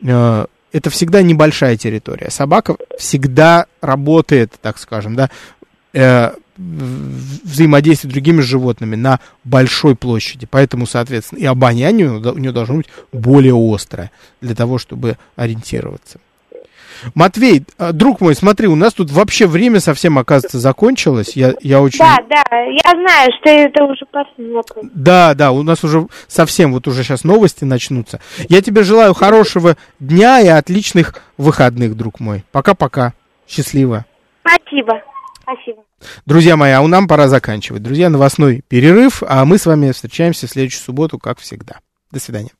э, 0.02 0.46
это 0.72 0.90
всегда 0.90 1.22
небольшая 1.22 1.76
территория. 1.76 2.30
Собака 2.30 2.76
всегда 2.98 3.66
работает, 3.80 4.52
так 4.60 4.78
скажем, 4.78 5.16
да, 5.16 5.30
э, 5.92 6.32
взаимодействие 6.56 8.10
с 8.10 8.12
другими 8.12 8.40
животными 8.40 8.96
на 8.96 9.20
большой 9.44 9.96
площади. 9.96 10.46
Поэтому, 10.50 10.86
соответственно, 10.86 11.38
и 11.38 11.44
обоняние 11.44 12.10
у 12.10 12.38
нее 12.38 12.52
должно 12.52 12.76
быть 12.76 12.88
более 13.12 13.54
острое 13.54 14.10
для 14.40 14.54
того, 14.54 14.78
чтобы 14.78 15.18
ориентироваться. 15.36 16.18
Матвей, 17.14 17.64
а, 17.78 17.92
друг 17.92 18.20
мой, 18.20 18.34
смотри, 18.34 18.68
у 18.68 18.76
нас 18.76 18.94
тут 18.94 19.10
вообще 19.10 19.46
время 19.46 19.80
совсем, 19.80 20.18
оказывается, 20.18 20.58
закончилось. 20.58 21.32
Я, 21.36 21.54
я 21.60 21.80
очень... 21.80 21.98
Да, 21.98 22.16
да, 22.28 22.42
я 22.58 22.90
знаю, 22.90 23.30
что 23.38 23.50
это 23.50 23.84
уже 23.84 24.06
последний 24.06 24.54
вопрос. 24.54 24.86
Да, 24.94 25.34
да, 25.34 25.52
у 25.52 25.62
нас 25.62 25.84
уже 25.84 26.06
совсем, 26.26 26.72
вот 26.72 26.88
уже 26.88 27.02
сейчас 27.02 27.24
новости 27.24 27.64
начнутся. 27.64 28.20
Я 28.48 28.62
тебе 28.62 28.82
желаю 28.82 29.14
хорошего 29.14 29.76
дня 30.00 30.40
и 30.40 30.48
отличных 30.48 31.14
выходных, 31.36 31.96
друг 31.96 32.20
мой. 32.20 32.44
Пока-пока. 32.52 33.12
Счастливо. 33.46 34.04
Спасибо. 34.40 35.02
Спасибо. 35.46 35.84
Друзья 36.26 36.56
мои, 36.56 36.72
а 36.72 36.82
у 36.82 36.88
нам 36.88 37.06
пора 37.06 37.28
заканчивать. 37.28 37.82
Друзья, 37.82 38.10
новостной 38.10 38.62
перерыв, 38.66 39.22
а 39.24 39.44
мы 39.44 39.58
с 39.58 39.66
вами 39.66 39.92
встречаемся 39.92 40.48
в 40.48 40.50
следующую 40.50 40.82
субботу, 40.82 41.18
как 41.18 41.38
всегда. 41.38 41.78
До 42.10 42.18
свидания. 42.18 42.50